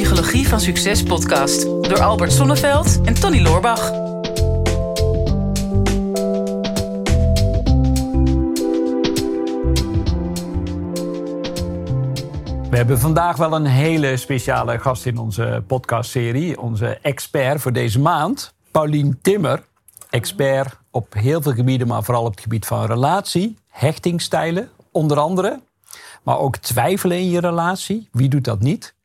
Psychologie 0.00 0.48
van 0.48 0.60
Succes 0.60 1.02
podcast 1.02 1.62
door 1.62 2.00
Albert 2.00 2.32
Sonneveld 2.32 3.00
en 3.04 3.14
Tony 3.14 3.42
Loorbach. 3.42 3.90
We 12.70 12.76
hebben 12.76 12.98
vandaag 12.98 13.36
wel 13.36 13.52
een 13.52 13.66
hele 13.66 14.16
speciale 14.16 14.78
gast 14.78 15.06
in 15.06 15.18
onze 15.18 15.62
podcastserie. 15.66 16.60
Onze 16.60 16.98
expert 17.02 17.60
voor 17.60 17.72
deze 17.72 18.00
maand, 18.00 18.54
Paulien 18.70 19.18
Timmer. 19.22 19.62
Expert 20.10 20.76
op 20.90 21.14
heel 21.14 21.42
veel 21.42 21.52
gebieden, 21.52 21.86
maar 21.86 22.04
vooral 22.04 22.24
op 22.24 22.30
het 22.30 22.40
gebied 22.40 22.66
van 22.66 22.86
relatie, 22.86 23.56
hechtingstijlen, 23.68 24.70
onder 24.92 25.18
andere. 25.18 25.60
Maar 26.22 26.38
ook 26.38 26.56
twijfelen 26.56 27.18
in 27.18 27.30
je 27.30 27.40
relatie. 27.40 28.08
Wie 28.12 28.28
doet 28.28 28.44
dat 28.44 28.60
niet? 28.60 28.98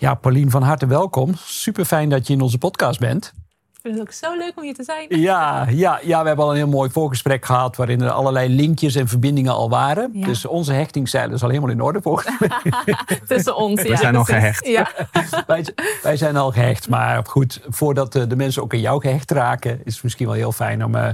Ja, 0.00 0.14
Paulien, 0.14 0.50
van 0.50 0.62
harte 0.62 0.86
welkom. 0.86 1.34
Super 1.34 1.84
fijn 1.84 2.08
dat 2.08 2.26
je 2.26 2.32
in 2.32 2.40
onze 2.40 2.58
podcast 2.58 3.00
bent. 3.00 3.32
Ik 3.72 3.80
vind 3.82 3.94
het 3.94 4.02
ook 4.02 4.12
zo 4.12 4.36
leuk 4.36 4.52
om 4.56 4.62
hier 4.62 4.74
te 4.74 4.82
zijn. 4.82 5.06
Ja, 5.08 5.66
ja, 5.68 6.00
ja, 6.02 6.20
we 6.20 6.26
hebben 6.26 6.44
al 6.44 6.50
een 6.50 6.56
heel 6.56 6.68
mooi 6.68 6.90
voorgesprek 6.90 7.44
gehad... 7.44 7.76
waarin 7.76 8.00
er 8.00 8.10
allerlei 8.10 8.48
linkjes 8.54 8.94
en 8.94 9.08
verbindingen 9.08 9.52
al 9.52 9.68
waren. 9.70 10.10
Ja. 10.12 10.26
Dus 10.26 10.46
onze 10.46 10.72
hechtingstijl 10.72 11.32
is 11.32 11.42
al 11.42 11.48
helemaal 11.48 11.70
in 11.70 11.80
orde 11.80 12.02
volgens 12.02 12.38
mij. 12.38 12.50
Tussen 13.28 13.56
ons. 13.56 13.82
We 13.82 13.96
zijn 13.96 14.16
al 14.16 14.24
gehecht. 14.24 14.66
Ja. 14.66 14.90
wij, 15.46 15.66
wij 16.02 16.16
zijn 16.16 16.36
al 16.36 16.52
gehecht. 16.52 16.88
Maar 16.88 17.24
goed, 17.26 17.60
voordat 17.68 18.14
eh, 18.14 18.22
de 18.28 18.36
mensen 18.36 18.62
ook 18.62 18.72
aan 18.72 18.80
jou 18.80 19.00
gehecht 19.00 19.30
raken... 19.30 19.80
is 19.84 19.94
het 19.94 20.02
misschien 20.02 20.26
wel 20.26 20.34
heel 20.34 20.52
fijn 20.52 20.84
om... 20.84 20.94
eh, 20.94 21.08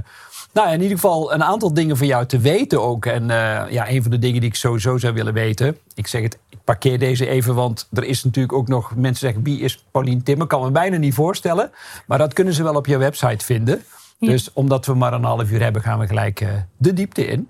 nou, 0.57 0.73
in 0.73 0.81
ieder 0.81 0.97
geval 0.97 1.33
een 1.33 1.43
aantal 1.43 1.73
dingen 1.73 1.97
van 1.97 2.07
jou 2.07 2.25
te 2.25 2.39
weten 2.39 2.81
ook. 2.81 3.05
En 3.05 3.29
eh, 3.29 3.71
ja, 3.71 3.89
een 3.89 4.01
van 4.01 4.11
de 4.11 4.19
dingen 4.19 4.41
die 4.41 4.49
ik 4.49 4.55
sowieso 4.55 4.97
zou 4.97 5.13
willen 5.13 5.33
weten... 5.33 5.77
Ik 5.93 6.07
zeg 6.07 6.21
het, 6.21 6.39
ik 6.49 6.57
parkeer 6.63 6.99
deze 6.99 7.27
even, 7.27 7.55
want 7.55 7.87
er 7.93 8.03
is 8.03 8.23
natuurlijk 8.23 8.53
ook 8.53 8.67
nog... 8.67 8.95
Mensen 8.95 9.27
zeggen, 9.27 9.43
wie 9.43 9.59
is 9.59 9.85
Paulien 9.91 10.23
Timmer? 10.23 10.47
Kan 10.47 10.61
me 10.61 10.71
bijna 10.71 10.97
niet 10.97 11.13
voorstellen. 11.13 11.71
Maar 12.07 12.17
dat 12.17 12.33
kunnen 12.33 12.53
ze 12.53 12.63
wel 12.63 12.75
op 12.75 12.85
je 12.85 12.97
website 12.97 13.45
vinden. 13.45 13.83
Ja. 14.17 14.29
Dus 14.29 14.53
omdat 14.53 14.85
we 14.85 14.93
maar 14.93 15.13
een 15.13 15.23
half 15.23 15.51
uur 15.51 15.61
hebben, 15.61 15.81
gaan 15.81 15.99
we 15.99 16.07
gelijk 16.07 16.41
eh, 16.41 16.49
de 16.77 16.93
diepte 16.93 17.27
in. 17.27 17.49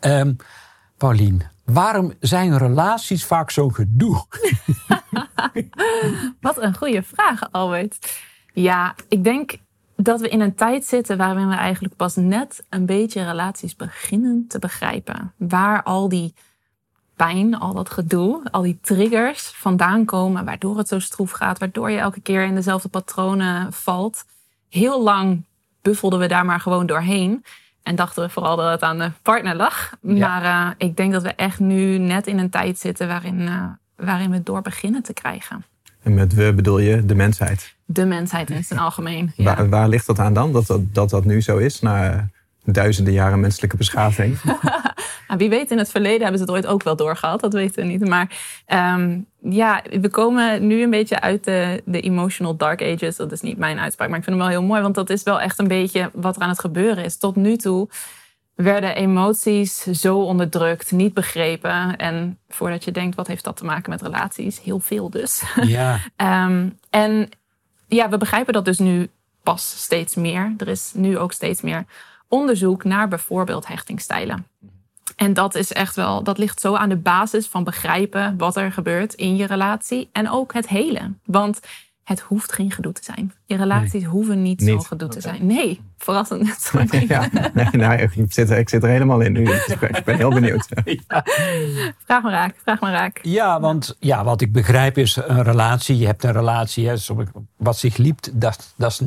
Ehm 0.00 0.32
Paulien, 0.96 1.42
waarom 1.64 2.12
zijn 2.20 2.58
relaties 2.58 3.24
vaak 3.24 3.50
zo'n 3.50 3.74
gedoe? 3.74 4.24
Wat 6.40 6.62
een 6.62 6.76
goede 6.76 7.02
vraag, 7.02 7.52
Albert. 7.52 8.20
Ja, 8.52 8.94
ik 9.08 9.24
denk 9.24 9.56
dat 10.02 10.20
we 10.20 10.28
in 10.28 10.40
een 10.40 10.54
tijd 10.54 10.84
zitten 10.84 11.16
waarin 11.16 11.48
we 11.48 11.54
eigenlijk 11.54 11.96
pas 11.96 12.16
net 12.16 12.64
een 12.68 12.86
beetje 12.86 13.24
relaties 13.24 13.76
beginnen 13.76 14.44
te 14.48 14.58
begrijpen. 14.58 15.32
Waar 15.36 15.82
al 15.82 16.08
die 16.08 16.34
pijn, 17.16 17.58
al 17.58 17.74
dat 17.74 17.90
gedoe, 17.90 18.42
al 18.50 18.62
die 18.62 18.78
triggers 18.82 19.42
vandaan 19.42 20.04
komen, 20.04 20.44
waardoor 20.44 20.78
het 20.78 20.88
zo 20.88 20.98
stroef 20.98 21.30
gaat, 21.30 21.58
waardoor 21.58 21.90
je 21.90 21.98
elke 21.98 22.20
keer 22.20 22.44
in 22.44 22.54
dezelfde 22.54 22.88
patronen 22.88 23.72
valt. 23.72 24.24
Heel 24.68 25.02
lang 25.02 25.44
buffelden 25.82 26.18
we 26.18 26.26
daar 26.26 26.44
maar 26.44 26.60
gewoon 26.60 26.86
doorheen. 26.86 27.44
En 27.82 27.96
dachten 27.96 28.22
we 28.22 28.30
vooral 28.30 28.56
dat 28.56 28.70
het 28.70 28.82
aan 28.82 28.98
de 28.98 29.10
partner 29.22 29.56
lag. 29.56 29.92
Ja. 30.00 30.28
Maar 30.28 30.42
eh, 30.42 30.86
ik 30.88 30.96
denk 30.96 31.12
dat 31.12 31.22
we 31.22 31.34
echt 31.34 31.58
nu 31.58 31.98
net 31.98 32.26
in 32.26 32.38
een 32.38 32.50
tijd 32.50 32.78
zitten 32.78 33.08
waarin, 33.08 33.48
eh, 33.48 33.64
waarin 33.96 34.30
we 34.30 34.36
het 34.36 34.46
door 34.46 34.62
beginnen 34.62 35.02
te 35.02 35.12
krijgen. 35.12 35.64
En 36.02 36.14
met 36.14 36.34
we 36.34 36.52
bedoel 36.54 36.78
je 36.78 37.04
de 37.04 37.14
mensheid. 37.14 37.74
De 37.84 38.04
mensheid 38.04 38.50
in 38.50 38.64
zijn 38.64 38.80
algemeen. 38.80 39.32
Ja. 39.36 39.44
Waar, 39.44 39.68
waar 39.68 39.88
ligt 39.88 40.06
dat 40.06 40.18
aan 40.18 40.34
dan? 40.34 40.52
Dat 40.52 40.66
dat, 40.66 40.94
dat, 40.94 41.10
dat 41.10 41.24
nu 41.24 41.40
zo 41.40 41.56
is 41.56 41.80
na 41.80 42.28
duizenden 42.64 43.12
jaren 43.12 43.40
menselijke 43.40 43.76
beschaving? 43.76 44.38
Nou, 45.32 45.44
wie 45.44 45.58
weet, 45.58 45.70
in 45.70 45.78
het 45.78 45.90
verleden 45.90 46.20
hebben 46.20 46.38
ze 46.38 46.44
het 46.44 46.54
ooit 46.54 46.66
ook 46.66 46.82
wel 46.82 46.96
doorgehad. 46.96 47.40
Dat 47.40 47.52
weten 47.52 47.82
we 47.82 47.88
niet. 47.88 48.08
Maar 48.08 48.38
ehm, 48.66 49.18
ja, 49.40 49.82
we 50.00 50.08
komen 50.08 50.66
nu 50.66 50.82
een 50.82 50.90
beetje 50.90 51.20
uit 51.20 51.44
de, 51.44 51.82
de 51.84 52.00
emotional 52.00 52.56
dark 52.56 52.82
ages. 52.82 53.16
Dat 53.16 53.32
is 53.32 53.40
niet 53.40 53.58
mijn 53.58 53.78
uitspraak, 53.78 54.08
maar 54.08 54.18
ik 54.18 54.24
vind 54.24 54.36
hem 54.36 54.46
wel 54.46 54.58
heel 54.58 54.66
mooi. 54.68 54.82
Want 54.82 54.94
dat 54.94 55.10
is 55.10 55.22
wel 55.22 55.40
echt 55.40 55.58
een 55.58 55.68
beetje 55.68 56.10
wat 56.14 56.36
er 56.36 56.42
aan 56.42 56.48
het 56.48 56.60
gebeuren 56.60 57.04
is. 57.04 57.16
Tot 57.16 57.36
nu 57.36 57.56
toe 57.56 57.88
werden 58.54 58.94
emoties 58.94 59.82
zo 59.82 60.18
onderdrukt, 60.18 60.92
niet 60.92 61.14
begrepen. 61.14 61.96
En 61.96 62.38
voordat 62.48 62.84
je 62.84 62.92
denkt, 62.92 63.16
wat 63.16 63.26
heeft 63.26 63.44
dat 63.44 63.56
te 63.56 63.64
maken 63.64 63.90
met 63.90 64.02
relaties? 64.02 64.60
Heel 64.60 64.80
veel 64.80 65.10
dus. 65.10 65.42
Ja, 65.62 65.98
Ehm, 66.16 66.68
en 66.90 67.28
ja, 67.86 68.08
we 68.08 68.16
begrijpen 68.16 68.52
dat 68.52 68.64
dus 68.64 68.78
nu 68.78 69.10
pas 69.42 69.74
steeds 69.76 70.14
meer. 70.14 70.54
Er 70.58 70.68
is 70.68 70.92
nu 70.94 71.18
ook 71.18 71.32
steeds 71.32 71.60
meer 71.60 71.84
onderzoek 72.28 72.84
naar 72.84 73.08
bijvoorbeeld 73.08 73.66
hechtingstijlen. 73.66 74.46
En 75.16 75.32
dat 75.32 75.54
is 75.54 75.72
echt 75.72 75.96
wel, 75.96 76.22
dat 76.22 76.38
ligt 76.38 76.60
zo 76.60 76.74
aan 76.74 76.88
de 76.88 76.96
basis 76.96 77.46
van 77.46 77.64
begrijpen 77.64 78.38
wat 78.38 78.56
er 78.56 78.72
gebeurt 78.72 79.14
in 79.14 79.36
je 79.36 79.46
relatie 79.46 80.08
en 80.12 80.30
ook 80.30 80.52
het 80.52 80.68
hele. 80.68 81.12
Want 81.24 81.60
het 82.04 82.20
hoeft 82.20 82.52
geen 82.52 82.70
gedoe 82.70 82.92
te 82.92 83.04
zijn. 83.04 83.32
Je 83.46 83.56
relaties 83.56 84.04
hoeven 84.04 84.42
niet, 84.42 84.62
zo 84.62 84.74
Niet. 84.74 84.86
gedoe 84.86 85.08
te 85.08 85.20
zijn. 85.20 85.46
Nee, 85.46 85.80
verrassend 85.98 86.42
net 86.42 86.60
zo. 86.60 86.78
niet. 86.78 87.08
ja, 87.08 87.28
nee, 87.54 87.66
nou, 87.70 87.94
ik, 88.00 88.32
zit, 88.32 88.50
er- 88.50 88.58
ik 88.58 88.68
zit 88.68 88.82
er 88.82 88.88
helemaal 88.88 89.20
in 89.20 89.32
nu. 89.32 89.42
Ik 89.92 90.02
ben 90.04 90.16
heel 90.16 90.30
benieuwd. 90.30 90.66
Vraag 92.04 92.22
maar 92.22 92.32
raak, 92.32 92.54
vraag 92.62 92.80
maar 92.80 92.92
raak. 92.92 93.18
ja 93.22 93.60
want 93.60 93.96
ja, 94.00 94.24
wat 94.24 94.40
ik 94.40 94.52
begrijp 94.52 94.98
is 94.98 95.16
een 95.16 95.42
relatie. 95.42 95.98
Je 95.98 96.06
hebt 96.06 96.24
een 96.24 96.32
relatie, 96.32 96.88
hè, 96.88 96.96
zo- 96.96 97.24
wat 97.56 97.78
zich 97.78 97.96
liept, 97.96 98.40
dat, 98.40 98.74
dat 98.76 98.90
is 98.90 98.98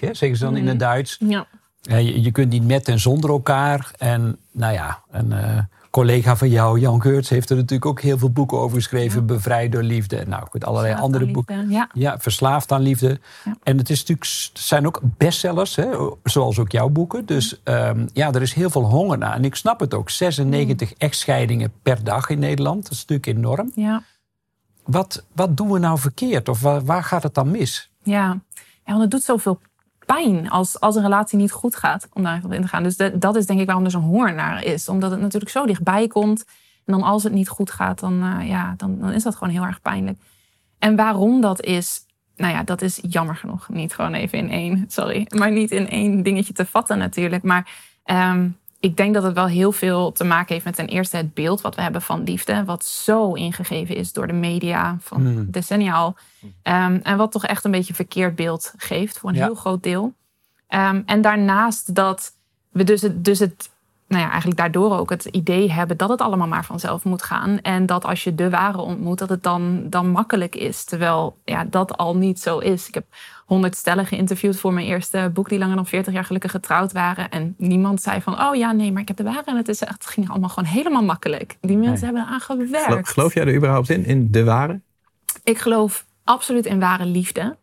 hè, 0.00 0.14
zeggen 0.14 0.38
ze 0.38 0.44
dan 0.44 0.56
in 0.56 0.66
het 0.66 0.78
Duits. 0.78 1.16
Ja. 1.18 1.46
Je, 1.80 2.22
je 2.22 2.30
kunt 2.30 2.50
niet 2.50 2.66
met 2.66 2.88
en 2.88 3.00
zonder 3.00 3.30
elkaar. 3.30 3.90
En 3.98 4.38
nou 4.52 4.72
ja, 4.72 5.02
een 5.10 5.32
eh, 5.32 5.58
collega 5.96 6.36
van 6.36 6.48
jou, 6.48 6.80
Jan 6.80 7.02
Geurts, 7.02 7.28
heeft 7.28 7.50
er 7.50 7.56
natuurlijk 7.56 7.86
ook 7.86 8.00
heel 8.00 8.18
veel 8.18 8.30
boeken 8.30 8.58
over 8.58 8.76
geschreven. 8.76 9.26
Bevrijd 9.26 9.72
door 9.72 9.82
liefde. 9.82 10.24
Nou 10.26 10.46
goed, 10.50 10.64
allerlei 10.64 10.92
Verslaafd 10.92 11.14
andere 11.14 11.32
boeken. 11.32 11.70
Ja. 11.70 11.88
Ja, 11.92 12.18
verslaafd 12.18 12.72
aan 12.72 12.82
liefde. 12.82 13.20
Ja. 13.44 13.56
En 13.62 13.78
het 13.78 13.90
is 13.90 13.98
natuurlijk, 13.98 14.50
zijn 14.52 14.86
ook 14.86 15.00
bestsellers, 15.16 15.76
hè, 15.76 15.86
zoals 16.24 16.58
ook 16.58 16.72
jouw 16.72 16.88
boeken. 16.88 17.26
Dus 17.26 17.60
ehm, 17.62 18.06
ja, 18.12 18.32
er 18.32 18.42
is 18.42 18.52
heel 18.52 18.70
veel 18.70 18.84
honger 18.84 19.18
naar. 19.18 19.34
En 19.34 19.44
ik 19.44 19.54
snap 19.54 19.80
het 19.80 19.94
ook. 19.94 20.10
96 20.10 20.92
echtscheidingen 20.94 21.72
per 21.82 22.04
dag 22.04 22.28
in 22.28 22.38
Nederland. 22.38 22.82
Dat 22.82 22.92
is 22.92 23.04
natuurlijk 23.06 23.38
enorm. 23.38 23.70
ja. 23.74 24.02
Wat, 24.84 25.24
wat 25.32 25.56
doen 25.56 25.70
we 25.70 25.78
nou 25.78 25.98
verkeerd? 25.98 26.48
Of 26.48 26.60
waar, 26.60 26.84
waar 26.84 27.04
gaat 27.04 27.22
het 27.22 27.34
dan 27.34 27.50
mis? 27.50 27.90
Ja, 28.02 28.40
ja 28.84 28.92
want 28.92 29.00
het 29.00 29.10
doet 29.10 29.22
zoveel 29.22 29.60
pijn 30.06 30.50
als, 30.50 30.80
als 30.80 30.96
een 30.96 31.02
relatie 31.02 31.38
niet 31.38 31.52
goed 31.52 31.76
gaat 31.76 32.08
om 32.12 32.22
daar 32.22 32.34
even 32.34 32.46
op 32.46 32.52
in 32.52 32.62
te 32.62 32.68
gaan. 32.68 32.82
Dus 32.82 32.96
dat 33.14 33.36
is 33.36 33.46
denk 33.46 33.60
ik 33.60 33.66
waarom 33.66 33.84
er 33.84 33.90
zo'n 33.90 34.02
honger 34.02 34.34
naar 34.34 34.64
is. 34.64 34.88
Omdat 34.88 35.10
het 35.10 35.20
natuurlijk 35.20 35.52
zo 35.52 35.66
dichtbij 35.66 36.08
komt. 36.08 36.44
En 36.84 36.92
dan 36.92 37.02
als 37.02 37.22
het 37.22 37.32
niet 37.32 37.48
goed 37.48 37.70
gaat, 37.70 38.00
dan, 38.00 38.22
eh, 38.22 38.48
ja, 38.48 38.74
dan, 38.76 38.98
dan 38.98 39.12
is 39.12 39.22
dat 39.22 39.36
gewoon 39.36 39.52
heel 39.52 39.64
erg 39.64 39.80
pijnlijk. 39.80 40.18
En 40.78 40.96
waarom 40.96 41.40
dat 41.40 41.62
is, 41.62 42.04
nou 42.36 42.52
ja, 42.52 42.62
dat 42.62 42.82
is 42.82 42.98
jammer 43.02 43.36
genoeg 43.36 43.68
niet 43.68 43.94
gewoon 43.94 44.14
even 44.14 44.38
in 44.38 44.50
één, 44.50 44.84
sorry, 44.88 45.26
maar 45.28 45.50
niet 45.50 45.70
in 45.70 45.88
één 45.88 46.22
dingetje 46.22 46.52
te 46.52 46.66
vatten 46.66 46.98
natuurlijk. 46.98 47.42
Maar 47.42 47.70
ehm, 48.04 48.48
ik 48.80 48.96
denk 48.96 49.14
dat 49.14 49.22
het 49.22 49.34
wel 49.34 49.46
heel 49.46 49.72
veel 49.72 50.12
te 50.12 50.24
maken 50.24 50.52
heeft 50.52 50.64
met 50.64 50.74
ten 50.74 50.86
eerste 50.86 51.16
het 51.16 51.34
beeld 51.34 51.60
wat 51.60 51.74
we 51.74 51.82
hebben 51.82 52.02
van 52.02 52.22
liefde. 52.22 52.64
Wat 52.64 52.84
zo 52.84 53.32
ingegeven 53.32 53.96
is 53.96 54.12
door 54.12 54.26
de 54.26 54.32
media 54.32 54.96
van 55.00 55.20
Hmm. 55.26 55.50
decennia 55.50 55.94
al. 55.94 56.16
Ehm, 56.62 56.98
en 57.02 57.16
wat 57.16 57.32
toch 57.32 57.44
echt 57.44 57.64
een 57.64 57.70
beetje 57.70 57.88
een 57.88 57.94
verkeerd 57.94 58.34
beeld 58.34 58.74
geeft 58.76 59.18
voor 59.18 59.30
een 59.30 59.36
Ja. 59.36 59.44
heel 59.44 59.54
groot 59.54 59.82
deel. 59.82 60.12
Ehm, 60.68 61.02
en 61.06 61.20
daarnaast 61.20 61.94
dat 61.94 62.32
we 62.70 62.84
dus 62.84 63.02
het, 63.02 63.24
dus 63.24 63.38
het, 63.38 63.70
nou 64.08 64.22
ja, 64.22 64.28
eigenlijk 64.28 64.58
daardoor 64.60 64.98
ook 64.98 65.10
het 65.10 65.24
idee 65.24 65.72
hebben 65.72 65.96
dat 65.96 66.08
het 66.08 66.20
allemaal 66.20 66.46
maar 66.48 66.64
vanzelf 66.64 67.04
moet 67.04 67.22
gaan. 67.22 67.60
En 67.60 67.86
dat 67.86 68.04
als 68.04 68.24
je 68.24 68.34
de 68.34 68.50
ware 68.50 68.78
ontmoet, 68.80 69.18
dat 69.18 69.28
het 69.28 69.42
dan, 69.42 69.86
dan 69.90 70.10
makkelijk 70.10 70.54
is. 70.54 70.84
Terwijl 70.84 71.38
ja, 71.44 71.64
dat 71.64 71.96
al 71.96 72.16
niet 72.16 72.40
zo 72.40 72.58
is. 72.58 72.88
Ik 72.88 72.94
heb 72.94 73.04
honderd 73.46 73.76
stellen 73.76 74.06
geïnterviewd 74.06 74.56
voor 74.58 74.72
mijn 74.72 74.86
eerste 74.86 75.30
boek, 75.34 75.48
die 75.48 75.58
langer 75.58 75.76
dan 75.76 75.86
40 75.86 76.12
jaar 76.12 76.24
gelukkig 76.24 76.50
getrouwd 76.50 76.92
waren. 76.92 77.30
En 77.30 77.54
niemand 77.58 78.02
zei 78.02 78.20
van, 78.20 78.40
oh 78.40 78.54
ja, 78.54 78.72
nee, 78.72 78.92
maar 78.92 79.02
ik 79.02 79.08
heb 79.08 79.16
de 79.16 79.22
ware. 79.22 79.42
En 79.44 79.56
het, 79.56 79.68
is 79.68 79.80
echt, 79.80 79.92
het 79.92 80.06
ging 80.06 80.30
allemaal 80.30 80.48
gewoon 80.48 80.68
helemaal 80.68 81.04
makkelijk. 81.04 81.56
Die 81.60 81.76
mensen 81.76 82.04
hebben 82.04 82.22
eraan 82.22 82.40
gewerkt. 82.40 82.84
Gelo- 82.84 83.00
Geloof 83.02 83.34
jij 83.34 83.46
er 83.46 83.54
überhaupt 83.54 83.90
in? 83.90 84.04
In 84.04 84.30
de 84.30 84.44
ware? 84.44 84.80
Ik 85.44 85.58
geloof 85.58 86.06
absoluut 86.24 86.66
in 86.66 86.80
ware 86.80 87.04
liefde. 87.04 87.56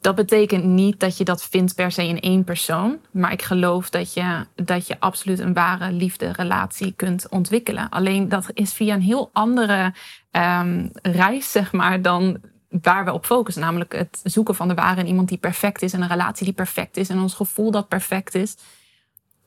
Dat 0.00 0.14
betekent 0.14 0.64
niet 0.64 1.00
dat 1.00 1.16
je 1.16 1.24
dat 1.24 1.42
vindt 1.42 1.74
per 1.74 1.92
se 1.92 2.06
in 2.08 2.20
één 2.20 2.44
persoon. 2.44 2.98
Maar 3.10 3.32
ik 3.32 3.42
geloof 3.42 3.90
dat 3.90 4.14
je, 4.14 4.46
dat 4.54 4.86
je 4.86 4.96
absoluut 5.00 5.38
een 5.38 5.52
ware 5.52 5.92
liefde-relatie 5.92 6.92
kunt 6.96 7.28
ontwikkelen. 7.28 7.88
Alleen 7.88 8.28
dat 8.28 8.46
is 8.54 8.72
via 8.72 8.94
een 8.94 9.00
heel 9.00 9.30
andere 9.32 9.94
ehm, 10.30 10.86
reis, 11.02 11.52
zeg 11.52 11.72
maar, 11.72 12.02
dan 12.02 12.38
waar 12.82 13.04
we 13.04 13.12
op 13.12 13.26
focussen. 13.26 13.62
Namelijk 13.62 13.92
het 13.92 14.20
zoeken 14.24 14.54
van 14.54 14.68
de 14.68 14.74
ware 14.74 15.00
in 15.00 15.06
iemand 15.06 15.28
die 15.28 15.38
perfect 15.38 15.82
is. 15.82 15.92
En 15.92 16.02
een 16.02 16.08
relatie 16.08 16.44
die 16.44 16.54
perfect 16.54 16.96
is. 16.96 17.08
En 17.08 17.20
ons 17.20 17.34
gevoel 17.34 17.70
dat 17.70 17.88
perfect 17.88 18.34
is. 18.34 18.56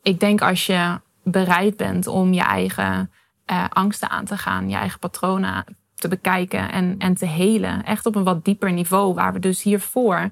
Ik 0.02 0.20
denk 0.20 0.42
als 0.42 0.66
je 0.66 1.00
bereid 1.24 1.78
bent 1.78 2.08
om 2.08 2.34
je 2.34 2.42
eigen 2.42 3.12
eh, 3.46 3.66
angsten 3.70 4.10
aan 4.10 4.26
te 4.26 4.38
gaan. 4.38 4.70
Je 4.70 4.76
eigen 4.76 5.00
patronen 5.00 5.66
te 5.96 6.08
bekijken 6.08 6.72
en, 6.72 6.96
en 6.98 7.16
te 7.16 7.26
helen. 7.26 7.84
Echt 7.84 8.06
op 8.06 8.16
een 8.16 8.24
wat 8.24 8.46
dieper 8.46 8.72
niveau. 8.72 9.14
Waar 9.14 9.34
we 9.34 9.40
dus 9.40 9.64
hiervoor, 9.64 10.32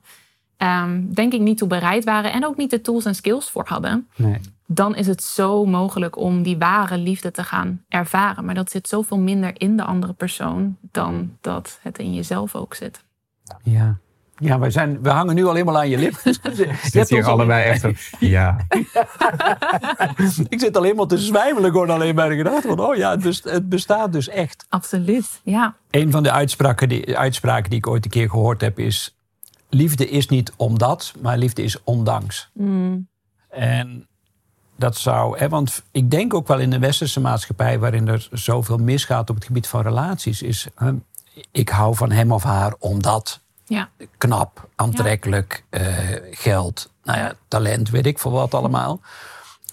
ehm, 0.57 1.01
denk 1.13 1.33
ik, 1.33 1.41
niet 1.41 1.57
toe 1.57 1.67
bereid 1.67 2.03
waren. 2.03 2.31
En 2.31 2.45
ook 2.45 2.57
niet 2.57 2.69
de 2.69 2.81
tools 2.81 3.05
en 3.05 3.15
skills 3.15 3.49
voor 3.49 3.67
hadden. 3.67 4.07
Nee. 4.15 4.39
Dan 4.65 4.95
is 4.95 5.07
het 5.07 5.23
zo 5.23 5.65
mogelijk 5.65 6.17
om 6.17 6.43
die 6.43 6.57
ware 6.57 6.97
liefde 6.97 7.31
te 7.31 7.43
gaan 7.43 7.83
ervaren. 7.89 8.45
Maar 8.45 8.55
dat 8.55 8.71
zit 8.71 8.87
zoveel 8.87 9.17
minder 9.19 9.51
in 9.57 9.77
de 9.77 9.83
andere 9.83 10.13
persoon 10.13 10.77
dan 10.91 11.37
dat 11.41 11.79
het 11.81 11.97
in 11.97 12.13
jezelf 12.13 12.55
ook 12.55 12.73
zit. 12.75 13.03
Ja. 13.63 13.97
Ja, 14.37 14.59
wij 14.59 14.69
zijn, 14.71 15.01
we 15.01 15.09
hangen 15.09 15.35
nu 15.35 15.45
al 15.45 15.53
helemaal 15.53 15.77
aan 15.77 15.89
je 15.89 15.97
lip. 15.97 16.19
Je 16.23 16.75
Zit 16.81 17.09
hier 17.09 17.25
allebei 17.25 17.63
echt 17.63 18.15
ja. 18.19 18.57
Ik 20.49 20.59
zit 20.59 20.77
al 20.77 20.83
helemaal 20.83 21.05
te 21.05 21.17
zwijmelen 21.17 21.71
gewoon 21.71 21.89
alleen 21.89 22.15
bij 22.15 22.29
de 22.29 22.35
gedachte 22.35 22.67
van... 22.67 22.79
oh 22.79 22.95
ja, 22.95 23.11
het 23.11 23.21
best- 23.21 23.43
het 23.49 23.69
bestaat 23.69 24.11
dus 24.13 24.27
echt. 24.27 24.65
Absoluut, 24.69 25.41
ja. 25.43 25.75
Een 25.89 26.11
van 26.11 26.23
de 26.23 26.31
uitspraken 26.31 26.89
die, 26.89 27.17
uitspraken 27.17 27.69
die 27.69 27.79
ik 27.79 27.87
ooit 27.87 28.05
een 28.05 28.11
keer 28.11 28.29
gehoord 28.29 28.61
heb 28.61 28.79
is... 28.79 29.17
liefde 29.69 30.09
is 30.09 30.27
niet 30.27 30.53
omdat, 30.57 31.13
maar 31.21 31.37
liefde 31.37 31.63
is 31.63 31.83
ondanks. 31.83 32.51
En 33.49 34.07
dat 34.83 34.97
zou... 34.97 35.37
Hè, 35.37 35.49
want 35.49 35.83
ik 35.91 36.11
denk 36.11 36.33
ook 36.33 36.47
wel 36.47 36.59
in 36.59 36.69
de 36.69 36.79
westerse 36.79 37.19
maatschappij... 37.19 37.79
waarin 37.79 38.07
er 38.07 38.27
zoveel 38.31 38.77
misgaat 38.77 39.29
op 39.29 39.35
het 39.35 39.45
gebied 39.45 39.67
van 39.67 39.81
relaties... 39.81 40.41
is 40.41 40.67
hè, 40.75 40.91
ik 41.51 41.69
hou 41.69 41.95
van 41.95 42.11
hem 42.11 42.31
of 42.31 42.43
haar 42.43 42.73
omdat 42.79 43.39
Ja, 43.65 43.89
knap, 44.17 44.69
aantrekkelijk, 44.75 45.63
eh, 45.69 45.83
geld, 46.31 46.91
nou 47.03 47.19
ja, 47.19 47.33
talent, 47.47 47.89
weet 47.89 48.05
ik 48.05 48.19
veel 48.19 48.31
wat 48.31 48.53
allemaal. 48.53 49.01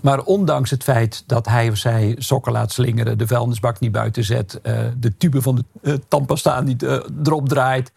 Maar 0.02 0.22
ondanks 0.22 0.70
het 0.70 0.82
feit 0.82 1.24
dat 1.26 1.46
hij 1.46 1.70
of 1.70 1.76
zij 1.76 2.14
sokken 2.18 2.52
laat 2.52 2.72
slingeren, 2.72 3.18
de 3.18 3.26
vuilnisbak 3.26 3.80
niet 3.80 3.92
buiten 3.92 4.24
zet, 4.24 4.60
eh, 4.60 4.78
de 4.96 5.16
tube 5.16 5.42
van 5.42 5.54
de 5.54 5.64
uh, 5.82 5.94
tandpasta 6.08 6.60
niet 6.60 6.82
erop 7.24 7.48
draait, 7.48 7.92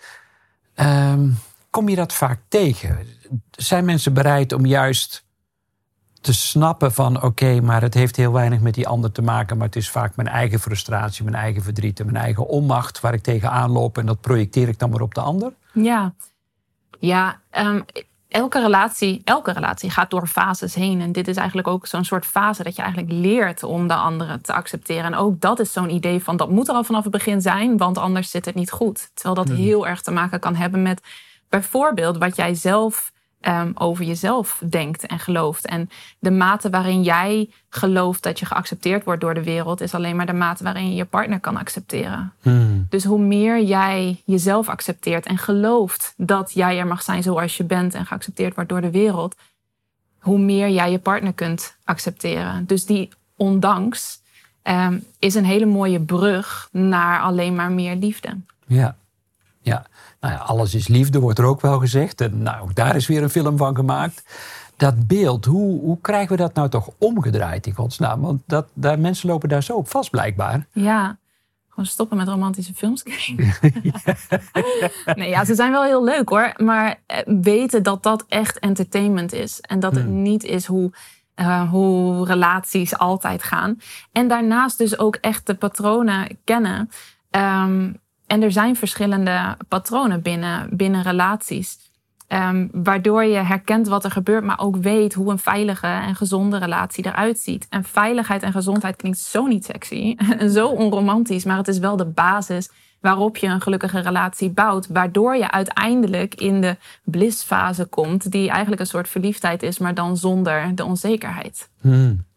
ehm, 0.73 1.29
kom 1.69 1.89
je 1.89 1.95
dat 1.95 2.13
vaak 2.13 2.39
tegen. 2.47 3.07
Zijn 3.51 3.85
mensen 3.85 4.13
bereid 4.13 4.53
om 4.53 4.65
juist 4.65 5.22
te 6.23 6.33
snappen 6.33 6.93
van 6.93 7.23
oké, 7.23 7.61
maar 7.61 7.81
het 7.81 7.93
heeft 7.93 8.15
heel 8.15 8.31
weinig 8.31 8.59
met 8.59 8.73
die 8.73 8.87
ander 8.87 9.11
te 9.11 9.21
maken, 9.21 9.57
maar 9.57 9.65
het 9.65 9.75
is 9.75 9.89
vaak 9.89 10.15
mijn 10.15 10.27
eigen 10.27 10.59
frustratie, 10.59 11.23
mijn 11.23 11.35
eigen 11.35 11.63
verdriet 11.63 11.99
en 11.99 12.05
mijn 12.05 12.23
eigen 12.23 12.47
onmacht 12.47 12.99
waar 12.99 13.13
ik 13.13 13.23
tegenaan 13.23 13.71
loop 13.71 13.97
en 13.97 14.05
dat 14.05 14.21
projecteer 14.21 14.67
ik 14.67 14.79
dan 14.79 14.89
maar 14.89 15.01
op 15.01 15.13
de 15.13 15.21
ander? 15.21 15.53
ja. 15.73 16.13
ja 16.99 17.39
ehm, 17.49 17.81
elke, 18.33 18.61
relatie, 18.61 19.21
elke 19.23 19.51
relatie 19.51 19.89
gaat 19.89 20.09
door 20.09 20.27
fases 20.27 20.75
heen. 20.75 21.01
En 21.01 21.11
dit 21.11 21.27
is 21.27 21.35
eigenlijk 21.35 21.67
ook 21.67 21.87
zo'n 21.87 22.05
soort 22.05 22.25
fase 22.25 22.63
dat 22.63 22.75
je 22.75 22.81
eigenlijk 22.81 23.13
leert 23.13 23.63
om 23.63 23.87
de 23.87 23.93
andere 23.93 24.41
te 24.41 24.53
accepteren. 24.53 25.03
En 25.03 25.15
ook 25.15 25.41
dat 25.41 25.59
is 25.59 25.73
zo'n 25.73 25.89
idee 25.89 26.23
van 26.23 26.37
dat 26.37 26.49
moet 26.49 26.67
er 26.67 26.75
al 26.75 26.83
vanaf 26.83 27.03
het 27.03 27.11
begin 27.11 27.41
zijn, 27.41 27.77
want 27.77 27.97
anders 27.97 28.29
zit 28.29 28.45
het 28.45 28.55
niet 28.55 28.71
goed. 28.71 29.09
Terwijl 29.13 29.45
dat 29.45 29.57
heel 29.57 29.87
erg 29.87 30.01
te 30.01 30.11
maken 30.11 30.39
kan 30.39 30.55
hebben 30.55 30.81
met 30.81 31.01
bijvoorbeeld 31.49 32.17
wat 32.17 32.35
jij 32.35 32.53
zelf 32.53 33.12
ehm, 33.43 33.71
over 33.73 34.05
jezelf 34.05 34.61
denkt 34.69 35.05
en 35.05 35.19
gelooft. 35.19 35.65
En 35.65 35.89
de 36.19 36.31
mate 36.31 36.69
waarin 36.69 37.03
jij 37.03 37.49
gelooft 37.69 38.23
dat 38.23 38.39
je 38.39 38.45
geaccepteerd 38.45 39.03
wordt 39.03 39.21
door 39.21 39.33
de 39.33 39.43
wereld, 39.43 39.81
is 39.81 39.93
alleen 39.93 40.15
maar 40.15 40.25
de 40.25 40.33
mate 40.33 40.63
waarin 40.63 40.89
je 40.89 40.95
je 40.95 41.05
partner 41.05 41.39
kan 41.39 41.57
accepteren. 41.57 42.33
Dus 42.89 43.03
hoe 43.03 43.19
meer 43.19 43.63
jij 43.63 44.21
jezelf 44.25 44.69
accepteert 44.69 45.25
en 45.25 45.37
gelooft 45.37 46.13
dat 46.17 46.51
jij 46.53 46.79
er 46.79 46.87
mag 46.87 47.01
zijn 47.01 47.23
zoals 47.23 47.57
je 47.57 47.63
bent 47.63 47.93
en 47.93 48.05
geaccepteerd 48.05 48.55
wordt 48.55 48.69
door 48.69 48.81
de 48.81 48.91
wereld, 48.91 49.35
hoe 50.19 50.39
meer 50.39 50.69
jij 50.69 50.91
je 50.91 50.99
partner 50.99 51.33
kunt 51.33 51.75
accepteren. 51.83 52.65
Dus 52.65 52.85
die 52.85 53.09
ondanks 53.35 54.21
ehm, 54.61 54.99
is 55.19 55.35
een 55.35 55.45
hele 55.45 55.65
mooie 55.65 55.99
brug 55.99 56.69
naar 56.71 57.21
alleen 57.21 57.55
maar 57.55 57.71
meer 57.71 57.95
liefde. 57.95 58.37
Ja. 58.67 58.95
ja. 59.61 59.85
Nou 60.23 60.35
ja, 60.35 60.41
alles 60.41 60.75
is 60.75 60.87
liefde, 60.87 61.19
wordt 61.19 61.39
er 61.39 61.45
ook 61.45 61.61
wel 61.61 61.79
gezegd. 61.79 62.21
En 62.21 62.41
nou, 62.41 62.61
ook 62.61 62.75
daar 62.75 62.95
is 62.95 63.07
weer 63.07 63.23
een 63.23 63.29
film 63.29 63.57
van 63.57 63.75
gemaakt. 63.75 64.23
Dat 64.77 65.07
beeld, 65.07 65.45
hoe, 65.45 65.79
hoe 65.79 65.97
krijgen 66.01 66.35
we 66.35 66.41
dat 66.41 66.53
nou 66.53 66.69
toch 66.69 66.89
omgedraaid 66.97 67.67
in 67.67 67.73
godsnaam? 67.73 68.21
Want 68.21 68.41
dat, 68.45 68.67
daar, 68.73 68.99
mensen 68.99 69.29
lopen 69.29 69.49
daar 69.49 69.63
zo 69.63 69.75
op 69.75 69.89
vast 69.89 70.09
blijkbaar. 70.09 70.67
Ja, 70.71 71.17
gewoon 71.69 71.85
stoppen 71.85 72.17
met 72.17 72.27
romantische 72.27 72.73
films 72.73 73.03
kijken. 73.03 73.53
nee, 75.19 75.29
ja, 75.29 75.45
ze 75.45 75.55
zijn 75.55 75.71
wel 75.71 75.83
heel 75.83 76.03
leuk 76.03 76.29
hoor. 76.29 76.53
Maar 76.57 76.99
eh, 77.05 77.17
weten 77.41 77.83
dat 77.83 78.03
dat 78.03 78.25
echt 78.27 78.59
entertainment 78.59 79.33
is. 79.33 79.61
En 79.61 79.79
dat 79.79 79.95
het 79.95 80.07
niet 80.07 80.43
is 80.43 80.65
hoe, 80.65 80.91
eh, 81.35 81.69
hoe 81.69 82.25
relaties 82.25 82.97
altijd 82.97 83.43
gaan. 83.43 83.79
En 84.11 84.27
daarnaast 84.27 84.77
dus 84.77 84.97
ook 84.97 85.15
echt 85.15 85.47
de 85.47 85.55
patronen 85.55 86.37
kennen. 86.43 86.89
Ehm, 87.29 87.91
en 88.33 88.41
er 88.41 88.51
zijn 88.51 88.75
verschillende 88.75 89.57
patronen 89.67 90.21
binnen, 90.21 90.69
binnen 90.71 91.01
relaties. 91.01 91.77
Ehm, 92.27 92.67
waardoor 92.71 93.23
je 93.23 93.37
herkent 93.37 93.87
wat 93.87 94.03
er 94.03 94.11
gebeurt, 94.11 94.43
maar 94.43 94.59
ook 94.59 94.75
weet 94.75 95.13
hoe 95.13 95.31
een 95.31 95.39
veilige 95.39 95.87
en 95.87 96.15
gezonde 96.15 96.57
relatie 96.57 97.05
eruit 97.05 97.39
ziet. 97.39 97.67
En 97.69 97.83
veiligheid 97.83 98.43
en 98.43 98.51
gezondheid 98.51 98.95
klinkt 98.95 99.17
zo 99.17 99.45
niet 99.45 99.65
sexy 99.65 100.15
en 100.39 100.49
zo 100.49 100.67
onromantisch, 100.67 101.43
maar 101.43 101.57
het 101.57 101.67
is 101.67 101.77
wel 101.77 101.97
de 101.97 102.05
basis 102.05 102.69
waarop 103.01 103.37
je 103.37 103.47
een 103.47 103.61
gelukkige 103.61 103.99
relatie 103.99 104.49
bouwt. 104.49 104.87
Waardoor 104.87 105.35
je 105.35 105.51
uiteindelijk 105.51 106.35
in 106.35 106.61
de 106.61 106.77
blissfase 107.03 107.85
komt, 107.85 108.31
die 108.31 108.49
eigenlijk 108.49 108.81
een 108.81 108.87
soort 108.87 109.09
verliefdheid 109.09 109.63
is, 109.63 109.77
maar 109.77 109.93
dan 109.93 110.17
zonder 110.17 110.75
de 110.75 110.85
onzekerheid. 110.85 111.69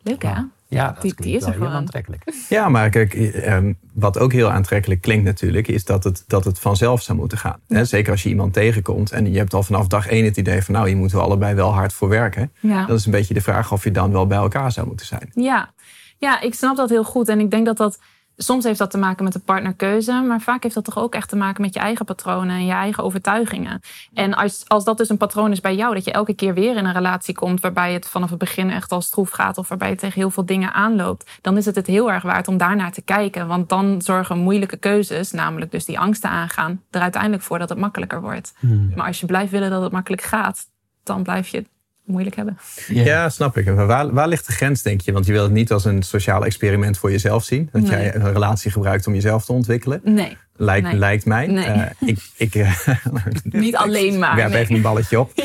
Leuk 0.03 0.23
hè? 0.23 0.43
Ja, 0.69 0.97
dat 1.01 1.03
Die- 1.17 1.37
is 1.37 1.45
wel 1.45 1.53
heel 1.53 1.67
aantrekkelijk. 1.67 2.23
Ja, 2.49 2.69
maar 2.69 2.91
kijk, 2.91 3.15
ehm, 3.15 3.73
wat 3.93 4.19
ook 4.19 4.33
heel 4.33 4.51
aantrekkelijk 4.51 5.01
klinkt 5.01 5.25
natuurlijk, 5.25 5.69
is 5.69 5.85
dat 5.85 6.05
het, 6.05 6.25
dat 6.27 6.45
het 6.45 6.59
vanzelf 6.59 7.03
zou 7.03 7.19
moeten 7.19 7.39
gaan. 7.39 7.61
Hè? 7.69 7.85
Zeker 7.85 8.13
als 8.13 8.23
je 8.23 8.29
iemand 8.29 8.53
tegenkomt 8.53 9.11
en 9.13 9.33
je 9.33 9.39
hebt 9.39 9.55
al 9.55 9.63
vanaf 9.63 9.87
dag 9.87 10.07
één 10.07 10.25
het 10.25 10.37
idee 10.37 10.63
van, 10.63 10.75
nou, 10.75 10.89
hier 10.89 10.97
moeten 10.97 11.19
we 11.19 11.25
allebei 11.25 11.55
wel 11.55 11.73
hard 11.75 11.93
voor 11.93 12.09
werken. 12.09 12.53
Ja. 12.61 12.87
Dat 12.87 12.99
is 12.99 13.05
een 13.07 13.13
beetje 13.13 13.35
de 13.35 13.41
vraag 13.41 13.73
of 13.73 13.85
je 13.85 13.91
dan 13.91 14.13
wel 14.13 14.27
bij 14.27 14.39
elkaar 14.39 14.73
zou 14.73 14.87
moeten 14.87 15.07
zijn. 15.07 15.31
Ja. 15.35 15.71
ja, 16.19 16.41
ik 16.41 16.55
snap 16.55 16.77
dat 16.77 16.89
heel 16.89 17.05
goed. 17.05 17.29
En 17.29 17.41
ik 17.41 17.51
denk 17.51 17.67
dat 17.67 17.77
dat. 17.77 17.99
Soms 18.37 18.65
heeft 18.65 18.79
dat 18.79 18.91
te 18.91 18.99
maken 18.99 19.25
met 19.25 19.33
de 19.33 19.39
partnerkeuze, 19.39 20.13
maar 20.13 20.41
vaak 20.41 20.63
heeft 20.63 20.75
dat 20.75 20.85
toch 20.85 20.99
ook 20.99 21.15
echt 21.15 21.29
te 21.29 21.37
maken 21.37 21.63
met 21.63 21.75
je 21.75 21.81
eigen 21.81 22.05
patronen 22.05 22.57
en 22.57 22.67
je 22.67 22.73
eigen 22.73 23.05
overtuigingen. 23.05 23.81
En 24.15 24.35
als, 24.35 24.65
als 24.67 24.85
dat 24.85 24.99
dus 24.99 25.09
een 25.09 25.17
patroon 25.17 25.51
is 25.51 25.61
bij 25.61 25.75
jou, 25.75 25.95
dat 25.95 26.05
je 26.05 26.13
elke 26.13 26.35
keer 26.35 26.55
weer 26.55 26.77
in 26.77 26.85
een 26.85 26.93
relatie 26.93 27.35
komt 27.35 27.61
waarbij 27.61 27.93
het 27.93 28.09
vanaf 28.09 28.31
het 28.31 28.39
begin 28.39 28.71
echt 28.71 28.93
al 28.93 29.01
stroef 29.01 29.31
gaat 29.31 29.59
of 29.59 29.69
waarbij 29.69 29.89
je 29.89 29.97
tegen 29.97 30.21
heel 30.21 30.31
veel 30.31 30.47
dingen 30.47 30.73
aanloopt, 30.73 31.31
dan 31.41 31.57
is 31.57 31.65
het 31.65 31.75
het 31.75 31.87
heel 31.87 32.13
erg 32.13 32.23
waard 32.23 32.49
om 32.49 32.57
daarnaar 32.57 32.93
te 32.93 33.03
kijken. 33.03 33.47
Want 33.47 33.69
dan 33.69 34.03
zorgen 34.03 34.39
moeilijke 34.39 34.77
keuzes, 34.77 35.33
namelijk 35.33 35.71
dus 35.71 35.85
die 35.85 35.99
angsten 35.99 36.31
aangaan, 36.31 36.83
er 36.91 37.01
uiteindelijk 37.01 37.43
voor 37.43 37.59
dat 37.59 37.69
het 37.69 37.79
makkelijker 37.79 38.21
wordt. 38.21 38.55
Maar 38.95 39.07
als 39.07 39.21
je 39.21 39.27
blijft 39.27 39.53
willen 39.53 39.71
dat 39.71 39.83
het 39.83 39.93
makkelijk 39.93 40.23
gaat, 40.23 40.67
dan 41.03 41.23
blijf 41.23 41.49
je 41.49 41.65
moeilijk 42.07 42.37
hebben. 42.37 42.59
Ja, 42.89 43.29
snap 43.29 43.57
ik. 43.57 43.75
Maar 43.75 43.87
waar, 43.87 44.13
waar 44.13 44.29
ligt 44.29 44.47
de 44.47 44.53
grens, 44.53 44.83
denk 44.83 45.01
je? 45.01 45.13
Want 45.13 45.27
je 45.27 45.33
wil 45.33 45.43
het 45.43 45.53
niet 45.53 45.73
als 45.73 45.85
een 45.85 46.03
sociaal 46.03 46.45
experiment 46.45 46.99
voor 46.99 47.11
jezelf 47.11 47.45
zien. 47.45 47.69
Dat 47.73 47.83
Nee. 47.83 47.91
jij 47.91 48.15
een 48.15 48.33
relatie 48.33 48.71
gebruikt 48.71 49.07
om 49.07 49.15
jezelf 49.15 49.45
te 49.45 49.53
ontwikkelen. 49.53 50.01
Nee, 50.05 50.37
Lijkt, 50.59 50.87
Nee. 50.87 50.97
lijkt 50.99 51.25
mij. 51.25 51.47
Nee. 51.47 51.65
Eh, 51.65 51.83
ik, 52.09 52.19
ik, 52.37 52.55
eh, 52.55 52.73
niet 53.43 53.77
alleen 53.77 54.19
maar. 54.19 54.37
werp 54.37 54.51
nee. 54.51 54.61
even 54.61 54.75
een 54.75 54.83
balletje 54.83 55.21
op. 55.21 55.33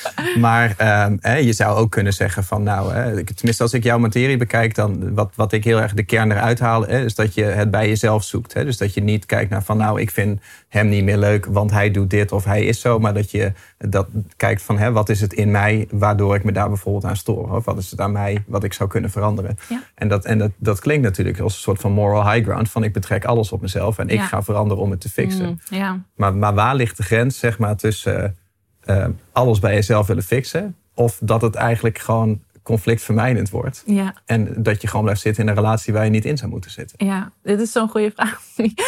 maar 0.38 0.74
ehm, 0.76 1.16
hè, 1.20 1.34
je 1.36 1.52
zou 1.52 1.76
ook 1.78 1.90
kunnen 1.90 2.12
zeggen 2.12 2.44
van 2.44 2.62
nou, 2.62 2.92
hè, 2.94 3.18
ik- 3.18 3.30
tenminste 3.30 3.62
als 3.62 3.72
ik 3.72 3.84
jouw 3.84 3.98
materie 3.98 4.36
bekijk, 4.36 4.74
dan 4.74 5.14
wat, 5.14 5.32
wat 5.36 5.52
ik 5.52 5.64
heel 5.64 5.80
erg 5.80 5.94
de 5.94 6.02
kern 6.02 6.30
eruit 6.32 6.58
haal, 6.60 6.86
hè, 6.86 7.04
is 7.04 7.14
dat 7.14 7.34
je 7.34 7.44
het 7.44 7.70
bij 7.70 7.88
jezelf 7.88 8.24
zoekt. 8.24 8.52
Hè? 8.54 8.64
Dus 8.64 8.76
dat 8.76 8.94
je 8.94 9.02
niet 9.02 9.26
kijkt 9.26 9.50
naar 9.50 9.62
van 9.62 9.76
nou, 9.76 10.00
ik 10.00 10.10
vind 10.10 10.40
hem 10.68 10.88
niet 10.88 11.04
meer 11.04 11.18
leuk, 11.18 11.46
want 11.46 11.70
hij 11.70 11.90
doet 11.90 12.10
dit 12.10 12.32
of 12.32 12.44
hij 12.44 12.64
is 12.64 12.80
zo. 12.80 12.98
Maar 12.98 13.14
dat 13.14 13.30
je 13.30 13.52
dat 13.88 14.06
kijkt 14.36 14.62
van 14.62 14.78
hè, 14.78 14.92
wat 14.92 15.08
is 15.08 15.20
het 15.20 15.32
in 15.32 15.50
mij 15.50 15.88
waardoor 15.90 16.34
ik 16.34 16.44
me 16.44 16.52
daar 16.52 16.68
bijvoorbeeld 16.68 17.04
aan 17.04 17.16
stoor. 17.16 17.50
Of 17.56 17.64
wat 17.64 17.78
is 17.78 17.90
het 17.90 18.00
aan 18.00 18.12
mij 18.12 18.44
wat 18.46 18.64
ik 18.64 18.72
zou 18.72 18.88
kunnen 18.88 19.10
veranderen. 19.10 19.58
Ja. 19.68 19.82
En, 19.94 20.08
dat, 20.08 20.24
en 20.24 20.38
dat, 20.38 20.50
dat 20.56 20.80
klinkt 20.80 21.02
natuurlijk 21.02 21.40
als 21.40 21.54
een 21.54 21.60
soort 21.60 21.80
van 21.80 21.92
moral 21.92 22.30
high 22.32 22.44
ground. 22.48 22.70
Van 22.70 22.84
ik 22.84 22.92
betrek 22.92 23.24
alles 23.24 23.52
op 23.52 23.60
mezelf 23.60 23.98
en 23.98 24.08
ik 24.08 24.18
Ja. 24.18 24.26
ga 24.26 24.42
veranderen 24.42 24.82
om 24.82 24.90
het 24.90 25.00
te 25.00 25.08
fixen. 25.08 25.46
Mm, 25.46 25.58
ja. 25.78 26.00
Maar, 26.16 26.34
maar 26.34 26.54
waar 26.54 26.74
ligt 26.74 26.96
de 26.96 27.02
grens 27.02 27.38
zeg 27.38 27.58
maar, 27.58 27.76
tussen 27.76 28.36
eh, 28.80 29.02
eh, 29.04 29.10
alles 29.32 29.58
bij 29.58 29.74
jezelf 29.74 30.06
willen 30.06 30.22
fixen... 30.22 30.76
of 30.94 31.18
dat 31.22 31.42
het 31.42 31.54
eigenlijk 31.54 31.98
gewoon 31.98 32.40
conflictvermijdend 32.70 33.50
wordt... 33.50 33.82
Ja, 33.86 34.14
en 34.24 34.62
dat 34.62 34.82
je 34.82 34.88
gewoon 34.88 35.02
blijft 35.02 35.20
zitten 35.20 35.42
in 35.42 35.48
een 35.48 35.54
relatie 35.54 35.92
waar 35.92 36.04
je 36.04 36.10
niet 36.10 36.24
in 36.24 36.36
zou 36.36 36.50
moeten 36.50 36.70
zitten? 36.70 37.06
ja, 37.06 37.32
dit 37.42 37.60
is 37.60 37.72
zo'n 37.72 37.88
goede 37.88 38.10
vraag. 38.14 38.40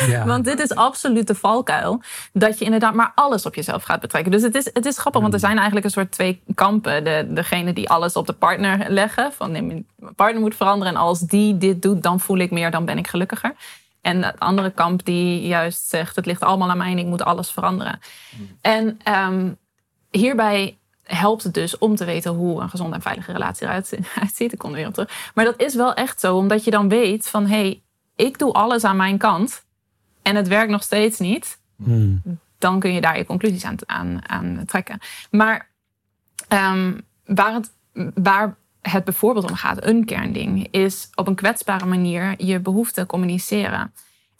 Ja. 0.07 0.25
Want 0.33 0.45
dit 0.45 0.61
is 0.61 0.75
absoluut 0.75 1.27
de 1.27 1.35
valkuil. 1.35 2.03
Dat 2.33 2.59
je 2.59 2.65
inderdaad 2.65 2.95
maar 2.95 3.12
alles 3.15 3.47
op 3.47 3.55
jezelf 3.55 3.83
gaat 3.83 4.01
betrekken. 4.01 4.33
Dus 4.33 4.43
het 4.43 4.55
is, 4.55 4.71
het 4.73 4.87
is 4.87 4.99
grappig, 4.99 5.21
want 5.21 5.35
er 5.35 5.41
zijn 5.41 5.57
eigenlijk 5.57 5.85
een 5.85 5.93
soort 5.93 6.11
twee 6.11 6.43
kampen. 6.55 7.05
De, 7.05 7.27
degene 7.29 7.73
die 7.73 7.89
alles 7.89 8.12
op 8.12 8.27
de 8.27 8.33
partner 8.33 8.91
leggen. 8.91 9.33
Van 9.33 9.51
nee, 9.51 9.62
mijn 9.62 9.87
partner 10.17 10.41
moet 10.41 10.57
veranderen. 10.57 10.95
En 10.95 11.01
als 11.01 11.21
die 11.21 11.59
dit 11.59 11.83
doet, 11.83 12.03
dan 12.03 12.21
voel 12.21 12.39
ik 12.39 12.51
meer, 12.51 12.71
dan 12.71 12.85
ben 12.85 12.99
ik 12.99 13.07
gelukkiger. 13.07 13.55
En 14.01 14.23
het 14.23 14.39
andere 14.39 14.71
kamp 14.71 15.05
die 15.05 15.47
juist 15.47 15.89
zegt, 15.89 16.17
het 16.17 16.27
ligt 16.27 16.43
allemaal 16.43 16.71
aan 16.71 16.77
mij 16.79 16.91
en 16.91 16.99
ik 16.99 17.07
moet 17.07 17.25
alles 17.25 17.51
veranderen. 17.51 17.99
En 18.61 18.99
ehm, 19.03 19.51
hierbij 20.11 20.77
helpt 21.14 21.42
het 21.42 21.54
dus 21.54 21.78
om 21.78 21.97
te 21.97 22.04
weten 22.04 22.33
hoe 22.33 22.61
een 22.61 22.71
gezonde 22.71 22.95
en 22.95 23.02
veilige 23.02 23.33
relatie 23.33 23.66
eruit 23.66 23.99
ziet. 24.35 24.52
Ik 24.52 24.59
kom 24.59 24.71
er 24.71 24.76
weer 24.76 24.87
op 24.87 24.95
terug. 24.95 25.31
Maar 25.35 25.45
dat 25.45 25.61
is 25.61 25.75
wel 25.75 25.95
echt 25.95 26.21
zo, 26.21 26.37
omdat 26.37 26.64
je 26.64 26.71
dan 26.71 26.88
weet 26.88 27.28
van... 27.28 27.47
hé, 27.47 27.57
hey, 27.57 27.83
ik 28.16 28.38
doe 28.38 28.52
alles 28.52 28.85
aan 28.85 28.97
mijn 28.97 29.19
kant 29.19 29.64
en 30.23 30.37
het 30.37 30.49
werkt 30.49 30.71
nog 30.71 30.83
steeds 30.83 31.19
niet. 31.19 31.59
Dan 32.59 32.81
kun 32.81 32.92
je 32.92 33.00
daar 33.00 33.19
je 33.19 33.26
conclusies 33.26 33.64
aan, 33.64 33.76
aan, 33.87 34.28
aan 34.28 34.62
trekken. 34.66 34.99
Maar 35.31 35.69
ehm, 36.49 36.99
waar, 37.25 37.54
het, 37.54 37.73
waar 38.14 38.57
het 38.81 39.04
bijvoorbeeld 39.04 39.50
om 39.50 39.57
gaat, 39.57 39.85
een 39.85 40.04
kernding, 40.04 40.69
is 40.71 41.11
op 41.14 41.26
een 41.26 41.35
kwetsbare 41.35 41.87
manier 41.87 42.35
je 42.45 42.61
behoeften 42.61 43.07
communiceren. 43.07 43.92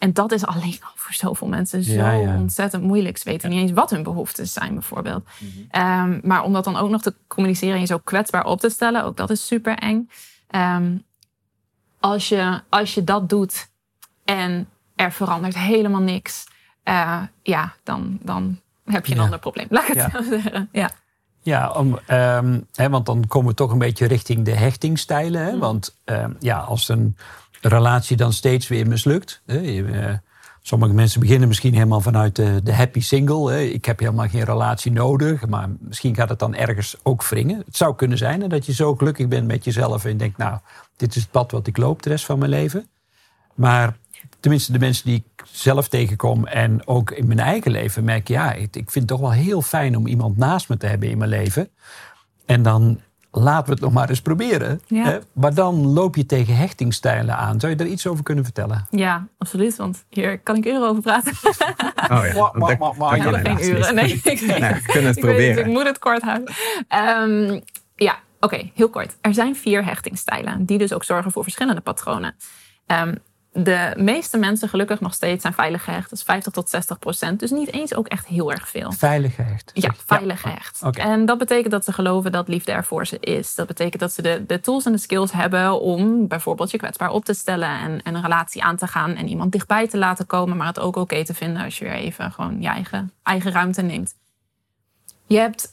En 0.03 0.13
dat 0.13 0.33
is 0.33 0.47
alleen 0.47 0.79
al 0.83 0.91
voor 0.95 1.15
zoveel 1.15 1.49
mensen 1.49 1.83
zo 1.85 1.93
Ja, 1.93 2.11
ja. 2.13 2.37
ontzettend 2.37 2.83
moeilijk. 2.83 3.19
Ze 3.19 3.25
weten 3.25 3.51
niet 3.51 3.61
eens 3.61 3.73
wat 3.73 3.91
hun 3.91 4.03
behoeften 4.03 4.49
zijn, 4.49 4.73
bijvoorbeeld. 4.73 5.25
Ehm, 5.71 6.21
maar 6.23 6.43
om 6.43 6.53
dat 6.53 6.65
dan 6.65 6.77
ook 6.77 6.91
nog 6.91 7.03
te 7.03 7.15
communiceren 7.27 7.75
en 7.75 7.81
je 7.81 7.87
zo 7.87 7.99
kwetsbaar 7.99 8.45
op 8.45 8.61
te 8.61 8.69
stellen, 8.69 9.05
ook 9.05 9.17
dat 9.17 9.31
is 9.31 9.47
super 9.47 9.75
eng. 9.79 10.11
Ehm, 10.49 10.97
als, 12.01 12.29
je, 12.29 12.61
als 12.69 12.95
je 12.95 13.05
dat 13.05 13.29
doet 13.29 13.69
en 14.25 14.69
er 14.97 15.13
verandert 15.13 15.59
helemaal 15.59 16.01
niks, 16.01 16.47
eh, 16.83 17.23
ja, 17.43 17.73
dan, 17.83 18.19
dan 18.23 18.61
heb 18.85 19.07
je 19.07 19.13
een 19.13 19.19
Ja. 19.19 19.25
ander 19.25 19.39
probleem. 19.39 19.67
Laat 19.71 19.89
ik 19.89 19.95
het 19.95 20.13
Ja. 20.13 20.23
zo 20.23 20.29
zeggen. 20.29 20.69
Ja. 20.73 20.91
Ja, 21.43 21.71
om, 21.71 21.99
ehm, 22.07 22.61
want 22.91 23.07
dan 23.07 23.27
komen 23.27 23.49
we 23.49 23.55
toch 23.55 23.71
een 23.73 23.79
beetje 23.79 24.07
richting 24.07 24.45
de 24.45 24.55
hechtingstijlen. 24.55 25.55
Mm. 25.55 25.61
Want 25.61 25.97
ja, 26.39 26.59
als 26.59 26.89
een 26.89 27.17
relatie 27.69 28.17
dan 28.17 28.33
steeds 28.33 28.69
weer 28.69 28.87
mislukt. 28.87 29.43
Eh, 29.47 30.15
sommige 30.63 30.93
mensen 30.93 31.21
beginnen 31.21 31.49
misschien 31.49 31.75
helemaal 31.75 32.01
vanuit 32.01 32.37
de, 32.37 32.73
happy 32.73 33.01
single. 33.01 33.73
Ik 33.73 33.85
heb 33.85 33.99
helemaal 33.99 34.29
geen 34.29 34.45
relatie 34.45 34.93
nodig. 34.93 35.47
Maar 35.47 35.69
misschien 35.79 36.15
gaat 36.15 36.29
het 36.29 36.39
dan 36.39 36.55
ergens 36.55 36.97
ook 37.03 37.29
wringen. 37.29 37.63
Het 37.67 37.77
zou 37.77 37.95
kunnen 37.95 38.19
zijn 38.19 38.49
dat 38.49 38.67
je 38.67 38.73
zo 38.73 38.95
gelukkig 38.95 39.29
bent 39.29 39.47
met 39.47 39.65
jezelf. 39.65 40.05
En 40.05 40.17
denkt, 40.17 40.39
nou, 40.39 40.59
dit 40.97 41.17
is 41.17 41.23
het 41.23 41.31
pad 41.31 41.51
wat 41.51 41.67
ik 41.67 41.77
loop 41.77 42.03
de 42.03 42.09
rest 42.09 42.25
van 42.25 42.39
mijn 42.39 42.51
leven. 42.51 42.87
Maar 43.55 43.97
tenminste 44.41 44.73
de 44.73 44.79
mensen 44.79 45.05
die 45.05 45.17
ik 45.17 45.45
zelf 45.53 45.89
tegenkom 45.89 46.47
en 46.47 46.87
ook 46.87 47.11
in 47.11 47.27
mijn 47.27 47.39
eigen 47.39 47.71
leven 47.71 48.05
merk, 48.05 48.29
ja, 48.29 48.53
ik, 48.53 48.77
ik 48.77 48.91
vind 48.91 48.95
het 48.95 49.07
toch 49.07 49.21
wel 49.21 49.33
heel 49.33 49.63
fijn 49.63 49.97
om 49.97 50.07
iemand 50.07 50.37
naast 50.37 50.69
me 50.69 50.77
te 50.77 50.87
hebben 50.87 51.11
in 51.11 51.19
mijn 51.19 51.31
leven. 51.31 51.69
En 52.47 52.63
dan 52.63 53.01
laten 53.33 53.67
we 53.67 53.73
het 53.73 53.81
nog 53.81 53.93
maar 53.93 54.09
eens 54.09 54.23
proberen. 54.23 54.81
Ja. 54.87 55.05
Hè? 55.05 55.19
Maar 55.33 55.55
dan 55.55 55.87
loop 55.87 56.17
je 56.17 56.27
tegen 56.27 56.57
hechtingstijlen 56.57 57.37
aan. 57.37 57.61
Zou 57.61 57.73
je 57.73 57.79
daar 57.79 57.87
iets 57.87 58.07
over 58.07 58.25
kunnen 58.25 58.45
vertellen? 58.45 58.87
ja, 58.91 59.27
absoluut. 59.39 59.77
Want 59.77 60.05
hier 60.09 60.39
kan 60.39 60.57
ik 60.57 60.67
uren 60.67 60.89
over 60.89 61.03
praten. 61.03 61.33
Oh 62.03 62.27
ja, 62.27 62.51
kan 62.51 63.35
heb 63.35 63.47
geen 63.47 63.65
uren. 63.65 63.95
Nee, 63.95 64.13
ik 64.13 64.23
weet 64.23 64.47
Nou, 64.47 64.75
we 64.75 64.83
kunnen 64.83 65.09
het 65.09 65.17
ik 65.17 65.23
weet 65.25 65.33
proberen. 65.33 65.67
ik 65.67 65.73
moet 65.73 65.85
het 65.87 65.99
kort 65.99 66.23
houden. 66.23 66.55
Ehm, 66.89 67.61
ja, 67.97 68.19
oké, 68.41 68.71
heel 68.75 68.89
kort. 68.89 69.17
Er 69.21 69.35
zijn 69.35 69.57
vier 69.57 69.85
hechtingstijlen, 69.85 70.65
die 70.65 70.79
dus 70.79 70.93
ook 70.93 71.05
zorgen 71.05 71.31
voor 71.33 71.43
verschillende 71.43 71.81
patronen. 71.81 72.35
Ehm, 72.87 73.15
de 73.53 73.93
meeste 73.97 74.39
mensen 74.39 74.69
gelukkig 74.69 75.01
nog 75.01 75.15
steeds 75.15 75.43
zijn 75.43 75.55
veilig 75.55 75.85
gehecht. 75.85 76.11
Dat 76.11 76.19
is 76.19 76.25
50 76.25 76.53
tot 76.53 76.71
60 76.71 76.99
procent. 76.99 77.41
Dus 77.41 77.51
niet 77.51 77.73
eens 77.73 77.95
ook 77.95 78.07
echt 78.07 78.27
heel 78.27 78.53
erg 78.53 78.69
veel. 78.69 78.93
Veilig 78.93 79.35
gehecht. 79.35 79.71
Ja, 79.75 79.95
veilig 80.07 80.41
gehecht. 80.41 80.83
En 80.83 81.27
dat 81.27 81.39
betekent 81.39 81.71
dat 81.71 81.85
ze 81.85 81.93
geloven 81.93 82.33
dat 82.33 82.49
liefde 82.49 82.73
er 82.73 82.85
voor 82.85 83.07
ze 83.07 83.19
is. 83.19 83.55
Dat 83.55 83.67
betekent 83.67 84.01
dat 84.01 84.13
ze 84.13 84.23
de, 84.23 84.45
de 84.47 84.61
tools 84.61 84.85
en 84.85 84.93
de 84.93 84.99
skills 84.99 85.33
hebben 85.33 85.81
om 85.81 86.29
bijvoorbeeld 86.29 86.71
je 86.71 86.79
kwetsbaar 86.79 87.11
op 87.11 87.25
te 87.25 87.35
stellen 87.35 87.69
en, 87.69 88.03
en 88.03 88.15
een 88.15 88.23
relatie 88.23 88.63
aan 88.63 88.77
te 88.77 88.87
gaan 88.87 89.15
en 89.15 89.29
iemand 89.29 89.53
dichtbij 89.53 89.89
te 89.89 89.99
laten 89.99 90.27
komen, 90.27 90.57
maar 90.57 90.67
het 90.67 90.81
ook 90.81 90.97
oké 90.97 91.25
te 91.25 91.35
vinden 91.35 91.65
als 91.65 91.79
je 91.79 91.85
weer 91.85 91.95
even 91.95 92.33
gewoon 92.33 92.61
je 92.61 92.69
eigen, 92.69 93.13
eigen 93.23 93.53
ruimte 93.53 93.83
neemt. 93.83 94.15
Je 95.27 95.39
hebt 95.39 95.72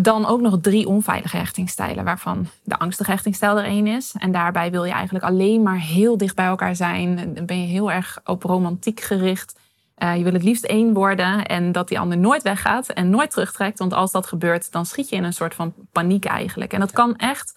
dan 0.00 0.26
ook 0.26 0.40
nog 0.40 0.58
drie 0.60 0.88
onveilige 0.88 1.36
hechtingstijlen, 1.36 2.04
waarvan 2.04 2.46
de 2.62 2.78
angstige 2.78 3.10
hechtingstijl 3.10 3.58
er 3.58 3.64
één 3.64 3.86
is. 3.86 4.14
En 4.18 4.32
daarbij 4.32 4.70
wil 4.70 4.84
je 4.84 4.92
eigenlijk 4.92 5.24
alleen 5.24 5.62
maar 5.62 5.80
heel 5.80 6.16
dicht 6.16 6.34
bij 6.34 6.46
elkaar 6.46 6.76
zijn. 6.76 7.34
Dan 7.34 7.46
ben 7.46 7.60
je 7.60 7.66
heel 7.66 7.92
erg 7.92 8.20
op 8.24 8.42
romantiek 8.42 9.00
gericht. 9.00 9.58
Eh, 9.94 10.16
je 10.16 10.22
wil 10.22 10.32
het 10.32 10.42
liefst 10.42 10.64
één 10.64 10.92
worden 10.92 11.46
en 11.46 11.72
dat 11.72 11.88
die 11.88 11.98
ander 11.98 12.18
nooit 12.18 12.42
weggaat 12.42 12.88
en 12.88 13.10
nooit 13.10 13.30
terugtrekt. 13.30 13.78
Want 13.78 13.92
als 13.92 14.12
dat 14.12 14.26
gebeurt, 14.26 14.72
dan 14.72 14.86
schiet 14.86 15.08
je 15.08 15.16
in 15.16 15.24
een 15.24 15.32
soort 15.32 15.54
van 15.54 15.74
paniek 15.92 16.24
eigenlijk. 16.24 16.72
En 16.72 16.80
dat 16.80 16.92
kan 16.92 17.16
echt, 17.16 17.56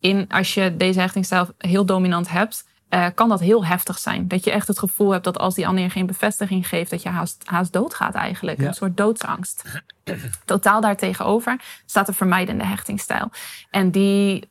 in, 0.00 0.24
als 0.28 0.54
je 0.54 0.76
deze 0.76 1.00
hechtingstijl 1.00 1.46
heel 1.58 1.84
dominant 1.84 2.28
hebt, 2.28 2.67
eh, 2.88 3.06
kan 3.14 3.28
dat 3.28 3.40
heel 3.40 3.64
heftig 3.66 3.98
zijn. 3.98 4.28
Dat 4.28 4.44
je 4.44 4.50
echt 4.50 4.68
het 4.68 4.78
gevoel 4.78 5.10
hebt 5.10 5.24
dat 5.24 5.38
als 5.38 5.54
die 5.54 5.66
ander 5.66 5.82
je 5.82 5.90
geen 5.90 6.06
bevestiging 6.06 6.68
geeft, 6.68 6.90
dat 6.90 7.02
je 7.02 7.08
haast, 7.08 7.42
haast 7.44 7.72
doodgaat 7.72 8.14
eigenlijk. 8.14 8.60
Ja. 8.60 8.66
Een 8.66 8.74
soort 8.74 8.96
doodsangst. 8.96 9.82
Totaal 10.44 10.80
daartegenover 10.80 11.60
staat 11.86 12.06
de 12.06 12.12
vermijdende 12.12 12.64
hechtingstijl. 12.64 13.30
En 13.70 13.90
die 13.90 14.48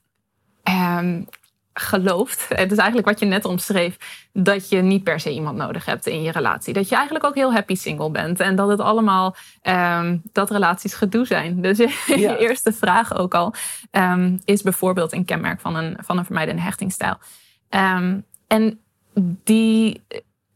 ehm, 0.63 1.21
gelooft, 1.73 2.45
het 2.53 2.71
is 2.71 2.77
eigenlijk 2.77 3.07
wat 3.07 3.19
je 3.19 3.25
net 3.25 3.45
omschreef, 3.45 3.97
dat 4.33 4.69
je 4.69 4.81
niet 4.81 5.03
per 5.03 5.19
se 5.19 5.31
iemand 5.33 5.57
nodig 5.57 5.85
hebt 5.85 6.07
in 6.07 6.21
je 6.21 6.31
relatie. 6.31 6.73
Dat 6.73 6.89
je 6.89 6.95
eigenlijk 6.95 7.25
ook 7.25 7.35
heel 7.35 7.53
happy 7.53 7.75
single 7.75 8.11
bent. 8.11 8.39
En 8.39 8.55
dat 8.55 8.69
het 8.69 8.79
allemaal, 8.79 9.35
ehm, 9.61 10.17
dat 10.31 10.51
relaties 10.51 10.93
gedoe 10.93 11.25
zijn. 11.25 11.61
Dus 11.61 11.77
je, 11.77 11.89
Ja. 12.07 12.15
je 12.15 12.37
eerste 12.37 12.73
vraag 12.73 13.15
ook 13.15 13.33
al, 13.33 13.53
ehm, 13.91 14.37
is 14.45 14.61
bijvoorbeeld 14.61 15.13
een 15.13 15.25
kenmerk 15.25 15.59
van 15.59 15.75
een, 15.75 15.97
van 16.01 16.17
een 16.17 16.25
vermijdende 16.25 16.61
hechtingstijl. 16.61 17.17
Ehm, 17.69 18.19
en 18.47 18.79
die, 19.43 20.01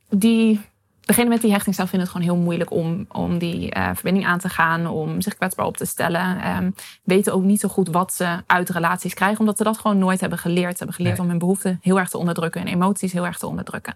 die, 0.10 0.62
degene 1.02 1.30
met 1.30 1.42
die 1.42 1.52
hechtingstijl 1.52 1.88
vinden 1.88 2.08
het 2.08 2.18
gewoon 2.18 2.34
heel 2.34 2.44
moeilijk 2.44 2.72
om, 2.72 3.06
om 3.12 3.38
die 3.38 3.72
eh, 3.72 3.90
verbinding 3.94 4.26
aan 4.26 4.40
te 4.40 4.50
gaan, 4.50 4.88
om 4.88 5.22
zich 5.22 5.36
kwetsbaar 5.36 5.66
op 5.66 5.78
te 5.78 5.86
stellen. 5.86 6.42
Ehm, 6.42 6.72
weten 7.04 7.34
ook 7.34 7.44
niet 7.44 7.60
zo 7.60 7.70
goed 7.70 7.88
wat 7.88 8.14
ze 8.14 8.38
uit 8.46 8.70
relaties 8.70 9.14
krijgen, 9.14 9.40
omdat 9.40 9.58
ze 9.58 9.64
dat 9.64 9.78
gewoon 9.78 9.98
nooit 9.98 10.20
hebben 10.20 10.40
geleerd. 10.40 10.72
Ze 10.72 10.78
hebben 10.78 10.96
geleerd 10.96 11.16
Nee. 11.16 11.24
om 11.26 11.30
hun 11.30 11.40
behoeften 11.40 11.80
heel 11.82 12.00
erg 12.00 12.10
te 12.10 12.18
onderdrukken, 12.18 12.62
hun 12.62 12.74
emoties 12.74 13.12
heel 13.14 13.26
erg 13.26 13.38
te 13.38 13.48
onderdrukken. 13.48 13.96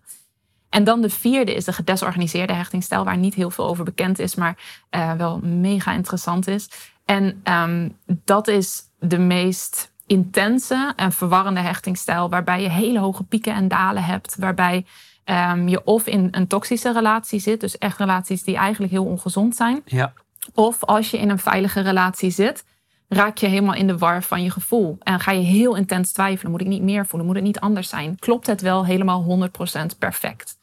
En 0.70 0.84
dan 0.84 1.02
de 1.02 1.10
vierde 1.10 1.54
is 1.56 1.66
de 1.66 1.74
gedesorganiseerde 1.74 2.54
hechtingstijl, 2.54 3.04
waar 3.04 3.18
niet 3.18 3.34
heel 3.34 3.52
veel 3.52 3.68
over 3.68 3.84
bekend 3.84 4.20
is, 4.20 4.36
maar 4.36 4.58
eh, 4.90 5.14
wel 5.14 5.40
mega 5.40 5.92
interessant 5.94 6.48
is. 6.48 6.70
En 7.06 7.40
ehm, 7.44 7.90
dat 8.06 8.48
is 8.48 8.84
de 9.00 9.18
meest 9.18 9.92
intense 10.08 10.94
en 10.96 11.12
verwarrende 11.12 11.60
hechtingstijl, 11.60 12.30
waarbij 12.30 12.62
je 12.62 12.70
hele 12.70 13.00
hoge 13.00 13.24
pieken 13.24 13.54
en 13.54 13.68
dalen 13.68 14.04
hebt, 14.04 14.36
waarbij 14.40 14.86
ehm, 15.24 15.68
je 15.68 15.84
of 15.84 16.08
in 16.08 16.28
een 16.32 16.48
toxische 16.48 16.94
relatie 16.94 17.40
zit, 17.40 17.60
dus 17.60 17.78
echt 17.78 17.98
relaties 17.98 18.44
die 18.44 18.56
eigenlijk 18.56 18.92
heel 18.92 19.06
ongezond 19.06 19.56
zijn, 19.56 19.82
Ja. 19.86 20.14
of 20.54 20.84
als 20.84 21.12
je 21.12 21.18
in 21.20 21.30
een 21.30 21.40
veilige 21.40 21.82
relatie 21.82 22.30
zit, 22.30 22.64
raak 23.08 23.38
je 23.38 23.48
helemaal 23.48 23.74
in 23.76 23.88
de 23.88 23.98
war 23.98 24.24
van 24.24 24.44
je 24.44 24.50
gevoel. 24.52 24.98
En 25.00 25.20
ga 25.20 25.32
je 25.32 25.44
heel 25.44 25.76
intens 25.76 26.12
twijfelen. 26.12 26.52
Moet 26.52 26.62
ik 26.62 26.68
niet 26.68 26.82
meer 26.82 27.06
voelen? 27.06 27.28
Moet 27.28 27.36
het 27.36 27.46
niet 27.46 27.60
anders 27.60 27.90
zijn? 27.90 28.20
Klopt 28.20 28.48
het 28.48 28.62
wel 28.62 28.86
helemaal 28.86 29.24
100% 29.24 29.98
perfect? 30.00 30.58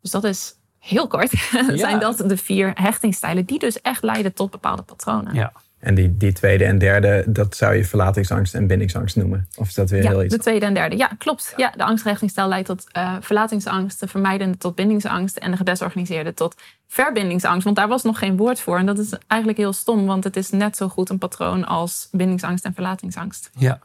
Dus 0.00 0.10
dat 0.10 0.24
is 0.24 0.54
heel 0.78 1.06
kort. 1.06 1.30
zijn 1.74 1.98
dat 2.00 2.18
de 2.18 2.36
vier 2.36 2.72
hechtingstijlen 2.74 3.44
die 3.44 3.58
dus 3.58 3.80
echt 3.80 4.02
leiden 4.02 4.34
tot 4.34 4.50
bepaalde 4.50 4.82
patronen. 4.82 5.34
Ja. 5.34 5.52
En 5.86 5.94
die, 5.94 6.16
die 6.16 6.32
tweede 6.32 6.64
en 6.64 6.78
derde, 6.78 7.24
dat 7.26 7.56
zou 7.56 7.74
je 7.74 7.84
verlatingsangst 7.84 8.54
en 8.54 8.66
bindingsangst 8.66 9.16
noemen. 9.16 9.48
Of 9.56 9.68
is 9.68 9.74
dat 9.74 9.90
weer 9.90 10.02
Ja, 10.02 10.08
heel 10.10 10.24
iets? 10.24 10.34
de 10.34 10.40
tweede 10.40 10.66
en 10.66 10.74
derde. 10.74 10.96
Ja, 10.96 11.10
klopt. 11.18 11.52
Ja, 11.56 11.72
de 11.76 11.84
angstrechtingstijl 11.84 12.48
leidt 12.48 12.66
tot 12.66 12.86
eh, 12.92 13.16
verlatingsangst, 13.20 14.00
de 14.00 14.08
vermijdende 14.08 14.58
tot 14.58 14.74
bindingsangst 14.74 15.36
en 15.36 15.50
de 15.50 15.56
gedesorganiseerde 15.56 16.34
tot 16.34 16.54
verbindingsangst. 16.86 17.64
Want 17.64 17.76
daar 17.76 17.88
was 17.88 18.02
nog 18.02 18.18
geen 18.18 18.36
woord 18.36 18.60
voor. 18.60 18.78
En 18.78 18.86
dat 18.86 18.98
is 18.98 19.12
eigenlijk 19.26 19.60
heel 19.60 19.72
stom, 19.72 20.06
want 20.06 20.24
het 20.24 20.36
is 20.36 20.50
net 20.50 20.76
zo 20.76 20.88
goed 20.88 21.10
een 21.10 21.18
patroon 21.18 21.64
als 21.64 22.08
bindingsangst 22.10 22.64
en 22.64 22.74
verlatingsangst. 22.74 23.50
Ja. 23.58 23.78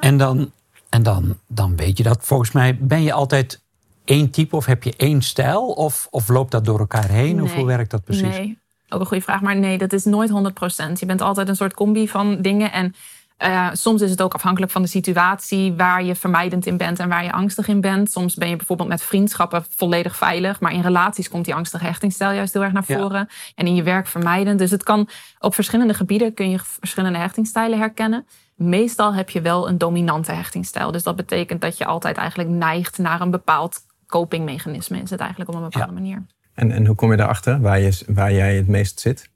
En, 0.00 0.16
dan, 0.16 0.52
en 0.88 1.02
dan, 1.02 1.38
dan 1.46 1.76
weet 1.76 1.96
je 1.96 2.02
dat. 2.02 2.18
Volgens 2.22 2.52
mij 2.52 2.78
ben 2.80 3.02
je 3.02 3.12
altijd 3.12 3.60
één 4.04 4.30
type 4.30 4.56
of 4.56 4.66
heb 4.66 4.82
je 4.82 4.94
één 4.96 5.22
stijl? 5.22 5.66
Of, 5.66 6.06
of 6.10 6.28
loopt 6.28 6.50
dat 6.50 6.64
door 6.64 6.78
elkaar 6.78 7.08
heen? 7.08 7.42
Of 7.42 7.54
hoe 7.54 7.66
werkt 7.66 7.90
dat 7.90 8.04
precies? 8.04 8.22
Nee, 8.22 8.58
ook 8.90 9.00
een 9.00 9.06
goede 9.06 9.22
vraag. 9.22 9.40
Maar 9.40 9.56
nee, 9.56 9.78
dat 9.78 9.92
is 9.92 10.04
nooit 10.04 10.30
100%. 10.30 10.92
Je 10.98 11.06
bent 11.06 11.20
altijd 11.20 11.48
een 11.48 11.56
soort 11.56 11.74
combi 11.74 12.08
van 12.08 12.42
dingen. 12.42 12.72
En 12.72 12.94
eh, 13.36 13.68
soms 13.72 14.00
is 14.02 14.10
het 14.10 14.22
ook 14.22 14.34
afhankelijk 14.34 14.72
van 14.72 14.82
de 14.82 14.88
situatie 14.88 15.72
waar 15.72 16.04
je 16.04 16.14
vermijdend 16.14 16.66
in 16.66 16.76
bent 16.76 16.98
en 16.98 17.08
waar 17.08 17.24
je 17.24 17.32
angstig 17.32 17.68
in 17.68 17.80
bent. 17.80 18.10
Soms 18.10 18.34
ben 18.34 18.48
je 18.48 18.56
bijvoorbeeld 18.56 18.88
met 18.88 19.02
vriendschappen 19.02 19.64
volledig 19.76 20.16
veilig. 20.16 20.60
Maar 20.60 20.72
in 20.72 20.80
relaties 20.82 21.28
komt 21.28 21.44
die 21.44 21.54
angstige 21.54 21.84
hechtingstijl 21.84 22.32
juist 22.32 22.52
heel 22.52 22.62
erg 22.62 22.72
naar 22.72 22.84
Ja. 22.86 22.98
voren. 22.98 23.28
En 23.54 23.66
in 23.66 23.74
je 23.74 23.82
werk 23.82 24.06
vermijdend. 24.06 24.58
Dus 24.58 24.70
het 24.70 24.82
kan 24.82 25.08
op 25.38 25.54
verschillende 25.54 25.94
gebieden 25.94 26.34
kun 26.34 26.50
je 26.50 26.58
verschillende 26.58 27.18
hechtingstijlen 27.18 27.78
herkennen. 27.78 28.26
Meestal 28.54 29.14
heb 29.14 29.30
je 29.30 29.40
wel 29.40 29.68
een 29.68 29.78
dominante 29.78 30.32
hechtingstijl. 30.32 30.90
Dus 30.92 31.02
dat 31.02 31.16
betekent 31.16 31.60
dat 31.60 31.78
je 31.78 31.84
altijd 31.84 32.16
eigenlijk 32.16 32.48
neigt 32.50 32.98
naar 32.98 33.20
een 33.20 33.30
bepaald 33.30 33.78
copingmechanisme. 34.06 35.00
Is 35.02 35.10
het 35.10 35.20
eigenlijk 35.20 35.50
op 35.50 35.56
een 35.56 35.62
bepaalde 35.62 35.86
Ja. 35.92 36.00
manier. 36.00 36.26
En, 36.54 36.72
en 36.72 36.86
hoe 36.86 36.94
kom 36.96 37.10
je 37.10 37.16
daarachter 37.16 37.60
waar, 37.60 37.80
je, 37.80 37.98
waar 38.06 38.32
jij 38.32 38.56
het 38.56 38.68
meest 38.68 39.00
zit? 39.00 39.28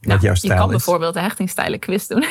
Nou, 0.00 0.20
jouw 0.20 0.34
je 0.40 0.48
kan 0.48 0.64
is? 0.64 0.70
bijvoorbeeld 0.70 1.14
de 1.14 1.20
hechtingstijlen 1.20 1.78
quiz 1.78 2.06
doen. 2.06 2.20
De 2.20 2.26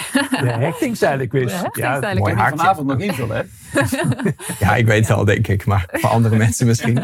hechtingstijlenquiz. 0.59 1.51
Hechtingstijlenquiz. 1.51 2.13
Ja, 2.13 2.19
Mooi 2.19 2.33
haakje. 2.33 2.57
vanavond 2.57 2.87
nog 2.87 2.99
invullen. 2.99 3.37
Hè? 3.71 3.81
Ja, 4.65 4.75
ik 4.75 4.85
weet 4.85 5.07
het 5.07 5.17
al, 5.17 5.25
denk 5.25 5.47
ik. 5.47 5.65
Maar 5.65 5.85
voor 5.91 6.09
andere 6.09 6.35
mensen 6.45 6.65
misschien. 6.67 7.03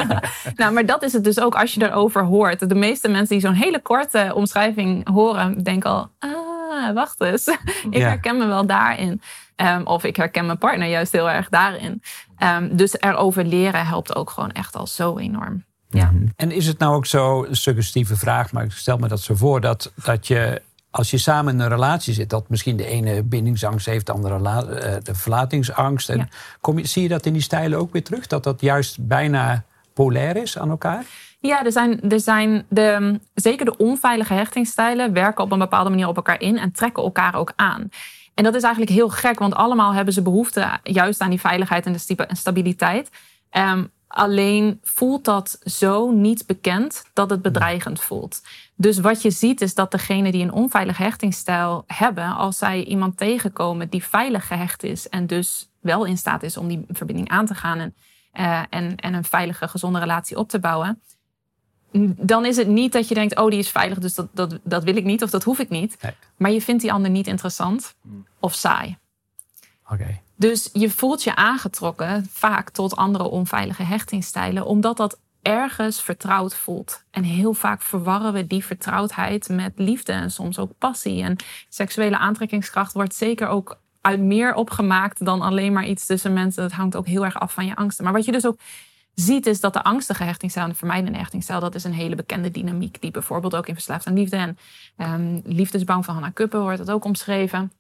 nou, 0.56 0.74
maar 0.74 0.86
dat 0.86 1.04
is 1.04 1.14
het 1.14 1.24
dus 1.24 1.40
ook 1.40 1.56
als 1.56 1.74
je 1.74 1.84
erover 1.84 2.24
hoort. 2.24 2.70
De 2.70 2.76
meeste 2.76 3.08
mensen 3.08 3.28
die 3.38 3.46
zo'n 3.46 3.54
hele 3.56 3.82
korte 3.82 4.32
omschrijving 4.36 5.10
horen, 5.10 5.64
denken 5.64 5.90
al: 5.90 6.10
ah, 6.20 6.94
wacht 6.94 7.22
eens. 7.22 7.48
ik 7.90 7.98
Ja. 7.98 8.08
herken 8.08 8.38
me 8.38 8.46
wel 8.46 8.66
daarin. 8.66 9.22
Ehm, 9.56 9.84
of 9.84 10.04
ik 10.04 10.16
herken 10.16 10.46
mijn 10.46 10.58
partner 10.58 10.88
juist 10.88 11.12
heel 11.12 11.30
erg 11.30 11.50
daarin. 11.50 12.02
Ehm, 12.38 12.76
dus 12.76 13.00
erover 13.00 13.44
leren 13.46 13.86
helpt 13.86 14.16
ook 14.16 14.30
gewoon 14.30 14.52
echt 14.52 14.76
al 14.76 14.88
zo 14.88 15.18
enorm. 15.18 15.64
Ja. 15.96 16.12
En 16.36 16.52
is 16.52 16.68
het 16.68 16.78
nou 16.80 16.96
ook 16.96 17.06
zo, 17.06 17.44
een 17.44 17.56
suggestieve 17.56 18.16
vraag, 18.16 18.52
maar 18.52 18.64
ik 18.64 18.72
stel 18.72 18.98
me 18.98 19.08
dat 19.08 19.22
zo 19.22 19.36
voor, 19.36 19.62
dat, 19.62 19.92
dat 20.04 20.28
je 20.28 20.62
als 20.90 21.12
je 21.12 21.18
samen 21.18 21.54
in 21.54 21.60
een 21.60 21.68
relatie 21.70 22.14
zit, 22.14 22.30
dat 22.30 22.50
misschien 22.50 22.78
de 22.78 22.86
ene 22.86 23.24
bindingsangst 23.24 23.86
heeft, 23.86 24.06
de 24.06 24.12
andere 24.12 24.40
la- 24.40 24.64
eh, 24.66 24.96
de 25.04 25.16
verlatingsangst. 25.16 26.10
En 26.10 26.18
Ja. 26.18 26.28
kom 26.62 26.78
je, 26.78 26.88
zie 26.88 27.02
je 27.04 27.10
dat 27.10 27.26
in 27.26 27.34
die 27.34 27.42
stijlen 27.42 27.80
ook 27.80 27.92
weer 27.94 28.04
terug? 28.04 28.28
Dat 28.28 28.44
dat 28.44 28.62
juist 28.62 29.08
bijna 29.08 29.64
polair 29.94 30.36
is 30.36 30.58
aan 30.58 30.70
elkaar? 30.70 31.04
Ja, 31.40 31.66
er 31.66 31.72
zijn, 31.72 32.02
er 32.10 32.20
zijn 32.20 32.66
de, 32.70 33.20
zeker 33.34 33.66
de 33.66 33.78
onveilige 33.78 34.34
hechtingsstijlen 34.34 35.14
werken 35.14 35.44
op 35.44 35.52
een 35.52 35.60
bepaalde 35.60 35.90
manier 35.90 36.08
op 36.08 36.16
elkaar 36.16 36.42
in 36.42 36.58
en 36.58 36.72
trekken 36.72 37.04
elkaar 37.04 37.36
ook 37.36 37.54
aan. 37.56 37.90
En 38.34 38.44
dat 38.44 38.56
is 38.56 38.64
eigenlijk 38.64 38.94
heel 38.94 39.10
gek, 39.10 39.40
want 39.40 39.56
allemaal 39.56 39.94
hebben 39.94 40.14
ze 40.14 40.22
behoefte 40.22 40.80
juist 40.84 41.22
aan 41.22 41.30
die 41.30 41.40
veiligheid 41.40 41.86
en 41.86 41.94
de 41.94 42.16
stabiliteit. 42.36 43.10
Ehm, 43.50 43.84
alleen 44.16 44.80
voelt 44.84 45.26
dat 45.26 45.58
zo 45.64 46.12
niet 46.12 46.46
bekend 46.46 47.04
dat 47.14 47.30
het 47.30 47.42
bedreigend 47.42 48.02
voelt. 48.02 48.42
Dus 48.76 49.00
wat 49.00 49.22
je 49.22 49.32
ziet 49.32 49.62
is 49.62 49.74
dat 49.74 49.92
degenen 49.92 50.32
die 50.32 50.44
een 50.44 50.52
onveilige 50.52 51.04
hechtingsstijl 51.04 51.84
hebben, 51.88 52.36
als 52.36 52.58
zij 52.58 52.84
iemand 52.84 53.18
tegenkomen 53.18 53.90
die 53.90 54.04
veilig 54.04 54.48
gehecht 54.48 54.84
is 54.84 55.10
en 55.10 55.28
dus 55.28 55.70
wel 55.80 56.06
in 56.06 56.18
staat 56.18 56.44
is 56.44 56.58
om 56.58 56.68
die 56.68 56.86
verbinding 56.90 57.30
aan 57.30 57.46
te 57.46 57.56
gaan 57.56 57.80
en, 57.80 57.96
eh, 58.32 58.62
en, 58.70 58.96
en 58.96 59.14
een 59.14 59.24
veilige, 59.24 59.68
gezonde 59.68 60.00
relatie 60.00 60.38
op 60.38 60.50
te 60.50 60.60
bouwen, 60.60 61.02
dan 62.18 62.46
is 62.46 62.58
het 62.58 62.68
niet 62.68 62.92
dat 62.92 63.08
je 63.08 63.14
denkt, 63.14 63.38
oh 63.40 63.50
die 63.50 63.60
is 63.60 63.70
veilig, 63.70 64.00
dus 64.00 64.16
dat, 64.16 64.28
dat, 64.32 64.60
dat 64.64 64.84
wil 64.84 64.96
ik 64.96 65.04
niet 65.04 65.24
of 65.24 65.30
dat 65.30 65.44
hoef 65.44 65.60
ik 65.60 65.70
niet. 65.70 65.98
Nee. 66.02 66.14
Maar 66.38 66.52
je 66.52 66.62
vindt 66.62 66.82
die 66.82 66.94
ander 66.94 67.12
niet 67.12 67.28
interessant 67.28 67.96
of 68.40 68.54
saai. 68.54 68.98
Dus 70.36 70.70
je 70.74 70.90
voelt 70.90 71.24
je 71.24 71.36
aangetrokken 71.36 72.28
vaak 72.32 72.70
tot 72.70 72.96
andere 72.96 73.24
onveilige 73.24 73.84
hechtingsstijlen, 73.84 74.66
omdat 74.66 74.98
dat 74.98 75.20
ergens 75.42 76.02
vertrouwd 76.02 76.56
voelt. 76.56 77.04
En 77.12 77.24
heel 77.24 77.54
vaak 77.54 77.82
verwarren 77.82 78.34
we 78.34 78.48
die 78.48 78.66
vertrouwdheid 78.66 79.50
met 79.50 79.72
liefde 79.76 80.12
en 80.12 80.32
soms 80.32 80.60
ook 80.60 80.72
passie. 80.78 81.24
En 81.24 81.36
seksuele 81.70 82.18
aantrekkingskracht 82.18 82.94
wordt 82.94 83.16
zeker 83.16 83.48
ook 83.48 83.80
uit 84.02 84.20
meer 84.20 84.54
opgemaakt 84.54 85.26
dan 85.26 85.42
alleen 85.42 85.74
maar 85.74 85.86
iets 85.86 86.06
tussen 86.06 86.34
mensen. 86.34 86.64
Dat 86.64 86.72
hangt 86.72 86.96
ook 86.96 87.08
heel 87.08 87.26
erg 87.26 87.40
af 87.40 87.54
van 87.54 87.66
je 87.66 87.76
angsten. 87.76 88.04
Maar 88.04 88.14
wat 88.14 88.26
je 88.26 88.32
dus 88.32 88.46
ook 88.46 88.60
ziet 89.14 89.46
is 89.46 89.60
dat 89.60 89.74
de 89.74 89.84
angstige 89.84 90.24
hechtingsstijl 90.24 90.66
en 90.66 90.72
de 90.72 90.78
vermijdende 90.78 91.18
hechtingsstijl... 91.18 91.60
dat 91.60 91.76
is 91.76 91.84
een 91.84 91.94
hele 91.94 92.16
bekende 92.16 92.52
dynamiek 92.52 93.02
die 93.02 93.12
bijvoorbeeld 93.12 93.56
ook 93.56 93.68
in 93.68 93.74
Verslaafd 93.74 94.08
aan 94.08 94.14
Liefde... 94.14 94.56
en 94.96 95.42
Liefdesbouw 95.46 96.02
van 96.02 96.14
Hannah 96.14 96.34
Kuppen 96.34 96.62
wordt 96.62 96.78
dat 96.78 96.92
ook 96.92 97.06
omschreven. 97.06 97.72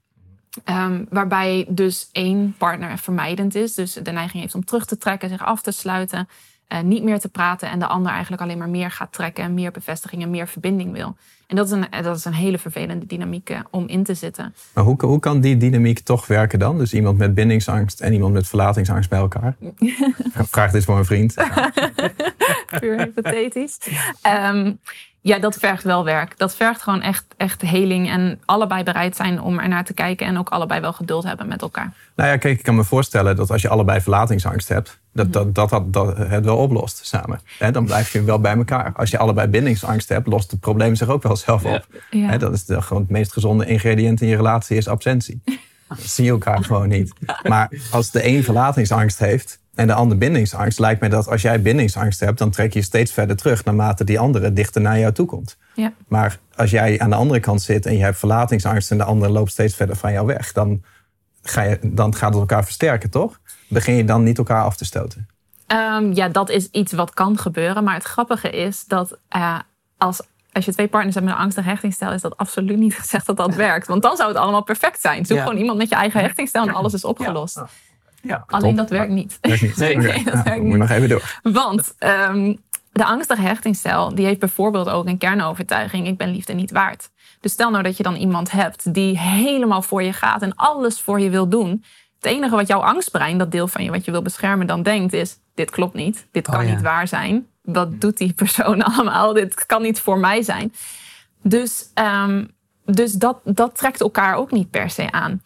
Ehm, 0.63 1.03
waarbij 1.09 1.65
dus 1.69 2.09
één 2.11 2.55
partner 2.57 2.97
vermijdend 2.97 3.55
is. 3.55 3.73
Dus 3.73 3.93
de 3.93 4.11
neiging 4.11 4.41
heeft 4.41 4.55
om 4.55 4.65
terug 4.65 4.85
te 4.85 4.97
trekken, 4.97 5.29
zich 5.29 5.45
af 5.45 5.61
te 5.61 5.71
sluiten... 5.71 6.27
eh, 6.67 6.79
niet 6.81 7.03
meer 7.03 7.19
te 7.19 7.29
praten 7.29 7.69
en 7.69 7.79
de 7.79 7.87
ander 7.87 8.11
eigenlijk 8.11 8.41
alleen 8.41 8.57
maar 8.57 8.69
meer 8.69 8.91
gaat 8.91 9.13
trekken... 9.13 9.43
en 9.43 9.53
meer 9.53 9.71
bevestiging 9.71 10.21
en 10.21 10.29
meer 10.29 10.47
verbinding 10.47 10.91
wil. 10.91 11.15
En 11.47 11.55
dat 11.55 11.65
is 11.65 11.71
een, 11.71 12.03
dat 12.03 12.17
is 12.17 12.25
een 12.25 12.33
hele 12.33 12.57
vervelende 12.57 13.05
dynamiek 13.05 13.49
eh, 13.49 13.59
om 13.69 13.87
in 13.87 14.03
te 14.03 14.13
zitten. 14.13 14.55
Maar 14.73 14.83
hoe, 14.83 15.05
hoe 15.05 15.19
kan 15.19 15.39
die 15.39 15.57
dynamiek 15.57 15.99
toch 15.99 16.27
werken 16.27 16.59
dan? 16.59 16.77
Dus 16.77 16.93
iemand 16.93 17.17
met 17.17 17.33
bindingsangst 17.33 18.01
en 18.01 18.13
iemand 18.13 18.33
met 18.33 18.47
verlatingsangst 18.47 19.09
bij 19.09 19.19
elkaar? 19.19 19.55
Vraag 20.33 20.71
dit 20.71 20.85
voor 20.85 20.97
een 20.97 21.05
vriend. 21.05 21.33
puur 22.79 22.97
hypothetisch. 22.97 23.77
Ehm, 24.21 24.73
ja, 25.25 25.39
dat 25.39 25.55
vergt 25.55 25.83
wel 25.83 26.03
werk. 26.03 26.37
Dat 26.37 26.55
vergt 26.55 26.81
gewoon 26.81 27.01
echt, 27.01 27.25
echt 27.37 27.61
heling. 27.61 28.09
En 28.09 28.41
allebei 28.45 28.83
bereid 28.83 29.15
zijn 29.15 29.41
om 29.41 29.59
er 29.59 29.67
naar 29.67 29.85
te 29.85 29.93
kijken. 29.93 30.27
En 30.27 30.37
ook 30.37 30.49
allebei 30.49 30.81
wel 30.81 30.93
geduld 30.93 31.23
hebben 31.23 31.47
met 31.47 31.61
elkaar. 31.61 31.93
Nou 32.15 32.29
ja, 32.29 32.37
kijk, 32.37 32.57
ik 32.57 32.63
kan 32.63 32.75
me 32.75 32.83
voorstellen 32.83 33.35
dat 33.35 33.51
als 33.51 33.61
je 33.61 33.69
allebei 33.69 34.01
verlatingsangst 34.01 34.67
hebt, 34.67 34.99
dat 35.13 35.33
dat, 35.33 35.55
dat, 35.55 35.69
dat, 35.69 35.93
dat 35.93 36.17
het 36.17 36.45
wel 36.45 36.57
oplost 36.57 37.05
samen. 37.05 37.39
Hè, 37.59 37.71
dan 37.71 37.85
blijf 37.85 38.11
je 38.11 38.23
wel 38.23 38.39
bij 38.39 38.55
elkaar. 38.55 38.93
Als 38.95 39.09
je 39.09 39.17
allebei 39.17 39.47
bindingsangst 39.47 40.09
hebt, 40.09 40.27
lost 40.27 40.51
het 40.51 40.59
probleem 40.59 40.95
zich 40.95 41.07
ook 41.07 41.23
wel 41.23 41.35
zelf 41.35 41.65
op. 41.65 41.87
Ja. 42.09 42.37
Dat 42.37 42.53
is 42.53 42.65
de, 42.65 42.81
gewoon 42.81 43.01
het 43.01 43.11
meest 43.11 43.33
gezonde 43.33 43.65
ingrediënt 43.65 44.21
in 44.21 44.27
je 44.27 44.35
relatie 44.35 44.77
is 44.77 44.87
absentie. 44.87 45.41
Dat 45.87 45.99
zie 45.99 46.25
je 46.25 46.31
elkaar 46.31 46.63
gewoon 46.63 46.87
niet. 46.87 47.13
Maar 47.43 47.69
als 47.91 48.11
de 48.11 48.27
een 48.27 48.43
verlatingsangst 48.43 49.19
heeft 49.19 49.59
en 49.75 49.87
de 49.87 49.93
ander 49.93 50.17
bindingsangst, 50.17 50.79
lijkt 50.79 50.99
mij 50.99 51.09
dat 51.09 51.27
als 51.27 51.41
jij 51.41 51.61
bindingsangst 51.61 52.19
hebt, 52.19 52.37
dan 52.37 52.49
trek 52.49 52.73
je 52.73 52.81
steeds 52.81 53.11
verder 53.11 53.35
terug 53.35 53.63
naarmate 53.65 54.03
die 54.03 54.19
andere 54.19 54.53
dichter 54.53 54.81
naar 54.81 54.99
jou 54.99 55.13
toe 55.13 55.25
komt. 55.25 55.57
Ja. 55.73 55.93
Maar 56.07 56.39
als 56.55 56.69
jij 56.71 56.99
aan 56.99 57.09
de 57.09 57.15
andere 57.15 57.39
kant 57.39 57.61
zit 57.61 57.85
en 57.85 57.97
je 57.97 58.03
hebt 58.03 58.17
verlatingsangst 58.17 58.91
en 58.91 58.97
de 58.97 59.03
ander 59.03 59.29
loopt 59.29 59.51
steeds 59.51 59.75
verder 59.75 59.95
van 59.95 60.11
jou 60.11 60.25
weg, 60.25 60.51
dan, 60.51 60.83
ga 61.43 61.61
je, 61.61 61.79
dan 61.81 62.15
gaat 62.15 62.29
het 62.29 62.39
elkaar 62.39 62.63
versterken, 62.63 63.09
toch? 63.09 63.39
Begin 63.67 63.95
je 63.95 64.05
dan 64.05 64.23
niet 64.23 64.37
elkaar 64.37 64.63
af 64.63 64.75
te 64.77 64.85
stoten? 64.85 65.27
Ehm, 65.67 66.11
ja, 66.13 66.29
dat 66.29 66.49
is 66.49 66.67
iets 66.71 66.93
wat 66.93 67.13
kan 67.13 67.37
gebeuren. 67.37 67.83
Maar 67.83 67.93
het 67.93 68.03
grappige 68.03 68.49
is 68.49 68.85
dat 68.85 69.17
eh, 69.29 69.59
als, 69.97 70.21
als 70.51 70.65
je 70.65 70.73
twee 70.73 70.87
partners 70.87 71.15
hebt 71.15 71.27
met 71.27 71.35
een 71.35 71.41
angstige 71.41 71.69
hechtingsstijl, 71.69 72.11
is 72.11 72.21
dat 72.21 72.37
absoluut 72.37 72.77
niet 72.77 72.95
gezegd 72.95 73.25
dat 73.25 73.37
dat 73.37 73.55
werkt. 73.67 73.87
Want 73.87 74.01
dan 74.01 74.15
zou 74.15 74.29
het 74.29 74.37
allemaal 74.37 74.63
perfect 74.63 75.01
zijn. 75.01 75.25
Zoek 75.25 75.37
Ja. 75.37 75.43
gewoon 75.43 75.59
iemand 75.59 75.77
met 75.77 75.89
je 75.89 75.95
eigen 75.95 76.21
hechtingsstijl 76.21 76.67
en 76.67 76.73
alles 76.73 76.93
is 76.93 77.05
opgelost. 77.05 77.55
Ja. 77.55 77.67
Alleen 78.47 78.67
Top. 78.75 78.77
dat 78.77 78.89
werkt 78.89 79.11
niet. 79.11 79.37
Werkt 79.41 79.61
niet. 79.61 79.77
Nee, 79.85 79.95
Oké. 79.95 80.05
nee, 80.07 80.23
dat 80.23 80.33
Nou, 80.33 80.45
werkt 80.45 80.63
moet 80.63 80.77
nog 80.77 80.89
even 80.89 81.09
door. 81.09 81.39
Want 81.43 81.95
ehm, 81.97 82.55
de 82.91 83.05
angstige 83.05 83.41
hechtingsstijl 83.41 84.15
die 84.15 84.25
heeft 84.25 84.39
bijvoorbeeld 84.39 84.89
ook 84.89 85.05
een 85.07 85.17
kernovertuiging: 85.17 86.07
ik 86.07 86.17
ben 86.17 86.31
liefde 86.31 86.53
niet 86.53 86.71
waard. 86.71 87.09
Dus 87.39 87.51
stel 87.51 87.69
nou 87.69 87.83
dat 87.83 87.97
je 87.97 88.03
dan 88.03 88.15
iemand 88.15 88.51
hebt 88.51 88.93
die 88.93 89.19
helemaal 89.19 89.81
voor 89.81 90.03
je 90.03 90.13
gaat 90.13 90.41
en 90.41 90.55
alles 90.55 91.01
voor 91.01 91.19
je 91.19 91.29
wil 91.29 91.49
doen. 91.49 91.83
Het 92.15 92.33
enige 92.33 92.55
wat 92.55 92.67
jouw 92.67 92.79
angstbrein, 92.81 93.37
dat 93.37 93.51
deel 93.51 93.67
van 93.67 93.83
je 93.83 93.91
wat 93.91 94.05
je 94.05 94.11
wil 94.11 94.21
beschermen, 94.21 94.67
dan 94.67 94.83
denkt 94.83 95.13
is: 95.13 95.39
dit 95.53 95.71
klopt 95.71 95.93
niet, 95.93 96.27
dit 96.31 96.47
kan 96.47 96.59
Oh 96.59 96.65
ja. 96.65 96.71
niet 96.73 96.81
waar 96.81 97.07
zijn. 97.07 97.47
Wat 97.61 98.01
doet 98.01 98.17
die 98.17 98.33
persoon 98.33 98.81
allemaal? 98.93 99.33
Dit 99.33 99.65
kan 99.65 99.81
niet 99.81 99.99
voor 99.99 100.17
mij 100.19 100.41
zijn. 100.41 100.73
Dus, 101.41 101.89
ehm, 101.93 102.45
dus 102.85 103.11
dat, 103.11 103.39
dat 103.43 103.77
trekt 103.77 104.01
elkaar 104.01 104.35
ook 104.35 104.51
niet 104.51 104.69
per 104.69 104.89
se 104.89 105.11
aan. 105.11 105.41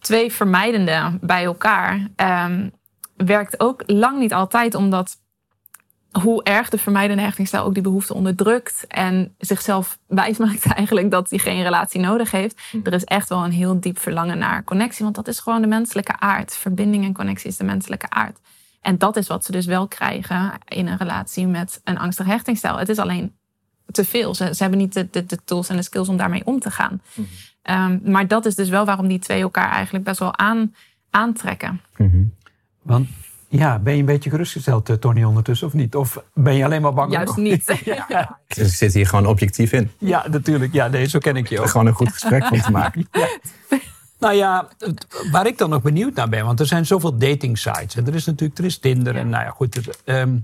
Twee 0.00 0.32
vermijdende 0.32 1.18
bij 1.20 1.44
elkaar 1.44 2.08
ehm, 2.16 2.68
werkt 3.16 3.60
ook 3.60 3.82
lang 3.86 4.18
niet 4.18 4.34
altijd, 4.34 4.74
omdat 4.74 5.16
hoe 6.10 6.42
erg 6.42 6.68
de 6.68 6.78
vermijdende 6.78 7.22
hechtingsstijl 7.22 7.64
ook 7.64 7.74
die 7.74 7.82
behoefte 7.82 8.14
onderdrukt 8.14 8.84
en 8.86 9.34
zichzelf 9.38 9.98
wijsmaakt 10.06 10.66
eigenlijk 10.76 11.10
dat 11.10 11.30
hij 11.30 11.38
geen 11.38 11.62
relatie 11.62 12.00
nodig 12.00 12.30
heeft. 12.30 12.60
Er 12.82 12.92
is 12.92 13.04
echt 13.04 13.28
wel 13.28 13.44
een 13.44 13.52
heel 13.52 13.80
diep 13.80 13.98
verlangen 13.98 14.38
naar 14.38 14.64
connectie, 14.64 15.04
want 15.04 15.16
dat 15.16 15.28
is 15.28 15.40
gewoon 15.40 15.60
de 15.60 15.66
menselijke 15.66 16.18
aard. 16.18 16.56
Verbinding 16.56 17.04
en 17.04 17.12
connectie 17.12 17.48
is 17.48 17.56
de 17.56 17.64
menselijke 17.64 18.10
aard. 18.10 18.38
En 18.80 18.98
dat 18.98 19.16
is 19.16 19.26
wat 19.26 19.44
ze 19.44 19.52
dus 19.52 19.66
wel 19.66 19.88
krijgen 19.88 20.52
in 20.68 20.86
een 20.86 20.96
relatie 20.96 21.46
met 21.46 21.80
een 21.84 21.98
angstig 21.98 22.26
hechtingsstijl. 22.26 22.78
Het 22.78 22.88
is 22.88 22.98
alleen 22.98 23.36
te 23.90 24.04
veel. 24.04 24.34
Ze, 24.34 24.54
ze 24.54 24.62
hebben 24.62 24.80
niet 24.80 24.92
de, 24.92 25.08
de, 25.10 25.26
de 25.26 25.38
tools 25.44 25.68
en 25.68 25.76
de 25.76 25.82
skills 25.82 26.08
om 26.08 26.16
daarmee 26.16 26.44
om 26.44 26.60
te 26.60 26.70
gaan. 26.70 27.00
Ehm, 27.68 27.98
maar 28.04 28.26
dat 28.26 28.46
is 28.46 28.54
dus 28.54 28.68
wel 28.68 28.84
waarom 28.84 29.08
die 29.08 29.18
twee 29.18 29.40
elkaar 29.40 29.70
eigenlijk 29.70 30.04
best 30.04 30.18
wel 30.18 30.38
aan, 30.38 30.74
aantrekken. 31.10 31.80
Want 32.82 33.08
ja, 33.48 33.78
ben 33.78 33.92
je 33.92 33.98
een 33.98 34.04
beetje 34.04 34.30
gerustgesteld, 34.30 34.88
eh, 34.88 34.96
Tony, 34.96 35.24
ondertussen 35.24 35.66
of 35.66 35.72
niet? 35.72 35.94
Of 35.94 36.24
ben 36.34 36.54
je 36.54 36.64
alleen 36.64 36.82
maar 36.82 36.94
bang? 36.94 37.12
Juist 37.12 37.36
niet. 37.50 37.66
Dus 37.66 38.66
ik 38.68 38.74
zit 38.74 38.94
hier 38.94 39.06
gewoon 39.06 39.26
objectief 39.26 39.72
in. 39.72 39.90
Ja, 39.98 40.26
natuurlijk. 40.30 40.72
Ja, 40.72 40.88
nee, 40.88 41.06
zo 41.06 41.18
ken 41.18 41.36
ik 41.36 41.48
je 41.48 41.60
ook. 41.60 41.68
Gewoon 41.68 41.86
een 41.86 41.94
goed 41.94 42.12
gesprek 42.12 42.44
van 42.44 42.60
te 42.60 42.70
maken. 42.70 43.08
Nou 44.18 44.34
ja, 44.34 44.68
waar 45.30 45.46
ik 45.46 45.58
dan 45.58 45.70
nog 45.70 45.82
benieuwd 45.82 46.14
naar 46.14 46.28
ben, 46.28 46.44
want 46.44 46.60
er 46.60 46.66
zijn 46.66 46.86
zoveel 46.86 47.18
dating 47.18 47.58
sites. 47.58 47.96
En 47.96 48.06
er 48.06 48.14
is 48.14 48.24
natuurlijk 48.24 48.58
er 48.58 48.64
is 48.64 48.78
Tinder. 48.78 49.16
En 49.16 49.28
nou 49.28 49.44
ja, 49.44 49.50
goed. 49.50 49.74
het, 49.74 50.02
ehm, 50.04 50.36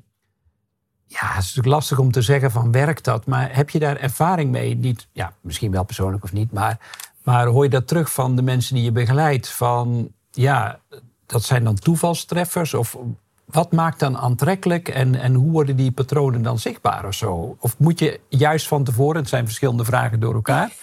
ja, 1.07 1.27
het 1.27 1.43
is 1.43 1.55
natuurlijk 1.55 1.67
lastig 1.67 1.99
om 1.99 2.11
te 2.11 2.23
zeggen 2.23 2.51
van 2.51 2.73
werkt 2.73 3.05
dat. 3.05 3.27
Maar 3.27 3.57
heb 3.57 3.71
je 3.71 3.79
daar 3.79 3.97
ervaring 3.97 4.51
mee? 4.51 4.77
Niet, 4.77 5.09
ja, 5.13 5.33
misschien 5.41 5.71
wel 5.71 5.85
persoonlijk 5.85 6.25
of 6.25 6.33
niet. 6.33 6.53
Maar, 6.53 6.79
maar 7.25 7.47
hoor 7.47 7.65
je 7.65 7.71
dat 7.71 7.89
terug 7.89 8.13
van 8.13 8.37
de 8.37 8.43
mensen 8.43 8.75
die 8.75 8.85
je 8.85 8.93
begeleidt? 8.93 9.49
Van 9.49 10.13
ja, 10.31 10.81
dat 11.27 11.43
zijn 11.43 11.65
dan 11.65 11.75
toevalstreffers? 11.75 12.75
Of 12.75 12.97
wat 13.45 13.73
maakt 13.73 13.99
dan 13.99 14.17
aantrekkelijk? 14.17 14.89
En, 14.89 15.15
en 15.15 15.35
hoe 15.35 15.51
worden 15.51 15.77
die 15.77 15.93
patronen 15.93 16.43
dan 16.43 16.59
zichtbaar 16.59 17.07
of 17.07 17.15
zo? 17.15 17.57
Of 17.61 17.79
moet 17.79 17.99
je 17.99 18.21
juist 18.29 18.69
van 18.69 18.85
tevoren, 18.85 19.21
het 19.21 19.29
zijn 19.29 19.45
verschillende 19.45 19.85
vragen 19.85 20.21
door 20.21 20.35
elkaar. 20.35 20.73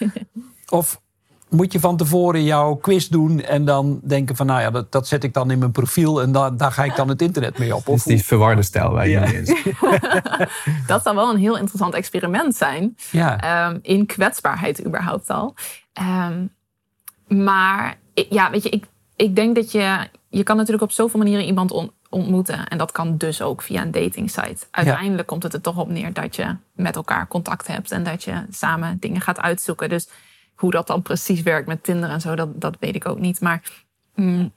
Of 0.68 1.00
moet 1.52 1.72
je 1.72 1.80
van 1.80 1.96
tevoren 1.96 2.44
jouw 2.44 2.74
quiz 2.74 3.06
doen 3.08 3.40
en 3.42 3.64
dan 3.64 4.00
denken 4.04 4.36
van, 4.36 4.46
nou 4.46 4.60
ja, 4.60 4.70
dat, 4.70 4.92
dat 4.92 5.08
zet 5.08 5.24
ik 5.24 5.32
dan 5.34 5.50
in 5.50 5.58
mijn 5.58 5.72
profiel 5.72 6.22
en 6.22 6.32
dan, 6.32 6.56
daar 6.56 6.72
ga 6.72 6.84
ik 6.84 6.96
dan 6.96 7.08
het 7.08 7.22
internet 7.22 7.58
mee 7.58 7.74
op. 7.76 7.84
Dit 7.86 7.94
is 7.94 8.00
Of, 8.00 8.04
die 8.06 8.24
verwarde 8.24 8.62
stijl 8.62 8.90
waar 8.90 9.08
je 9.08 9.12
Ja. 9.20 9.26
zit. 9.26 9.62
Dat 10.86 11.02
zou 11.02 11.16
wel 11.16 11.30
een 11.30 11.38
heel 11.40 11.56
interessant 11.58 11.94
experiment 11.94 12.54
zijn. 12.54 12.96
ja, 13.10 13.40
Ehm, 13.40 13.78
in 13.82 14.06
kwetsbaarheid 14.06 14.86
überhaupt 14.86 15.28
al. 15.30 15.54
Ehm, 15.92 16.46
maar 17.26 17.98
ja, 18.14 18.50
weet 18.50 18.62
je, 18.62 18.68
ik, 18.68 18.84
ik 19.16 19.36
denk 19.36 19.54
dat 19.54 19.72
je... 19.72 20.08
Je 20.28 20.42
kan 20.42 20.56
natuurlijk 20.56 20.82
op 20.82 20.90
zoveel 20.92 21.18
manieren 21.18 21.44
iemand 21.44 21.70
on- 21.70 21.92
ontmoeten. 22.08 22.68
En 22.68 22.78
dat 22.78 22.92
kan 22.92 23.16
dus 23.16 23.42
ook 23.42 23.62
via 23.62 23.82
een 23.82 23.90
dating 23.90 24.30
site. 24.30 24.66
Uiteindelijk 24.70 25.28
komt 25.28 25.42
het 25.42 25.54
er 25.54 25.60
toch 25.60 25.76
op 25.76 25.88
neer 25.88 26.12
dat 26.12 26.36
je 26.36 26.56
met 26.74 26.96
elkaar 26.96 27.28
contact 27.28 27.66
hebt. 27.66 27.90
En 27.90 28.02
dat 28.02 28.24
je 28.24 28.44
samen 28.50 28.96
dingen 29.00 29.20
gaat 29.20 29.40
uitzoeken. 29.40 29.88
Dus 29.88 30.08
hoe 30.62 30.70
dat 30.70 30.86
dan 30.86 31.02
precies 31.02 31.42
werkt 31.42 31.66
met 31.66 31.84
Tinder 31.84 32.10
en 32.10 32.20
zo, 32.20 32.34
dat, 32.34 32.60
dat 32.60 32.76
weet 32.80 32.94
ik 32.94 33.06
ook 33.06 33.18
niet. 33.18 33.40
Maar 33.40 33.62
mm, 34.14 34.52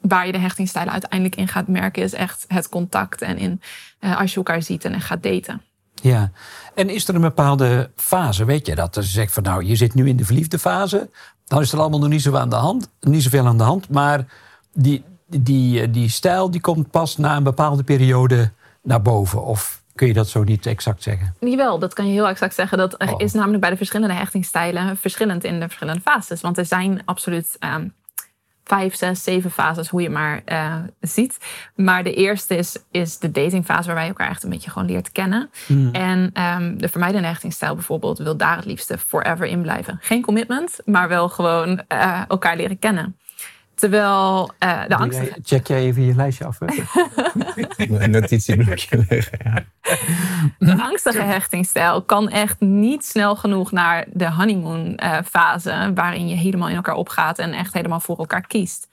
waar 0.00 0.26
je 0.26 0.32
de 0.32 0.38
hechtingsstijlen 0.38 0.92
uiteindelijk 0.92 1.36
in 1.36 1.48
gaat 1.48 1.68
merken... 1.68 2.02
is 2.02 2.12
echt 2.12 2.44
het 2.48 2.68
contact 2.68 3.22
en 3.22 3.38
in, 3.38 3.60
eh, 3.98 4.20
als 4.20 4.30
je 4.30 4.36
elkaar 4.36 4.62
ziet 4.62 4.84
en 4.84 5.00
gaat 5.00 5.22
daten. 5.22 5.62
Ja, 5.94 6.30
en 6.74 6.88
is 6.88 7.08
er 7.08 7.14
een 7.14 7.20
bepaalde 7.20 7.90
fase, 7.96 8.44
weet 8.44 8.66
je 8.66 8.74
dat? 8.74 8.94
Je 8.94 9.02
zegt 9.02 9.32
van 9.32 9.42
nou, 9.42 9.64
je 9.64 9.76
zit 9.76 9.94
nu 9.94 10.08
in 10.08 10.16
de 10.16 10.24
verliefde 10.24 10.58
fase, 10.58 11.10
dan 11.44 11.60
is 11.60 11.72
er 11.72 11.78
allemaal 11.78 11.98
nog 11.98 12.08
niet, 12.08 12.22
zo 12.22 12.36
aan 12.36 12.48
de 12.48 12.56
hand, 12.56 12.88
niet 13.00 13.22
zoveel 13.22 13.46
aan 13.46 13.58
de 13.58 13.64
hand. 13.64 13.88
Maar 13.88 14.26
die, 14.72 15.04
die, 15.26 15.90
die 15.90 16.08
stijl 16.08 16.50
die 16.50 16.60
komt 16.60 16.90
pas 16.90 17.16
na 17.16 17.36
een 17.36 17.42
bepaalde 17.42 17.82
periode 17.82 18.52
naar 18.82 19.02
boven. 19.02 19.44
Of 19.44 19.81
kun 20.02 20.10
je 20.10 20.16
dat 20.16 20.28
zo 20.28 20.42
niet 20.42 20.66
exact 20.66 21.02
zeggen? 21.02 21.34
Jawel, 21.40 21.78
dat 21.78 21.94
kan 21.94 22.06
je 22.06 22.12
heel 22.12 22.28
exact 22.28 22.54
zeggen. 22.54 22.78
Dat 22.78 22.98
Oh. 22.98 23.14
is 23.16 23.32
namelijk 23.32 23.60
bij 23.60 23.70
de 23.70 23.76
verschillende 23.76 24.14
hechtingsstijlen 24.14 24.96
verschillend 24.96 25.44
in 25.44 25.60
de 25.60 25.66
verschillende 25.66 26.00
fases. 26.00 26.40
Want 26.40 26.58
er 26.58 26.64
zijn 26.66 27.02
absoluut 27.04 27.56
ehm, 27.58 27.88
vijf, 28.64 28.94
zes, 28.94 29.22
zeven 29.22 29.50
fases, 29.50 29.88
hoe 29.88 30.02
je 30.02 30.10
maar 30.10 30.42
eh, 30.44 30.74
ziet. 31.00 31.38
Maar 31.74 32.02
de 32.04 32.14
eerste 32.14 32.56
is, 32.56 32.78
is 32.90 33.18
de 33.18 33.30
datingfase, 33.30 33.86
waarbij 33.86 34.02
je 34.04 34.08
elkaar 34.10 34.28
echt 34.28 34.42
een 34.42 34.50
beetje 34.50 34.70
gewoon 34.70 34.88
leert 34.88 35.12
kennen. 35.12 35.50
En 35.92 36.30
ehm, 36.32 36.76
de 36.76 36.88
vermijdende 36.88 37.28
hechtingsstijl 37.28 37.74
bijvoorbeeld 37.74 38.18
wil 38.18 38.36
daar 38.36 38.56
het 38.56 38.64
liefste 38.64 38.98
forever 38.98 39.46
in 39.46 39.62
blijven. 39.62 39.98
Geen 40.00 40.22
commitment, 40.22 40.78
maar 40.84 41.08
wel 41.08 41.28
gewoon 41.28 41.82
eh, 41.88 42.22
elkaar 42.28 42.56
leren 42.56 42.78
kennen. 42.78 43.16
Terwijl 43.82 44.50
eh, 44.58 44.80
de 44.88 44.96
angst. 44.96 45.20
Check 45.42 45.66
jij 45.66 45.80
even 45.80 46.02
je 46.02 46.14
lijstje 46.14 46.44
af? 46.44 46.58
hè? 46.58 46.66
Een 48.02 48.10
notitieblokje 48.10 49.04
leggen. 49.08 49.38
Ja. 49.44 49.64
De 50.58 50.82
angstige 50.82 51.22
hechtingsstijl 51.22 52.02
kan 52.02 52.28
echt 52.28 52.60
niet 52.60 53.04
snel 53.04 53.36
genoeg 53.36 53.72
naar 53.72 54.04
de 54.12 54.30
honeymoon 54.30 54.96
eh, 54.96 55.18
fase, 55.24 55.90
waarin 55.94 56.28
je 56.28 56.34
helemaal 56.34 56.68
in 56.68 56.74
elkaar 56.74 56.94
opgaat 56.94 57.38
en 57.38 57.52
echt 57.52 57.74
helemaal 57.74 58.00
voor 58.00 58.18
elkaar 58.18 58.46
kiest. 58.46 58.88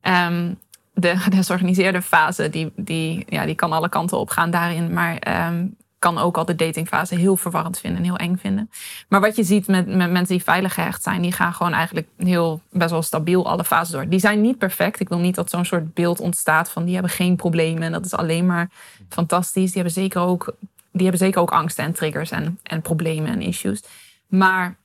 Ehm, 0.00 0.54
de 0.94 1.16
gedesorganiseerde 1.16 2.02
fase, 2.02 2.50
die, 2.50 2.72
die, 2.76 3.24
ja, 3.28 3.46
die 3.46 3.54
kan 3.54 3.72
alle 3.72 3.88
kanten 3.88 4.18
op 4.18 4.30
gaan 4.30 4.50
daarin, 4.50 4.92
maar 4.92 5.16
ehm, 5.16 5.66
kan 6.00 6.18
ook 6.18 6.36
al 6.36 6.44
de 6.44 6.54
datingfase 6.54 7.14
heel 7.14 7.36
verwarrend 7.36 7.78
vinden 7.78 7.98
en 7.98 8.04
heel 8.04 8.16
eng 8.16 8.36
vinden. 8.36 8.70
Maar 9.08 9.20
wat 9.20 9.36
je 9.36 9.44
ziet 9.44 9.66
met, 9.66 9.86
met 9.86 10.10
mensen 10.10 10.34
die 10.36 10.44
veilig 10.44 10.74
gehecht 10.74 11.02
zijn, 11.02 11.22
die 11.22 11.32
gaan 11.32 11.54
gewoon 11.54 11.72
eigenlijk 11.72 12.06
heel 12.16 12.60
best 12.70 12.90
wel 12.90 13.02
stabiel 13.02 13.48
alle 13.48 13.64
fases 13.64 13.92
door. 13.92 14.08
Die 14.08 14.20
zijn 14.20 14.40
niet 14.40 14.58
perfect. 14.58 15.00
Ik 15.00 15.08
wil 15.08 15.18
niet 15.18 15.34
dat 15.34 15.50
zo'n 15.50 15.64
soort 15.64 15.94
beeld 15.94 16.20
ontstaat 16.20 16.70
van 16.70 16.84
die 16.84 16.92
hebben 16.94 17.12
geen 17.12 17.36
problemen 17.36 17.82
en 17.82 17.92
dat 17.92 18.04
is 18.04 18.14
alleen 18.14 18.46
maar 18.46 18.70
fantastisch. 19.08 19.72
Die 19.72 19.82
hebben 19.82 19.92
zeker 19.92 20.20
ook, 20.20 20.54
die 20.92 21.02
hebben 21.02 21.20
zeker 21.20 21.40
ook 21.40 21.52
angsten 21.52 21.84
en 21.84 21.92
triggers 21.92 22.30
en, 22.30 22.58
en 22.62 22.82
problemen 22.82 23.30
en 23.30 23.42
issues. 23.42 23.82
Maar 24.26 24.76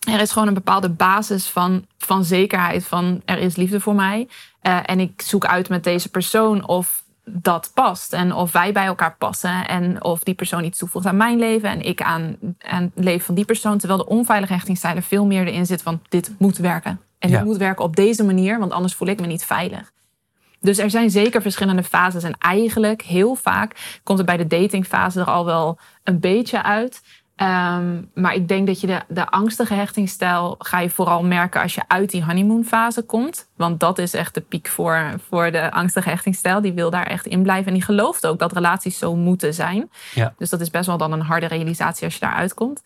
er 0.00 0.20
is 0.20 0.32
gewoon 0.32 0.48
een 0.48 0.54
bepaalde 0.54 0.90
basis 0.90 1.46
van, 1.46 1.86
van 1.98 2.24
zekerheid 2.24 2.84
van 2.84 3.22
er 3.24 3.38
is 3.38 3.56
liefde 3.56 3.80
voor 3.80 3.94
mij. 3.94 4.28
Eh, 4.60 4.78
en 4.82 5.00
ik 5.00 5.22
zoek 5.22 5.46
uit 5.46 5.68
met 5.68 5.84
deze 5.84 6.08
persoon 6.08 6.66
of 6.66 7.02
dat 7.34 7.70
past. 7.74 8.12
En 8.12 8.34
of 8.34 8.52
wij 8.52 8.72
bij 8.72 8.84
elkaar 8.86 9.16
passen. 9.16 9.68
En 9.68 10.04
of 10.04 10.22
die 10.22 10.34
persoon 10.34 10.64
iets 10.64 10.78
toevoegt 10.78 11.06
aan 11.06 11.16
mijn 11.16 11.38
leven. 11.38 11.68
En 11.70 11.80
ik 11.82 12.02
aan, 12.02 12.36
aan 12.58 12.82
het 12.94 13.04
leven 13.04 13.24
van 13.26 13.34
die 13.34 13.44
persoon. 13.44 13.78
Terwijl 13.78 13.98
de 14.00 14.06
onveilige 14.08 14.52
hechtingsstijlen 14.52 15.02
veel 15.02 15.26
meer 15.26 15.46
erin 15.46 15.66
zit 15.66 15.82
van 15.82 16.00
dit 16.08 16.34
moet 16.38 16.56
werken. 16.58 17.00
En 17.18 17.30
Ja. 17.30 17.36
dit 17.36 17.46
moet 17.46 17.56
werken 17.56 17.84
op 17.84 17.96
deze 17.96 18.24
manier. 18.24 18.58
Want 18.58 18.72
anders 18.72 18.94
voel 18.94 19.08
ik 19.08 19.20
me 19.20 19.26
niet 19.26 19.44
veilig. 19.44 19.92
Dus 20.60 20.78
er 20.78 20.90
zijn 20.90 21.10
zeker 21.10 21.42
verschillende 21.42 21.82
fases. 21.82 22.22
En 22.22 22.34
eigenlijk 22.38 23.02
heel 23.02 23.34
vaak 23.34 24.00
komt 24.02 24.18
het 24.18 24.26
bij 24.26 24.36
de 24.36 24.46
datingfase 24.46 25.20
er 25.20 25.26
al 25.26 25.44
wel 25.44 25.78
een 26.04 26.20
beetje 26.20 26.62
uit. 26.62 27.02
Ehm, 27.36 28.02
maar 28.14 28.34
ik 28.34 28.48
denk 28.48 28.66
dat 28.66 28.80
je 28.80 28.86
de, 28.86 29.00
de 29.08 29.26
angstige 29.26 29.74
hechtingsstijl 29.74 30.54
ga 30.58 30.80
je 30.80 30.90
vooral 30.90 31.24
merken 31.24 31.62
als 31.62 31.74
je 31.74 31.82
uit 31.86 32.10
die 32.10 32.24
honeymoonfase 32.24 33.02
komt. 33.02 33.48
Want 33.56 33.80
dat 33.80 33.98
is 33.98 34.14
echt 34.14 34.34
de 34.34 34.40
piek 34.40 34.68
voor, 34.68 35.14
voor 35.28 35.50
de 35.50 35.70
angstige 35.70 36.08
hechtingsstijl. 36.08 36.60
Die 36.60 36.72
wil 36.72 36.90
daar 36.90 37.06
echt 37.06 37.26
in 37.26 37.42
blijven. 37.42 37.66
En 37.66 37.72
die 37.72 37.82
gelooft 37.82 38.26
ook 38.26 38.38
dat 38.38 38.52
relaties 38.52 38.98
zo 38.98 39.16
moeten 39.16 39.54
zijn. 39.54 39.90
Ja. 40.14 40.34
Dus 40.38 40.50
dat 40.50 40.60
is 40.60 40.70
best 40.70 40.86
wel 40.86 40.96
dan 40.98 41.12
een 41.12 41.20
harde 41.20 41.46
realisatie 41.46 42.04
als 42.04 42.14
je 42.14 42.20
daar 42.20 42.34
uitkomt. 42.34 42.82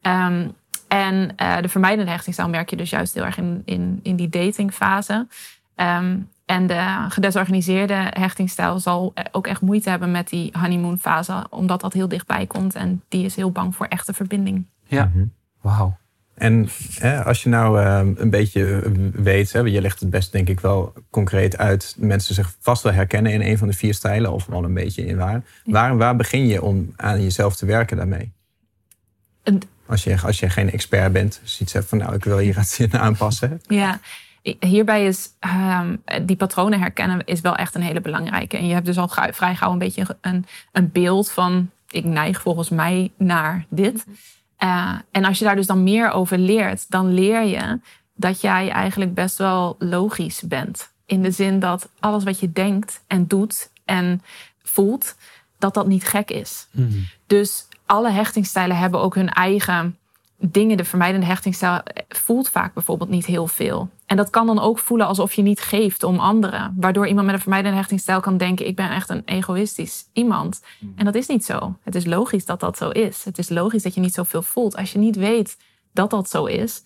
Ehm, 0.00 0.48
en 0.88 1.36
eh, 1.36 1.60
de 1.60 1.68
vermijdende 1.68 2.10
hechtingsstijl 2.10 2.48
merk 2.48 2.70
je 2.70 2.76
dus 2.76 2.90
juist 2.90 3.14
heel 3.14 3.24
erg 3.24 3.38
in, 3.38 3.62
in, 3.64 4.00
in 4.02 4.16
die 4.16 4.28
datingfase. 4.28 5.26
Ehm, 5.74 6.18
en 6.50 6.66
de 6.66 7.06
gedesorganiseerde 7.08 8.06
hechtingsstijl 8.10 8.78
zal 8.78 9.12
ook 9.32 9.46
echt 9.46 9.60
moeite 9.60 9.90
hebben 9.90 10.10
met 10.10 10.28
die 10.28 10.52
honeymoonfase, 10.60 11.46
omdat 11.50 11.80
dat 11.80 11.92
heel 11.92 12.08
dichtbij 12.08 12.46
komt. 12.46 12.74
En 12.74 13.02
die 13.08 13.24
is 13.24 13.36
heel 13.36 13.50
bang 13.50 13.74
voor 13.76 13.86
echte 13.86 14.12
verbinding. 14.12 14.66
Ja. 14.86 15.10
Wauw. 15.60 15.98
En 16.34 16.68
hè, 16.98 17.24
als 17.24 17.42
je 17.42 17.48
nou 17.48 17.80
eh, 17.80 18.20
een 18.22 18.30
beetje 18.30 18.80
eh, 18.80 18.90
weet, 19.12 19.52
hè, 19.52 19.60
je 19.60 19.80
legt 19.80 20.00
het 20.00 20.10
best 20.10 20.32
denk 20.32 20.48
ik 20.48 20.60
wel 20.60 20.92
concreet 21.10 21.56
uit, 21.58 21.94
mensen 21.98 22.34
zich 22.34 22.54
vast 22.60 22.82
wel 22.82 22.92
herkennen 22.92 23.32
in 23.32 23.40
een 23.42 23.58
van 23.58 23.68
de 23.68 23.74
vier 23.74 23.94
stijlen, 23.94 24.32
of 24.32 24.46
wel 24.46 24.64
een 24.64 24.74
beetje 24.74 25.06
in 25.06 25.16
waar. 25.16 25.42
Waar, 25.64 25.96
waar 25.96 26.16
begin 26.16 26.46
je 26.46 26.62
om 26.62 26.92
aan 26.96 27.22
jezelf 27.22 27.56
te 27.56 27.66
werken 27.66 27.96
daarmee? 27.96 28.32
En- 29.42 29.60
Als 29.86 30.04
je, 30.04 30.20
als 30.20 30.40
je 30.40 30.50
geen 30.50 30.70
expert 30.70 31.12
bent, 31.12 31.40
zoiets 31.44 31.72
hebt 31.72 31.88
van 31.88 31.98
nou, 31.98 32.14
ik 32.14 32.24
wil 32.24 32.38
hier 32.46 32.58
iets 32.58 32.78
in 32.80 32.98
aanpassen. 32.98 33.60
Ja, 33.68 34.00
hierbij 34.42 35.06
is 35.06 35.28
ehm, 35.38 35.96
die 36.22 36.36
patronen 36.36 36.80
herkennen 36.80 37.24
is 37.24 37.40
wel 37.40 37.56
echt 37.56 37.74
een 37.74 37.82
hele 37.82 38.00
belangrijke. 38.00 38.56
En 38.56 38.66
je 38.66 38.72
hebt 38.72 38.86
dus 38.86 38.98
al 38.98 39.08
vrij 39.08 39.54
gauw 39.54 39.72
een 39.72 39.78
beetje 39.78 40.16
een, 40.20 40.46
een 40.72 40.90
beeld 40.92 41.30
van 41.30 41.70
ik 41.90 42.04
neig 42.04 42.40
volgens 42.40 42.68
mij 42.68 43.12
naar 43.16 43.66
dit. 43.68 44.06
Eh, 44.56 44.94
en 45.10 45.24
als 45.24 45.38
je 45.38 45.44
daar 45.44 45.56
dus 45.56 45.66
dan 45.66 45.82
meer 45.82 46.10
over 46.10 46.38
leert, 46.38 46.90
dan 46.90 47.14
leer 47.14 47.42
je 47.42 47.80
dat 48.14 48.40
jij 48.40 48.70
eigenlijk 48.70 49.14
best 49.14 49.38
wel 49.38 49.76
logisch 49.78 50.42
bent. 50.42 50.90
In 51.06 51.22
de 51.22 51.30
zin 51.30 51.58
dat 51.58 51.88
alles 51.98 52.24
wat 52.24 52.40
je 52.40 52.52
denkt 52.52 53.02
en 53.06 53.26
doet 53.26 53.70
en 53.84 54.22
voelt, 54.62 55.16
dat 55.58 55.74
dat 55.74 55.86
niet 55.86 56.04
gek 56.04 56.30
is. 56.30 56.66
Dus 57.26 57.66
alle 57.86 58.10
hechtingsstijlen 58.10 58.76
hebben 58.76 59.00
ook 59.00 59.14
hun 59.14 59.28
eigen 59.28 59.98
dingen. 60.40 60.76
De 60.76 60.84
vermijdende 60.84 61.26
hechtingsstijl 61.26 61.80
voelt 62.08 62.48
vaak 62.48 62.74
bijvoorbeeld 62.74 63.10
niet 63.10 63.26
heel 63.26 63.46
veel. 63.46 63.88
En 64.06 64.16
dat 64.16 64.30
kan 64.30 64.46
dan 64.46 64.60
ook 64.60 64.78
voelen 64.78 65.06
alsof 65.06 65.32
je 65.32 65.42
niet 65.42 65.60
geeft 65.60 66.02
om 66.02 66.18
anderen. 66.18 66.74
Waardoor 66.76 67.06
iemand 67.06 67.26
met 67.26 67.34
een 67.34 67.40
vermijdende 67.40 67.76
hechtingsstijl 67.76 68.20
kan 68.20 68.36
denken... 68.36 68.66
ik 68.66 68.76
ben 68.76 68.90
echt 68.90 69.08
een 69.10 69.22
egoïstisch 69.24 70.08
iemand. 70.12 70.60
En 70.96 71.04
dat 71.04 71.14
is 71.14 71.26
niet 71.26 71.44
zo. 71.44 71.76
Het 71.82 71.94
is 71.94 72.04
logisch 72.04 72.44
dat 72.44 72.60
dat 72.60 72.76
zo 72.76 72.88
is. 72.88 73.24
Het 73.24 73.38
is 73.38 73.48
logisch 73.48 73.82
dat 73.82 73.94
je 73.94 74.00
niet 74.00 74.14
zoveel 74.14 74.42
voelt. 74.42 74.76
Als 74.76 74.92
je 74.92 74.98
niet 74.98 75.16
weet 75.16 75.56
dat 75.92 76.10
dat 76.10 76.30
zo 76.30 76.44
is... 76.44 76.82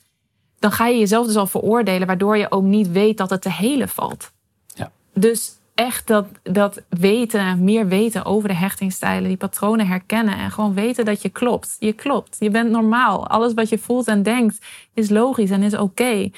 dan 0.58 0.72
ga 0.72 0.86
je 0.86 0.98
jezelf 0.98 1.26
dus 1.26 1.36
al 1.36 1.46
veroordelen... 1.46 2.06
waardoor 2.06 2.36
je 2.36 2.50
ook 2.50 2.64
niet 2.64 2.90
weet 2.90 3.16
dat 3.16 3.30
het 3.30 3.42
te 3.42 3.50
helen 3.50 3.88
valt. 3.88 4.32
Ja. 4.74 4.90
Dus 5.14 5.56
echt 5.74 6.06
dat, 6.06 6.26
dat 6.42 6.82
weten, 6.88 7.64
meer 7.64 7.88
weten 7.88 8.24
over 8.24 8.48
de 8.48 8.54
hechtingsstijlen, 8.54 9.28
die 9.28 9.36
patronen 9.36 9.86
herkennen 9.86 10.36
en 10.36 10.50
gewoon 10.50 10.74
weten 10.74 11.04
dat 11.04 11.22
je 11.22 11.28
klopt. 11.28 11.76
Je 11.78 11.92
klopt, 11.92 12.36
je 12.38 12.50
bent 12.50 12.70
normaal. 12.70 13.28
Alles 13.28 13.54
wat 13.54 13.68
je 13.68 13.78
voelt 13.78 14.08
en 14.08 14.22
denkt 14.22 14.58
is 14.94 15.10
logisch 15.10 15.50
en 15.50 15.62
is 15.62 15.76
oké. 15.76 16.30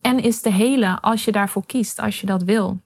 En 0.00 0.22
is 0.22 0.40
te 0.40 0.50
helen 0.50 1.00
als 1.00 1.24
je 1.24 1.32
daarvoor 1.32 1.66
kiest, 1.66 1.98
als 1.98 2.20
je 2.20 2.26
dat 2.26 2.42
wil. 2.42 2.80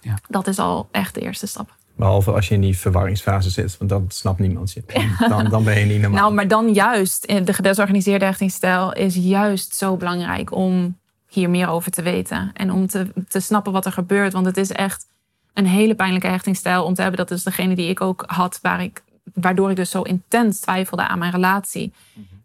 Ja. 0.00 0.18
Dat 0.28 0.46
is 0.46 0.58
al 0.58 0.88
echt 0.90 1.14
de 1.14 1.20
eerste 1.20 1.46
stap. 1.46 1.76
Behalve 1.96 2.32
als 2.32 2.48
je 2.48 2.54
in 2.54 2.60
die 2.60 2.78
verwarringsfase 2.78 3.50
zit, 3.50 3.78
want 3.78 3.90
dan 3.90 4.04
snapt 4.08 4.38
niemand 4.38 4.72
je. 4.74 4.82
Dan, 5.28 5.48
dan 5.48 5.64
ben 5.64 5.78
je 5.78 5.84
niet 5.84 6.00
normaal. 6.00 6.20
Nou, 6.20 6.34
maar 6.34 6.48
dan 6.48 6.72
juist, 6.72 7.24
eh, 7.24 7.44
de 7.44 7.52
gedesorganiseerde 7.52 8.24
hechtingsstijl 8.24 8.92
is 8.92 9.14
juist 9.14 9.74
zo 9.74 9.96
belangrijk 9.96 10.52
om 10.52 11.00
hier 11.28 11.50
meer 11.50 11.68
over 11.68 11.90
te 11.90 12.02
weten. 12.02 12.50
En 12.54 12.72
om 12.72 12.86
te, 12.86 13.06
te 13.28 13.40
snappen 13.40 13.72
wat 13.72 13.86
er 13.86 13.92
gebeurt. 13.92 14.32
Want 14.32 14.46
het 14.46 14.56
is 14.56 14.70
echt 14.70 15.06
een 15.54 15.66
hele 15.66 15.94
pijnlijke 15.94 16.26
hechtingsstijl 16.26 16.84
om 16.84 16.94
te 16.94 17.02
hebben. 17.02 17.26
Dat 17.26 17.30
is 17.30 17.42
degene 17.42 17.74
die 17.74 17.88
ik 17.88 18.00
ook 18.00 18.24
had, 18.26 18.58
waar 18.62 18.82
ik, 18.82 19.02
waardoor 19.34 19.70
ik 19.70 19.76
dus 19.76 19.90
zo 19.90 20.02
intens 20.02 20.60
twijfelde 20.60 21.08
aan 21.08 21.18
mijn 21.18 21.32
relatie. 21.32 21.92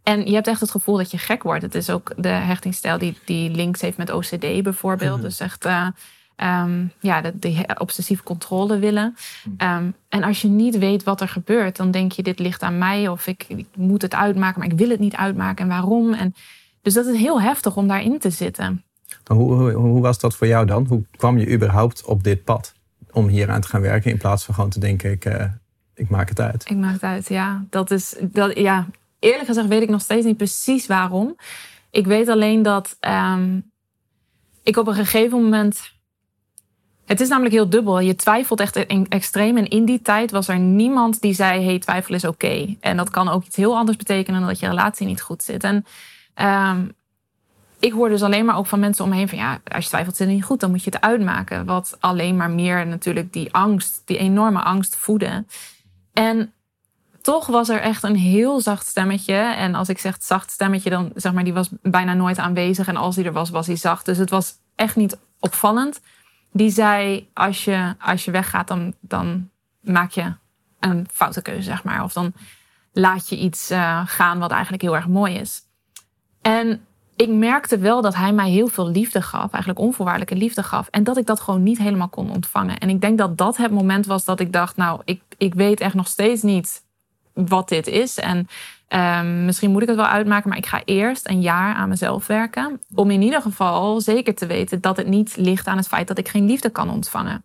En 0.03 0.25
je 0.25 0.33
hebt 0.33 0.47
echt 0.47 0.59
het 0.59 0.71
gevoel 0.71 0.97
dat 0.97 1.11
je 1.11 1.17
gek 1.17 1.43
wordt. 1.43 1.61
Het 1.61 1.75
is 1.75 1.89
ook 1.89 2.13
de 2.17 2.27
hechtingsstijl 2.27 2.97
die, 2.97 3.17
die 3.25 3.49
links 3.49 3.81
heeft 3.81 3.97
met 3.97 4.11
OCD 4.11 4.63
bijvoorbeeld. 4.63 5.21
Dus 5.21 5.39
echt 5.39 5.65
eh, 5.65 5.87
ehm, 6.35 6.85
ja, 6.99 7.21
de, 7.21 7.39
de 7.39 7.65
obsessieve 7.77 8.23
controle 8.23 8.79
willen. 8.79 9.15
Ehm, 9.57 9.89
en 10.09 10.23
als 10.23 10.41
je 10.41 10.47
niet 10.47 10.77
weet 10.77 11.03
wat 11.03 11.21
er 11.21 11.27
gebeurt, 11.27 11.75
dan 11.75 11.91
denk 11.91 12.11
je: 12.11 12.23
dit 12.23 12.39
ligt 12.39 12.61
aan 12.61 12.77
mij 12.77 13.07
of 13.07 13.27
ik, 13.27 13.45
ik 13.47 13.67
moet 13.75 14.01
het 14.01 14.15
uitmaken, 14.15 14.59
maar 14.59 14.71
ik 14.71 14.77
wil 14.77 14.89
het 14.89 14.99
niet 14.99 15.15
uitmaken. 15.15 15.63
En 15.63 15.69
waarom? 15.69 16.13
En, 16.13 16.35
dus 16.81 16.93
dat 16.93 17.05
is 17.05 17.19
heel 17.19 17.41
heftig 17.41 17.75
om 17.75 17.87
daarin 17.87 18.19
te 18.19 18.29
zitten. 18.29 18.83
Hoe, 19.25 19.71
hoe 19.71 20.01
was 20.01 20.19
dat 20.19 20.35
voor 20.35 20.47
jou 20.47 20.65
dan? 20.65 20.85
Hoe 20.89 21.03
kwam 21.15 21.37
je 21.37 21.53
überhaupt 21.53 22.05
op 22.05 22.23
dit 22.23 22.43
pad 22.43 22.73
om 23.17 23.27
hier 23.27 23.49
aan 23.49 23.61
te 23.61 23.67
gaan 23.67 23.81
werken 23.81 24.11
in 24.11 24.17
plaats 24.17 24.43
van 24.43 24.53
gewoon 24.53 24.69
te 24.69 24.79
denken: 24.79 25.11
ik, 25.11 25.25
eh, 25.25 25.45
ik 25.93 26.09
maak 26.09 26.29
het 26.29 26.39
uit? 26.39 26.69
Ik 26.69 26.77
maak 26.77 26.93
het 26.93 27.03
uit, 27.03 27.27
ja. 27.27 27.65
Dat 27.69 27.91
is, 27.91 28.15
dat, 28.21 28.57
ja. 28.57 28.87
Eerlijk 29.19 29.45
gezegd 29.45 29.67
weet 29.67 29.81
ik 29.81 29.89
nog 29.89 30.01
steeds 30.01 30.25
niet 30.25 30.37
precies 30.37 30.87
waarom. 30.87 31.35
Ik 31.91 32.05
weet 32.05 32.27
alleen 32.27 32.61
dat 32.61 32.97
ehm, 32.99 33.59
ik 34.63 34.77
op 34.77 34.87
een 34.87 34.93
gegeven 34.93 35.41
moment. 35.41 35.95
Het 37.05 37.21
is 37.21 37.27
namelijk 37.27 37.53
heel 37.53 37.69
dubbel. 37.69 37.99
Je 37.99 38.15
twijfelt 38.15 38.59
echt 38.59 38.85
extreem. 39.07 39.57
En 39.57 39.67
in 39.67 39.85
die 39.85 40.01
tijd 40.01 40.31
was 40.31 40.47
er 40.47 40.59
niemand 40.59 41.21
die 41.21 41.33
zei: 41.33 41.63
hey, 41.65 41.79
twijfel 41.79 42.15
is 42.15 42.25
oké. 42.25 42.75
En 42.79 42.97
dat 42.97 43.09
kan 43.09 43.29
ook 43.29 43.43
iets 43.43 43.55
heel 43.55 43.77
anders 43.77 43.97
betekenen 43.97 44.39
dan 44.39 44.49
dat 44.49 44.59
je 44.59 44.67
relatie 44.67 45.07
niet 45.07 45.21
goed 45.21 45.43
zit. 45.43 45.63
En 45.63 45.85
ehm, 46.33 46.85
ik 47.79 47.91
hoor 47.91 48.09
dus 48.09 48.23
alleen 48.23 48.45
maar 48.45 48.57
ook 48.57 48.65
van 48.65 48.79
mensen 48.79 49.03
om 49.03 49.09
me 49.09 49.27
van 49.27 49.37
ja, 49.37 49.59
als 49.63 49.83
je 49.83 49.89
twijfelt 49.89 50.15
zit 50.15 50.27
het 50.27 50.35
niet 50.35 50.45
goed, 50.45 50.59
dan 50.59 50.69
moet 50.69 50.83
je 50.83 50.89
het 50.89 51.01
uitmaken. 51.01 51.65
Wat 51.65 51.97
alleen 51.99 52.35
maar 52.35 52.49
meer 52.49 52.87
natuurlijk 52.87 53.33
die 53.33 53.53
angst, 53.53 54.01
die 54.05 54.17
enorme 54.17 54.61
angst 54.61 54.95
voeden. 54.95 55.47
En 56.13 56.53
toch 57.21 57.47
was 57.47 57.69
er 57.69 57.79
echt 57.79 58.03
een 58.03 58.15
heel 58.15 58.61
zacht 58.61 58.87
stemmetje. 58.87 59.33
En 59.33 59.75
als 59.75 59.89
ik 59.89 59.99
zeg 59.99 60.17
zacht 60.19 60.51
stemmetje, 60.51 60.89
dan 60.89 61.11
zeg 61.15 61.33
maar, 61.33 61.43
die 61.43 61.53
was 61.53 61.69
bijna 61.81 62.13
nooit 62.13 62.37
aanwezig. 62.37 62.87
En 62.87 62.95
als 62.95 63.15
die 63.15 63.25
er 63.25 63.31
was, 63.31 63.49
was 63.49 63.67
hij 63.67 63.75
zacht. 63.75 64.05
Dus 64.05 64.17
het 64.17 64.29
was 64.29 64.53
echt 64.75 64.95
niet 64.95 65.17
opvallend. 65.39 66.01
Die 66.51 66.69
zei, 66.69 67.29
als 67.33 67.65
je, 67.65 67.95
als 67.99 68.25
je 68.25 68.31
weggaat, 68.31 68.67
dan, 68.67 68.93
dan 68.99 69.49
maak 69.81 70.11
je 70.11 70.33
een 70.79 71.07
foute 71.11 71.41
keuze, 71.41 71.61
zeg 71.61 71.83
maar. 71.83 72.03
Of 72.03 72.13
dan 72.13 72.33
laat 72.91 73.29
je 73.29 73.37
iets 73.37 73.71
uh, 73.71 74.01
gaan 74.05 74.39
wat 74.39 74.51
eigenlijk 74.51 74.81
heel 74.81 74.95
erg 74.95 75.07
mooi 75.07 75.35
is. 75.35 75.61
En 76.41 76.85
ik 77.17 77.29
merkte 77.29 77.77
wel 77.77 78.01
dat 78.01 78.15
hij 78.15 78.33
mij 78.33 78.49
heel 78.49 78.67
veel 78.67 78.89
liefde 78.89 79.21
gaf, 79.21 79.51
eigenlijk 79.51 79.79
onvoorwaardelijke 79.79 80.35
liefde 80.35 80.63
gaf. 80.63 80.87
En 80.91 81.03
dat 81.03 81.17
ik 81.17 81.25
dat 81.25 81.39
gewoon 81.39 81.63
niet 81.63 81.77
helemaal 81.77 82.07
kon 82.09 82.31
ontvangen. 82.31 82.77
En 82.77 82.89
ik 82.89 83.01
denk 83.01 83.17
dat 83.17 83.37
dat 83.37 83.57
het 83.57 83.71
moment 83.71 84.05
was 84.05 84.25
dat 84.25 84.39
ik 84.39 84.53
dacht, 84.53 84.75
nou, 84.75 85.01
ik, 85.05 85.21
ik 85.37 85.53
weet 85.53 85.79
echt 85.79 85.93
nog 85.93 86.07
steeds 86.07 86.41
niet 86.41 86.83
wat 87.33 87.69
dit 87.69 87.87
is. 87.87 88.17
En 88.17 88.47
um, 88.89 89.45
misschien 89.45 89.71
moet 89.71 89.81
ik 89.81 89.87
het 89.87 89.97
wel 89.97 90.05
uitmaken, 90.05 90.49
maar 90.49 90.57
ik 90.57 90.65
ga 90.65 90.81
eerst 90.85 91.29
een 91.29 91.41
jaar 91.41 91.75
aan 91.75 91.89
mezelf 91.89 92.27
werken. 92.27 92.81
Om 92.95 93.11
in 93.11 93.21
ieder 93.21 93.41
geval 93.41 94.01
zeker 94.01 94.35
te 94.35 94.45
weten 94.45 94.81
dat 94.81 94.97
het 94.97 95.07
niet 95.07 95.37
ligt 95.37 95.67
aan 95.67 95.77
het 95.77 95.87
feit 95.87 96.07
dat 96.07 96.17
ik 96.17 96.27
geen 96.27 96.45
liefde 96.45 96.69
kan 96.69 96.89
ontvangen. 96.89 97.43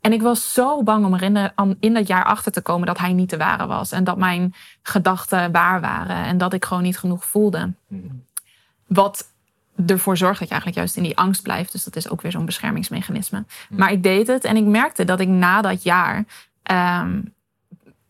En 0.00 0.12
ik 0.12 0.22
was 0.22 0.52
zo 0.52 0.82
bang 0.82 1.04
om 1.04 1.14
er 1.14 1.52
in, 1.80 1.94
dat 1.94 2.06
jaar 2.06 2.24
achter 2.24 2.52
te 2.52 2.60
komen 2.60 2.86
dat 2.86 2.98
hij 2.98 3.12
niet 3.12 3.30
de 3.30 3.36
ware 3.36 3.66
was. 3.66 3.92
En 3.92 4.04
dat 4.04 4.16
mijn 4.16 4.54
gedachten 4.82 5.52
waar 5.52 5.80
waren. 5.80 6.24
En 6.24 6.38
dat 6.38 6.52
ik 6.52 6.64
gewoon 6.64 6.82
niet 6.82 6.98
genoeg 6.98 7.24
voelde. 7.24 7.72
Wat 8.90 9.28
ervoor 9.86 10.16
zorgt 10.16 10.38
dat 10.38 10.48
je 10.48 10.54
eigenlijk 10.54 10.76
juist 10.76 10.96
in 10.96 11.02
die 11.02 11.16
angst 11.16 11.42
blijft. 11.42 11.72
Dus 11.72 11.84
dat 11.84 11.96
is 11.96 12.08
ook 12.08 12.20
weer 12.20 12.32
zo'n 12.32 12.44
beschermingsmechanisme. 12.44 13.44
Maar 13.70 13.92
ik 13.92 14.02
deed 14.02 14.26
het 14.26 14.44
en 14.44 14.56
ik 14.56 14.64
merkte 14.64 15.04
dat 15.04 15.20
ik 15.20 15.28
na 15.28 15.62
dat 15.62 15.82
jaar 15.82 16.24
um, 17.02 17.34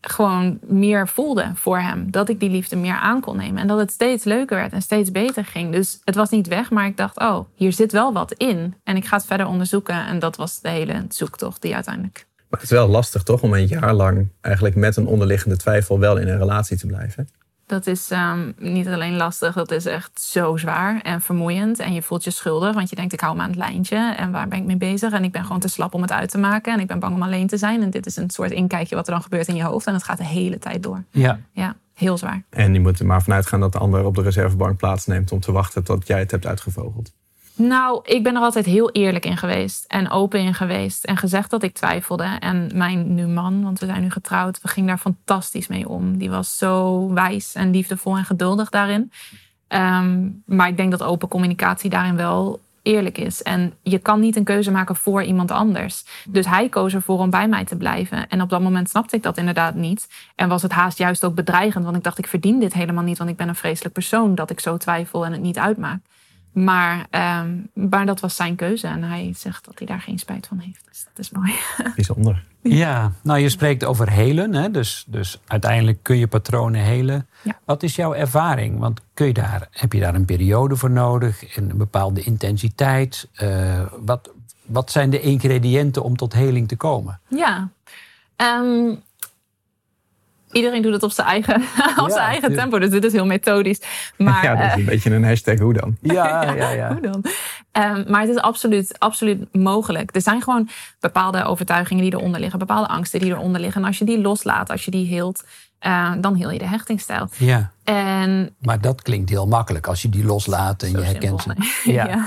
gewoon 0.01 0.59
meer 0.61 1.07
voelde 1.07 1.51
voor 1.55 1.79
hem. 1.79 2.11
Dat 2.11 2.29
ik 2.29 2.39
die 2.39 2.49
liefde 2.49 2.75
meer 2.75 2.95
aan 2.95 3.21
kon 3.21 3.37
nemen. 3.37 3.61
En 3.61 3.67
dat 3.67 3.79
het 3.79 3.91
steeds 3.91 4.23
leuker 4.23 4.57
werd 4.57 4.73
en 4.73 4.81
steeds 4.81 5.11
beter 5.11 5.45
ging. 5.45 5.71
Dus 5.71 5.99
het 6.03 6.15
was 6.15 6.29
niet 6.29 6.47
weg, 6.47 6.69
maar 6.69 6.85
ik 6.85 6.97
dacht, 6.97 7.19
oh, 7.19 7.39
hier 7.55 7.73
zit 7.73 7.91
wel 7.91 8.13
wat 8.13 8.31
in. 8.31 8.75
En 8.83 8.95
ik 8.95 9.05
ga 9.05 9.17
het 9.17 9.25
verder 9.25 9.47
onderzoeken. 9.47 10.05
En 10.05 10.19
dat 10.19 10.35
was 10.35 10.61
de 10.61 10.69
hele 10.69 11.05
zoektocht 11.09 11.61
die 11.61 11.75
uiteindelijk. 11.75 12.25
Maar 12.49 12.59
het 12.59 12.71
is 12.71 12.77
wel 12.77 12.87
lastig 12.87 13.23
toch 13.23 13.41
om 13.41 13.53
een 13.53 13.67
jaar 13.67 13.93
lang 13.93 14.27
eigenlijk 14.41 14.75
met 14.75 14.97
een 14.97 15.07
onderliggende 15.07 15.57
twijfel 15.57 15.99
wel 15.99 16.17
in 16.17 16.27
een 16.27 16.37
relatie 16.37 16.77
te 16.77 16.87
blijven. 16.87 17.27
Dat 17.71 17.87
is 17.87 18.11
um, 18.11 18.53
niet 18.57 18.87
alleen 18.87 19.15
lastig, 19.15 19.53
dat 19.53 19.71
is 19.71 19.85
echt 19.85 20.21
zo 20.21 20.57
zwaar 20.57 21.01
en 21.01 21.21
vermoeiend. 21.21 21.79
En 21.79 21.93
je 21.93 22.01
voelt 22.01 22.23
je 22.23 22.31
schuldig, 22.31 22.73
want 22.73 22.89
je 22.89 22.95
denkt 22.95 23.13
ik 23.13 23.19
hou 23.19 23.35
me 23.35 23.41
aan 23.41 23.49
het 23.49 23.57
lijntje. 23.57 24.13
En 24.17 24.31
waar 24.31 24.47
ben 24.47 24.57
ik 24.57 24.65
mee 24.65 24.77
bezig? 24.77 25.11
En 25.11 25.23
ik 25.23 25.31
ben 25.31 25.43
gewoon 25.43 25.59
te 25.59 25.67
slap 25.67 25.93
om 25.93 26.01
het 26.01 26.11
uit 26.11 26.29
te 26.29 26.37
maken. 26.37 26.73
En 26.73 26.79
ik 26.79 26.87
ben 26.87 26.99
bang 26.99 27.15
om 27.15 27.21
alleen 27.21 27.47
te 27.47 27.57
zijn. 27.57 27.81
En 27.81 27.89
dit 27.89 28.05
is 28.05 28.15
een 28.15 28.29
soort 28.29 28.51
inkijkje 28.51 28.95
wat 28.95 29.07
er 29.07 29.13
dan 29.13 29.21
gebeurt 29.21 29.47
in 29.47 29.55
je 29.55 29.63
hoofd. 29.63 29.87
En 29.87 29.93
het 29.93 30.03
gaat 30.03 30.17
de 30.17 30.25
hele 30.25 30.57
tijd 30.57 30.83
door. 30.83 31.03
Ja. 31.11 31.39
Ja, 31.51 31.75
heel 31.93 32.17
zwaar. 32.17 32.43
En 32.49 32.73
je 32.73 32.79
moet 32.79 32.99
er 32.99 33.05
maar 33.05 33.21
vanuit 33.21 33.47
gaan 33.47 33.59
dat 33.59 33.71
de 33.71 33.79
ander 33.79 34.05
op 34.05 34.15
de 34.15 34.21
reservebank 34.21 34.77
plaatsneemt 34.77 35.31
om 35.31 35.39
te 35.39 35.51
wachten 35.51 35.83
tot 35.83 36.07
jij 36.07 36.19
het 36.19 36.31
hebt 36.31 36.45
uitgevogeld. 36.45 37.11
Nou, 37.67 37.99
ik 38.03 38.23
ben 38.23 38.35
er 38.35 38.41
altijd 38.41 38.65
heel 38.65 38.91
eerlijk 38.91 39.25
in 39.25 39.37
geweest 39.37 39.85
en 39.87 40.09
open 40.09 40.39
in 40.39 40.53
geweest 40.53 41.03
en 41.03 41.17
gezegd 41.17 41.49
dat 41.49 41.63
ik 41.63 41.73
twijfelde. 41.73 42.37
En 42.39 42.71
mijn 42.73 43.13
nu 43.13 43.27
man, 43.27 43.63
want 43.63 43.79
we 43.79 43.85
zijn 43.85 44.01
nu 44.01 44.09
getrouwd, 44.09 44.61
we 44.61 44.67
gingen 44.67 44.89
daar 44.89 44.97
fantastisch 44.97 45.67
mee 45.67 45.89
om. 45.89 46.17
Die 46.17 46.29
was 46.29 46.57
zo 46.57 47.07
wijs 47.13 47.55
en 47.55 47.71
liefdevol 47.71 48.17
en 48.17 48.25
geduldig 48.25 48.69
daarin. 48.69 49.11
Um, 49.67 50.43
maar 50.45 50.67
ik 50.67 50.77
denk 50.77 50.91
dat 50.91 51.03
open 51.03 51.27
communicatie 51.27 51.89
daarin 51.89 52.15
wel 52.15 52.59
eerlijk 52.81 53.17
is. 53.17 53.41
En 53.41 53.73
je 53.81 53.97
kan 53.97 54.19
niet 54.19 54.35
een 54.35 54.43
keuze 54.43 54.71
maken 54.71 54.95
voor 54.95 55.23
iemand 55.23 55.51
anders. 55.51 56.05
Dus 56.27 56.45
hij 56.45 56.69
koos 56.69 56.93
ervoor 56.93 57.19
om 57.19 57.29
bij 57.29 57.47
mij 57.47 57.65
te 57.65 57.75
blijven. 57.75 58.27
En 58.27 58.41
op 58.41 58.49
dat 58.49 58.61
moment 58.61 58.89
snapte 58.89 59.15
ik 59.15 59.23
dat 59.23 59.37
inderdaad 59.37 59.75
niet. 59.75 60.07
En 60.35 60.49
was 60.49 60.61
het 60.61 60.71
haast 60.71 60.97
juist 60.97 61.23
ook 61.23 61.35
bedreigend, 61.35 61.83
want 61.83 61.97
ik 61.97 62.03
dacht 62.03 62.17
ik 62.17 62.27
verdien 62.27 62.59
dit 62.59 62.73
helemaal 62.73 63.03
niet, 63.03 63.17
want 63.17 63.29
ik 63.29 63.37
ben 63.37 63.47
een 63.47 63.55
vreselijk 63.55 63.93
persoon 63.93 64.35
dat 64.35 64.49
ik 64.49 64.59
zo 64.59 64.77
twijfel 64.77 65.25
en 65.25 65.31
het 65.31 65.41
niet 65.41 65.57
uitmaak. 65.57 65.99
Maar, 66.51 67.07
um, 67.41 67.69
maar 67.73 68.05
dat 68.05 68.19
was 68.19 68.35
zijn 68.35 68.55
keuze 68.55 68.87
en 68.87 69.03
hij 69.03 69.33
zegt 69.37 69.65
dat 69.65 69.77
hij 69.77 69.87
daar 69.87 70.01
geen 70.01 70.19
spijt 70.19 70.47
van 70.47 70.59
heeft. 70.59 70.85
Dus 70.89 71.03
dat 71.03 71.25
is 71.25 71.29
mooi. 71.29 71.53
Bijzonder. 71.95 72.43
Ja, 72.61 73.11
nou 73.23 73.39
je 73.39 73.49
spreekt 73.49 73.83
over 73.83 74.09
helen, 74.09 74.53
hè? 74.53 74.71
Dus, 74.71 75.03
dus 75.07 75.39
uiteindelijk 75.47 75.99
kun 76.01 76.17
je 76.17 76.27
patronen 76.27 76.81
helen. 76.81 77.27
Ja. 77.41 77.59
Wat 77.65 77.83
is 77.83 77.95
jouw 77.95 78.13
ervaring? 78.13 78.79
Want 78.79 79.01
kun 79.13 79.27
je 79.27 79.33
daar, 79.33 79.67
heb 79.71 79.93
je 79.93 79.99
daar 79.99 80.15
een 80.15 80.25
periode 80.25 80.75
voor 80.75 80.91
nodig 80.91 81.55
en 81.55 81.69
een 81.69 81.77
bepaalde 81.77 82.21
intensiteit? 82.21 83.27
Uh, 83.41 83.81
wat, 84.05 84.29
wat 84.65 84.91
zijn 84.91 85.09
de 85.09 85.21
ingrediënten 85.21 86.03
om 86.03 86.15
tot 86.17 86.33
heling 86.33 86.67
te 86.67 86.75
komen? 86.75 87.19
Ja, 87.27 87.69
um, 88.37 89.01
iedereen 90.51 90.81
doet 90.81 90.93
het 90.93 91.03
op 91.03 91.11
zijn 91.11 91.27
eigen, 91.27 91.55
op 92.03 92.09
zijn 92.09 92.25
eigen 92.27 92.49
ja. 92.51 92.57
tempo. 92.57 92.79
Dus 92.79 92.89
dit 92.89 93.03
is 93.03 93.11
heel 93.11 93.25
methodisch. 93.25 93.81
Maar, 94.17 94.43
ja, 94.43 94.55
dat 94.55 94.65
is 94.65 94.71
eh, 94.71 94.77
een 94.77 94.85
beetje 94.85 95.11
een 95.11 95.23
hashtag 95.23 95.59
hoe 95.59 95.73
dan. 95.73 95.97
Ja, 96.15 96.51
ja, 96.53 96.69
ja. 96.69 96.87
Hoe 96.91 97.01
dan? 97.01 97.25
Ehm, 97.71 98.03
maar 98.11 98.21
het 98.21 98.29
is 98.29 98.37
absoluut, 98.37 98.99
absoluut 98.99 99.53
mogelijk. 99.53 100.15
Er 100.15 100.21
zijn 100.21 100.41
gewoon 100.41 100.69
bepaalde 100.99 101.43
overtuigingen 101.43 102.03
die 102.03 102.13
eronder 102.13 102.39
liggen, 102.39 102.59
bepaalde 102.59 102.87
angsten 102.87 103.19
die 103.19 103.29
eronder 103.31 103.61
liggen. 103.61 103.81
En 103.81 103.87
als 103.87 103.97
je 103.97 104.05
die 104.05 104.21
loslaat, 104.21 104.69
als 104.69 104.85
je 104.85 104.91
die 104.91 105.07
heelt, 105.07 105.43
eh, 105.79 106.11
dan 106.19 106.35
heel 106.35 106.49
je 106.51 106.59
de 106.59 106.67
hechtingstijl. 106.67 107.27
ja. 107.37 107.71
En 107.83 108.55
Maar 108.59 108.81
dat 108.81 109.01
klinkt 109.01 109.29
heel 109.29 109.47
makkelijk 109.47 109.87
als 109.87 110.01
je 110.01 110.09
die 110.09 110.25
loslaat 110.25 110.83
en 110.83 110.91
je 110.91 110.97
herkent 111.01 111.41
simpel, 111.41 111.63
ze. 111.65 111.71
nee. 111.85 111.95
Ja. 111.95 112.07
ja. 112.07 112.25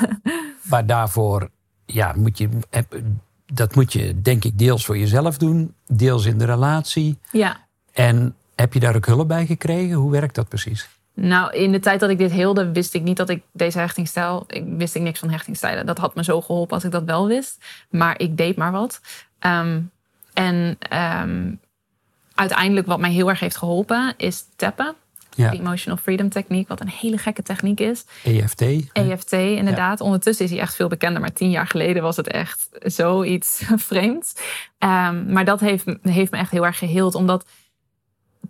Maar 0.62 0.87
daarvoor 0.87 1.48
ja, 1.87 2.12
moet 2.16 2.38
je, 2.38 2.48
heb- 2.70 3.00
dat 3.46 3.74
moet 3.74 3.92
je 3.92 4.20
denk 4.22 4.44
ik 4.44 4.58
deels 4.58 4.84
voor 4.87 4.98
jezelf 4.98 5.38
doen, 5.38 5.74
deels 5.87 6.24
in 6.24 6.38
de 6.38 6.44
relatie. 6.44 7.18
ja. 7.30 7.62
En 7.94 8.35
heb 8.54 8.72
je 8.72 8.80
daar 8.80 8.96
ook 8.96 9.07
hulp 9.07 9.28
bij 9.28 9.46
gekregen? 9.46 9.94
Hoe 9.94 10.11
werkt 10.11 10.35
dat 10.35 10.48
precies? 10.48 10.88
Nou, 11.14 11.52
in 11.52 11.72
de 11.72 11.80
tijd 11.80 12.00
dat 12.00 12.11
ik 12.11 12.18
dit 12.18 12.30
heelde, 12.30 12.72
wist 12.72 12.94
ik 12.94 13.02
niet 13.02 13.16
dat 13.16 13.28
ik 13.28 13.42
deze 13.52 13.78
hechtingstijl. 13.78 14.44
Ik 14.46 14.64
wist 14.66 14.94
ik 14.94 15.02
niks 15.02 15.18
van 15.18 15.30
hechtingstijlen. 15.30 15.87
Dat 15.87 15.98
had 15.98 16.14
me 16.14 16.24
zo 16.24 16.40
geholpen 16.40 16.74
als 16.74 16.85
ik 16.85 16.90
dat 16.90 17.04
wel 17.04 17.26
wist. 17.26 17.64
Maar 17.88 18.20
ik 18.20 18.37
deed 18.37 18.57
maar 18.57 18.72
wat. 18.72 19.00
Ehm, 19.38 19.80
en 20.33 20.76
ehm, 20.78 21.52
uiteindelijk, 22.35 22.87
wat 22.87 22.98
mij 22.98 23.11
heel 23.11 23.28
erg 23.28 23.40
heeft 23.40 23.57
geholpen, 23.57 24.14
is 24.16 24.44
tappen. 24.57 24.94
Ja. 25.35 25.50
De 25.50 25.57
Emotional 25.57 25.98
Freedom 25.98 26.28
Techniek, 26.28 26.68
wat 26.68 26.80
een 26.80 26.88
hele 26.88 27.18
gekke 27.18 27.42
techniek 27.42 27.80
is. 27.80 28.04
EFT? 28.24 28.62
EFT, 28.92 29.33
inderdaad. 29.33 30.00
Ondertussen 30.00 30.44
is 30.44 30.50
hij 30.50 30.61
echt 30.61 30.74
veel 30.74 30.88
bekender. 30.88 31.20
Maar 31.20 31.33
tien 31.33 31.50
jaar 31.50 31.66
geleden 31.66 32.02
was 32.02 32.16
het 32.16 32.28
echt 32.28 32.68
zoiets 32.83 33.62
vreemds. 33.88 34.35
Ehm, 34.78 35.33
maar 35.33 35.44
dat 35.44 35.61
heeft, 35.61 35.85
heeft 36.02 36.30
me 36.30 36.38
echt 36.38 36.50
heel 36.50 36.66
erg 36.66 36.78
geheeld. 36.78 37.14
Omdat 37.14 37.44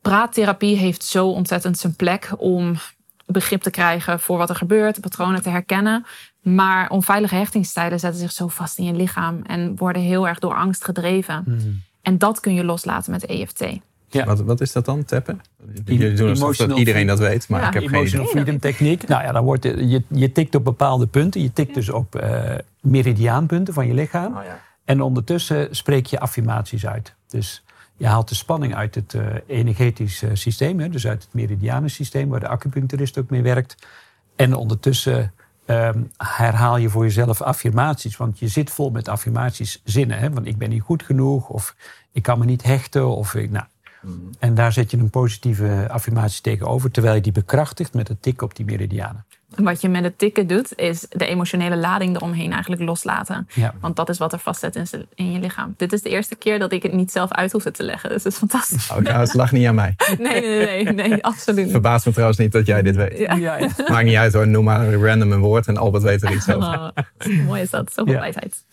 praattherapie 0.02 0.76
heeft 0.76 1.02
zo 1.04 1.28
ontzettend 1.28 1.78
zijn 1.78 1.94
plek 1.96 2.30
om 2.38 2.74
begrip 3.26 3.62
te 3.62 3.70
krijgen 3.70 4.20
voor 4.20 4.38
wat 4.38 4.48
er 4.50 4.56
gebeurt, 4.56 5.00
patronen 5.00 5.42
te 5.42 5.48
herkennen. 5.50 6.06
Maar 6.42 6.90
onveilige 6.90 7.34
hechtingstijlen 7.34 8.00
zetten 8.00 8.20
zich 8.20 8.32
zo 8.32 8.48
vast 8.48 8.78
in 8.78 8.84
je 8.84 8.92
lichaam 8.92 9.42
en 9.46 9.76
worden 9.76 10.02
heel 10.02 10.28
erg 10.28 10.38
door 10.38 10.54
angst 10.54 10.84
gedreven. 10.84 11.42
Mhm. 11.46 11.58
En 12.02 12.18
dat 12.18 12.40
kun 12.40 12.54
je 12.54 12.64
loslaten 12.64 13.10
met 13.12 13.26
EFT. 13.26 13.64
Ja. 14.08 14.24
Wat, 14.24 14.40
wat 14.40 14.60
is 14.60 14.72
dat 14.72 14.84
dan, 14.84 15.04
tappen? 15.04 15.40
Jullie 15.84 16.12
doen 16.12 16.28
alsof 16.28 16.56
dat 16.56 16.78
iedereen 16.78 17.06
dat 17.06 17.18
weet, 17.18 17.48
maar 17.48 17.60
Ja. 17.60 17.66
ik 17.66 17.72
heb 17.72 17.82
geen 17.82 17.90
idee. 17.90 18.00
Emotional 18.00 18.30
freedom 18.32 18.58
techniek. 18.58 19.06
Nou 19.08 19.22
ja, 19.22 19.32
dan 19.32 19.44
wordt 19.44 19.64
het- 19.64 19.78
je, 19.90 20.02
je 20.08 20.32
tikt 20.32 20.54
op 20.54 20.64
bepaalde 20.64 21.06
punten. 21.06 21.40
Je 21.42 21.52
tikt 21.52 21.74
dus 21.74 21.88
op 21.90 22.14
eh, 22.14 22.54
meridiaanpunten 22.80 23.74
van 23.74 23.86
je 23.86 23.94
lichaam. 23.94 24.36
Oh 24.36 24.44
ja. 24.44 24.60
En 24.84 25.00
ondertussen 25.00 25.68
spreek 25.70 26.06
je 26.06 26.20
affirmaties 26.20 26.86
uit. 26.86 27.14
Dus 27.28 27.63
je 27.96 28.06
haalt 28.06 28.28
de 28.28 28.34
spanning 28.34 28.74
uit 28.74 28.94
het 28.94 29.14
eh, 29.14 29.26
energetisch 29.46 30.22
eh, 30.22 30.30
systeem. 30.32 30.80
Hè, 30.80 30.88
dus 30.88 31.06
uit 31.06 31.22
het 31.22 31.34
meridianensysteem, 31.34 32.28
waar 32.28 32.40
de 32.40 32.48
acupuncturist 32.48 33.18
ook 33.18 33.30
mee 33.30 33.42
werkt. 33.42 33.86
En 34.36 34.54
ondertussen 34.54 35.32
ehm, 35.64 36.02
herhaal 36.16 36.76
je 36.76 36.88
voor 36.88 37.02
jezelf 37.02 37.42
affirmaties. 37.42 38.16
Want 38.16 38.38
je 38.38 38.48
zit 38.48 38.70
vol 38.70 38.90
met 38.90 39.08
affirmaties 39.08 39.80
zinnen. 39.84 40.18
Hè, 40.18 40.30
want 40.30 40.46
ik 40.46 40.58
ben 40.58 40.70
niet 40.70 40.82
goed 40.82 41.02
genoeg. 41.02 41.48
Of 41.48 41.76
ik 42.12 42.22
kan 42.22 42.38
me 42.38 42.44
niet 42.44 42.62
hechten. 42.62 43.08
Of 43.08 43.34
ik, 43.34 43.50
nou, 43.50 43.64
en 44.38 44.54
daar 44.54 44.72
zet 44.72 44.90
je 44.90 44.96
een 44.96 45.10
positieve 45.10 45.86
affirmatie 45.90 46.42
tegenover. 46.42 46.90
Terwijl 46.90 47.14
je 47.14 47.20
die 47.20 47.32
bekrachtigt 47.32 47.94
met 47.94 48.08
het 48.08 48.22
tikken 48.22 48.46
op 48.46 48.56
die 48.56 48.64
meridianen. 48.64 49.24
Wat 49.56 49.80
je 49.80 49.88
met 49.88 50.04
het 50.04 50.18
tikken 50.18 50.46
doet, 50.46 50.78
is 50.78 51.06
de 51.08 51.26
emotionele 51.26 51.76
lading 51.76 52.16
eromheen 52.16 52.52
eigenlijk 52.52 52.82
loslaten. 52.82 53.48
Ja. 53.52 53.74
Want 53.80 53.96
dat 53.96 54.08
is 54.08 54.18
wat 54.18 54.32
er 54.32 54.38
vastzet 54.38 54.76
in, 54.76 54.86
in 55.14 55.32
je 55.32 55.38
lichaam. 55.38 55.74
Dit 55.76 55.92
is 55.92 56.02
de 56.02 56.08
eerste 56.08 56.36
keer 56.36 56.58
dat 56.58 56.72
ik 56.72 56.82
het 56.82 56.92
niet 56.92 57.12
zelf 57.12 57.32
uit 57.32 57.52
hoefde 57.52 57.70
te 57.70 57.82
leggen. 57.82 58.08
Dus 58.10 58.22
dat 58.22 58.32
is 58.32 58.38
fantastisch. 58.38 58.90
Oh, 58.90 58.98
nou, 58.98 59.16
het 59.18 59.34
lag 59.34 59.52
niet 59.52 59.66
aan 59.66 59.74
mij. 59.74 59.94
Nee, 60.18 60.40
nee, 60.40 60.82
nee, 60.84 61.08
nee, 61.08 61.24
absoluut 61.24 61.62
niet. 61.62 61.70
Verbaast 61.72 62.06
me 62.06 62.12
trouwens 62.12 62.38
niet 62.38 62.52
dat 62.52 62.66
jij 62.66 62.82
dit 62.82 62.96
weet. 62.96 63.18
Ja. 63.18 63.34
Ja, 63.34 63.56
ja. 63.56 63.68
Maakt 63.88 64.04
niet 64.04 64.16
uit 64.16 64.32
hoor, 64.32 64.48
noem 64.48 64.64
maar 64.64 64.92
random 64.92 65.32
een 65.32 65.40
woord 65.40 65.66
en 65.66 65.76
Albert 65.76 66.02
weet 66.02 66.22
er 66.22 66.32
iets 66.32 66.48
over. 66.48 66.68
Oh, 66.68 66.88
mooi 67.46 67.62
is 67.62 67.70
dat, 67.70 67.92
zoveel 67.92 68.12
Ja. 68.12 68.20
wijsheid. 68.20 68.64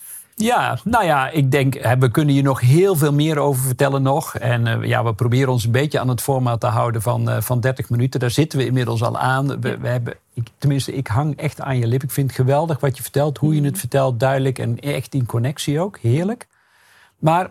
Ja, 0.41 0.77
nou 0.84 1.06
ja, 1.06 1.30
ik 1.30 1.51
denk, 1.51 1.95
we 1.99 2.12
kunnen 2.12 2.34
hier 2.34 2.43
nog 2.43 2.60
heel 2.60 2.95
veel 2.95 3.13
meer 3.13 3.38
over 3.38 3.63
vertellen 3.63 4.01
nog. 4.01 4.36
En 4.36 4.67
eh, 4.67 4.88
ja, 4.88 5.04
we 5.04 5.13
proberen 5.13 5.51
ons 5.51 5.65
een 5.65 5.71
beetje 5.71 5.99
aan 5.99 6.08
het 6.08 6.21
format 6.21 6.60
te 6.60 6.67
houden 6.67 7.01
van, 7.01 7.30
eh, 7.30 7.41
van 7.41 7.60
30 7.60 7.89
minuten. 7.89 8.19
Daar 8.19 8.32
zitten 8.32 8.60
we 8.60 8.65
inmiddels 8.65 9.04
al 9.04 9.17
aan. 9.17 9.62
We, 9.62 9.77
we 9.77 9.88
hebben, 9.88 10.13
ik, 10.34 10.47
tenminste, 10.58 10.93
ik 10.93 11.08
hang 11.08 11.38
echt 11.38 11.62
aan 11.62 11.77
je 11.77 11.88
lip. 11.88 12.04
Ik 12.04 12.12
vind 12.12 12.27
het 12.27 12.36
geweldig 12.36 12.80
wat 12.80 12.97
je 12.97 13.04
vertelt, 13.04 13.38
hoe 13.38 13.56
je 13.56 13.63
het 13.63 13.80
vertelt, 13.80 14.19
duidelijk 14.19 14.60
en 14.60 14.80
echt 14.80 15.13
in 15.13 15.25
connectie 15.25 15.80
ook. 15.80 15.97
Heerlijk. 15.97 16.47
Maar 17.17 17.49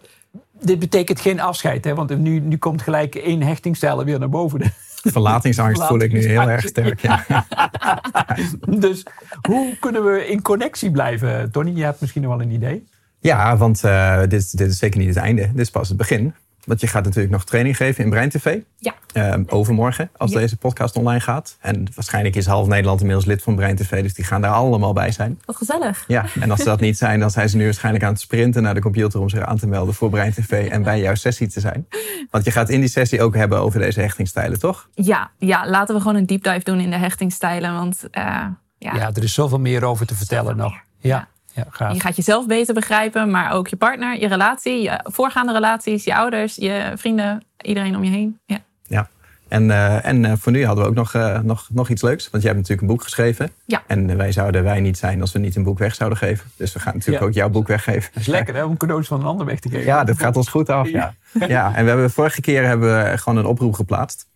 dit 0.61 0.79
betekent 0.79 1.21
geen 1.21 1.41
afscheid, 1.41 1.85
hè? 1.85 1.95
want 1.95 2.19
nu, 2.19 2.41
nu 2.41 2.57
komt 2.57 2.83
gelijk 2.83 3.15
één 3.15 3.43
hechtingstijl 3.43 4.05
weer 4.05 4.19
naar 4.19 4.29
boven. 4.29 4.61
Verlatingsangst 5.03 5.85
voel 5.85 6.01
ik 6.01 6.13
nu 6.13 6.27
heel 6.27 6.51
erg 6.51 6.69
sterk. 6.69 7.01
Ja. 7.01 7.25
dus 8.85 9.07
hoe 9.41 9.77
kunnen 9.81 10.05
we 10.05 10.27
in 10.27 10.43
connectie 10.43 10.91
blijven? 10.91 11.51
Tony, 11.51 11.77
je 11.77 11.85
hebt 11.85 12.01
misschien 12.01 12.23
nog 12.23 12.37
wel 12.37 12.41
een 12.41 12.51
idee. 12.51 12.87
Ja, 13.21 13.57
want 13.57 13.85
uh, 13.85 14.21
dit, 14.21 14.59
dit 14.59 14.69
is 14.69 14.79
zeker 14.79 14.99
niet 14.99 15.09
het 15.09 15.17
einde. 15.17 15.43
Dit 15.43 15.61
is 15.61 15.71
pas 15.71 15.89
het 15.89 15.97
begin. 15.97 16.35
Want 16.65 16.81
je 16.81 16.87
gaat 16.87 17.05
natuurlijk 17.05 17.33
nog 17.33 17.45
training 17.45 17.77
geven 17.77 18.05
in 18.05 18.11
Brein 18.11 18.29
TV. 18.29 18.59
Ja. 18.79 18.95
Um, 19.33 19.45
overmorgen, 19.49 20.11
als 20.17 20.33
deze 20.33 20.57
podcast 20.57 20.97
online 20.97 21.21
gaat. 21.21 21.57
En 21.61 21.87
waarschijnlijk 21.95 22.37
is 22.37 22.47
half 22.47 22.67
Nederland 22.67 23.01
inmiddels 23.01 23.27
lid 23.27 23.43
van 23.43 23.57
Brein 23.57 23.77
TV. 23.77 24.03
Dus 24.03 24.15
die 24.15 24.25
gaan 24.25 24.41
daar 24.41 24.51
allemaal 24.53 24.93
bij 24.93 25.11
zijn. 25.13 25.41
Wat 25.45 25.57
gezellig. 25.57 26.05
Ja, 26.07 26.25
en 26.41 26.51
als 26.51 26.59
ze 26.59 26.65
dat 26.65 26.81
niet 26.81 26.99
zijn, 26.99 27.21
dan 27.21 27.31
zijn 27.31 27.49
ze 27.49 27.57
nu 27.57 27.65
waarschijnlijk 27.65 28.05
aan 28.05 28.13
het 28.13 28.21
sprinten 28.21 28.63
naar 28.63 28.75
de 28.75 28.81
computer 28.81 29.21
om 29.21 29.29
zich 29.29 29.41
aan 29.41 29.59
te 29.59 29.67
melden 29.67 29.95
voor 29.95 30.11
Brein 30.11 30.33
TV 30.33 30.69
en 30.69 30.83
bij 30.83 31.01
jouw 31.01 31.15
sessie 31.15 31.49
te 31.49 31.61
zijn. 31.61 31.87
Want 32.31 32.45
je 32.45 32.51
gaat 32.51 32.69
in 32.69 32.81
die 32.81 32.89
sessie 32.89 33.23
ook 33.23 33.35
hebben 33.35 33.59
over 33.61 33.81
deze 33.81 34.01
hechtingstijlen, 34.01 34.59
toch? 34.59 34.89
Ja, 34.95 35.31
ja 35.39 35.69
laten 35.69 35.95
we 35.95 36.01
gewoon 36.01 36.17
een 36.17 36.27
deep 36.27 36.43
dive 36.43 36.65
doen 36.65 36.81
in 36.81 36.91
de 36.91 36.97
hechtingstijlen. 36.97 37.73
Want 37.73 38.05
uh, 38.13 38.47
ja. 38.79 38.95
ja, 38.95 39.11
er 39.15 39.23
is 39.23 39.35
zoveel 39.35 39.61
meer 39.61 39.85
over 39.85 40.07
te 40.07 40.15
vertellen 40.15 40.57
nog. 40.57 40.73
ja. 40.73 41.09
Ja, 41.09 41.29
je 41.55 42.01
gaat 42.01 42.17
jezelf 42.17 42.47
beter 42.47 42.75
begrijpen, 42.75 43.31
maar 43.31 43.53
ook 43.53 43.69
je 43.69 43.77
partner, 43.77 44.21
je 44.21 44.29
relatie, 44.29 44.83
je 44.83 45.01
voorgaande 45.03 45.53
relaties, 45.53 46.05
je 46.05 46.15
ouders, 46.15 46.57
je 46.57 46.93
vrienden, 46.95 47.45
iedereen 47.61 47.97
om 47.97 48.05
je 48.05 48.11
heen. 48.11 48.39
Ja. 48.47 48.59
ja. 48.87 49.09
En, 49.49 49.69
uh, 49.69 50.07
en 50.07 50.25
uh, 50.25 50.33
voor 50.39 50.53
nu 50.53 50.65
hadden 50.65 50.85
we 50.85 50.91
ook 50.91 50.97
nog, 50.97 51.15
uh, 51.15 51.41
nog, 51.41 51.67
nog 51.73 51.89
iets 51.89 52.03
leuks. 52.03 52.31
Want 52.31 52.43
jij 52.43 52.53
hebt 52.53 52.69
natuurlijk 52.69 52.81
een 52.81 52.97
boek 52.97 53.03
geschreven. 53.03 53.51
Ja. 53.65 53.83
En 53.87 54.17
wij 54.17 54.33
zouden 54.33 54.63
wij 54.63 54.81
niet 54.81 54.99
zijn 54.99 55.21
als 55.21 55.33
we 55.33 55.39
niet 55.39 55.57
een 55.57 55.63
boek 55.63 55.79
weg 55.79 55.95
zouden 55.95 56.19
geven. 56.19 56.51
Dus 56.57 56.73
we 56.73 56.79
gaan 56.79 56.95
natuurlijk 56.95 57.23
ja. 57.23 57.29
ook 57.29 57.35
jouw 57.35 57.49
boek 57.49 57.67
weggeven. 57.69 58.11
Dat 58.13 58.23
is 58.23 58.29
lekker 58.29 58.55
hè, 58.55 58.65
om 58.65 58.77
cadeaus 58.77 59.07
van 59.07 59.21
een 59.21 59.27
ander 59.27 59.47
weg 59.47 59.61
te 59.61 59.69
geven. 59.69 59.87
Ja, 59.87 60.05
dat 60.05 60.19
gaat 60.19 60.37
ons 60.37 60.49
goed 60.49 60.69
af. 60.69 60.89
Ja. 60.89 61.15
ja. 61.49 61.75
En 61.75 61.83
we 61.85 61.91
hebben 61.91 62.11
vorige 62.11 62.41
keer 62.41 62.67
hebben 62.67 63.05
we 63.05 63.19
gewoon 63.19 63.39
een 63.39 63.47
oproep 63.47 63.75
geplaatst. 63.75 64.27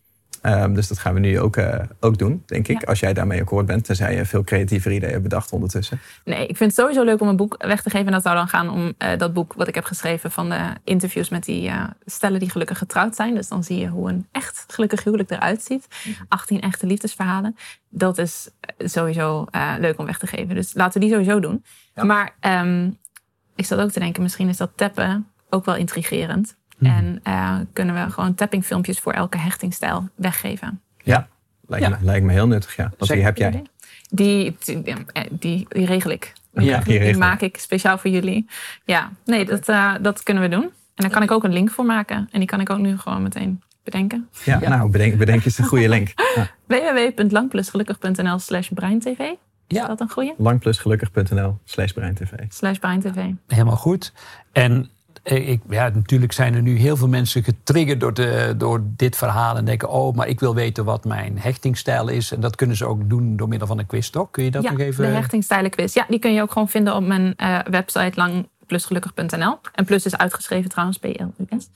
Um, 0.47 0.75
dus 0.75 0.89
dat 0.89 0.99
gaan 0.99 1.15
we 1.15 1.21
nu 1.21 1.41
ook, 1.41 1.57
uh, 1.57 1.75
ook 2.01 2.19
doen, 2.19 2.43
denk 2.47 2.69
ik. 2.69 2.81
Ja. 2.81 2.87
Als 2.87 3.01
jij 3.01 3.13
daarmee 3.13 3.41
akkoord 3.41 3.67
bent, 3.67 3.85
tenzij 3.85 4.17
je 4.17 4.25
veel 4.25 4.45
creatieve 4.45 4.95
ideeën 4.95 5.11
hebt 5.11 5.23
bedacht 5.23 5.53
ondertussen. 5.53 6.01
Nee, 6.25 6.47
ik 6.47 6.57
vind 6.57 6.71
het 6.71 6.81
sowieso 6.81 7.03
leuk 7.05 7.21
om 7.21 7.29
een 7.29 7.37
boek 7.37 7.65
weg 7.67 7.83
te 7.83 7.91
geven. 7.91 8.07
En 8.07 8.13
dat 8.13 8.23
zou 8.23 8.37
dan 8.37 8.49
gaan 8.49 8.71
om 8.71 8.95
uh, 8.99 9.19
dat 9.19 9.33
boek 9.33 9.53
wat 9.53 9.69
ik 9.69 9.75
heb 9.75 9.85
geschreven 9.85 10.31
van 10.31 10.49
de 10.49 10.61
interviews 10.85 11.29
met 11.29 11.45
die 11.45 11.69
uh, 11.69 11.85
stellen 12.05 12.41
die 12.41 12.51
gelukkig 12.51 12.79
getrouwd 12.79 13.15
zijn. 13.15 13.35
Dus 13.35 13.49
dan 13.49 13.65
zie 13.65 13.79
je 13.79 13.89
hoe 13.89 14.09
een 14.09 14.27
echt 14.33 14.65
gelukkig 14.69 15.05
huwelijk 15.05 15.31
eruit 15.31 15.63
ziet. 15.63 15.87
18 16.29 16.61
echte 16.61 16.87
liefdesverhalen. 16.87 17.57
Dat 17.89 18.19
is 18.19 18.51
sowieso 18.79 19.47
leuk 19.79 19.99
om 19.99 20.07
weg 20.07 20.19
te 20.19 20.27
geven. 20.27 20.55
Dus 20.55 20.75
laten 20.75 21.01
we 21.01 21.07
die 21.07 21.15
sowieso 21.15 21.41
doen. 21.41 21.65
Ja. 21.95 22.05
Maar 22.05 22.35
um, 22.41 22.99
ik 23.55 23.67
zat 23.67 23.79
ook 23.79 23.91
te 23.91 24.01
denken, 24.01 24.23
misschien 24.23 24.49
is 24.49 24.57
dat 24.57 24.71
tappen 24.75 25.27
ook 25.51 25.65
wel 25.65 25.77
intrigerend. 25.77 26.57
En 26.81 27.21
uh, 27.29 27.57
kunnen 27.73 27.95
we 27.95 28.13
gewoon 28.13 28.35
tappingfilmpjes 28.35 28.99
voor 28.99 29.13
elke 29.13 29.39
hechtingstijl 29.39 30.09
weggeven. 30.15 30.81
Ja, 31.03 31.29
lijkt, 31.67 31.87
ja. 31.87 31.91
Me, 31.91 32.05
lijkt 32.05 32.27
me 32.27 32.33
heel 32.33 32.47
nuttig. 32.47 32.77
Ja. 32.77 32.93
Want 32.99 33.11
die 33.11 33.23
heb 33.23 33.37
jij? 33.37 33.63
Die, 34.11 34.57
die, 34.65 34.83
die, 35.31 35.67
die 35.69 35.87
regel 35.87 36.11
ik. 36.11 36.33
Ja, 36.53 36.81
die, 36.81 37.01
die 37.01 37.17
maak 37.17 37.41
ik 37.41 37.57
speciaal 37.57 37.99
voor 37.99 38.11
jullie. 38.11 38.47
Ja, 38.85 39.13
nee, 39.25 39.45
dat, 39.45 39.69
uh, 39.69 39.95
dat 40.01 40.23
kunnen 40.23 40.43
we 40.43 40.49
doen. 40.49 40.63
En 40.63 40.71
daar 41.03 41.11
kan 41.11 41.23
ik 41.23 41.31
ook 41.31 41.45
een 41.45 41.53
link 41.53 41.71
voor 41.71 41.85
maken. 41.85 42.29
En 42.31 42.39
die 42.39 42.49
kan 42.49 42.61
ik 42.61 42.71
ook 42.71 42.79
nu 42.79 42.99
gewoon 42.99 43.23
meteen 43.23 43.63
bedenken. 43.85 44.29
Ja, 44.45 44.59
ja. 44.61 44.69
nou, 44.69 44.91
bedenk, 44.91 45.19
bedenk 45.19 45.45
eens 45.45 45.59
een 45.59 45.65
goede 45.65 45.89
link. 45.89 46.13
Ja. 46.35 46.51
www.langplusgelukkig.nl 46.67 48.39
slash 48.39 48.69
breintv. 48.69 49.19
Is 49.67 49.77
ja. 49.77 49.87
dat 49.87 50.01
een 50.01 50.11
goede? 50.11 50.35
Langplusgelukkig.nl 50.39 51.59
slash 51.65 51.93
breintv. 51.93 52.33
Slash 52.49 52.79
breintv. 52.79 53.31
Helemaal 53.47 53.77
goed. 53.77 54.13
En 54.53 54.91
ik, 55.25 55.61
ja, 55.69 55.89
natuurlijk 55.89 56.33
zijn 56.33 56.55
er 56.55 56.63
nu 56.63 56.77
heel 56.77 56.97
veel 56.97 57.09
mensen 57.09 57.45
getriggerd 57.45 58.01
door, 58.01 58.15
de, 58.15 58.55
door 58.57 58.83
dit 58.87 59.17
verhaal. 59.17 59.57
En 59.57 59.65
denken, 59.65 59.89
oh, 59.91 60.15
maar 60.15 60.29
ik 60.29 60.41
wil 60.41 60.55
weten 60.55 60.85
wat 60.85 61.05
mijn 61.05 61.39
hechtingstijl 61.39 62.09
is. 62.09 62.33
En 62.33 62.41
dat 62.41 62.57
kunnen 62.57 62.77
ze 62.77 62.87
ook 62.87 63.09
doen 63.09 63.37
door 63.37 63.49
middel 63.49 63.69
van 63.69 63.79
een 63.79 63.87
quiz, 63.87 64.09
toch? 64.09 64.31
Kun 64.31 64.45
je 64.45 64.51
dat 64.51 64.63
ja, 64.63 64.71
nog 64.71 64.81
even... 64.81 65.05
de 65.05 65.11
hechtingstijlenquiz. 65.11 65.95
Ja, 65.95 66.05
die 66.09 66.19
kun 66.19 66.33
je 66.33 66.43
ook 66.43 66.53
gewoon 66.53 66.69
vinden 66.69 66.95
op 66.95 67.07
mijn 67.07 67.35
uh, 67.37 67.59
website 67.71 68.13
langplusgelukkig.nl. 68.15 69.59
En 69.73 69.85
plus 69.85 70.05
is 70.05 70.17
uitgeschreven 70.17 70.71
trouwens, 70.71 70.99
PLUS. 70.99 71.69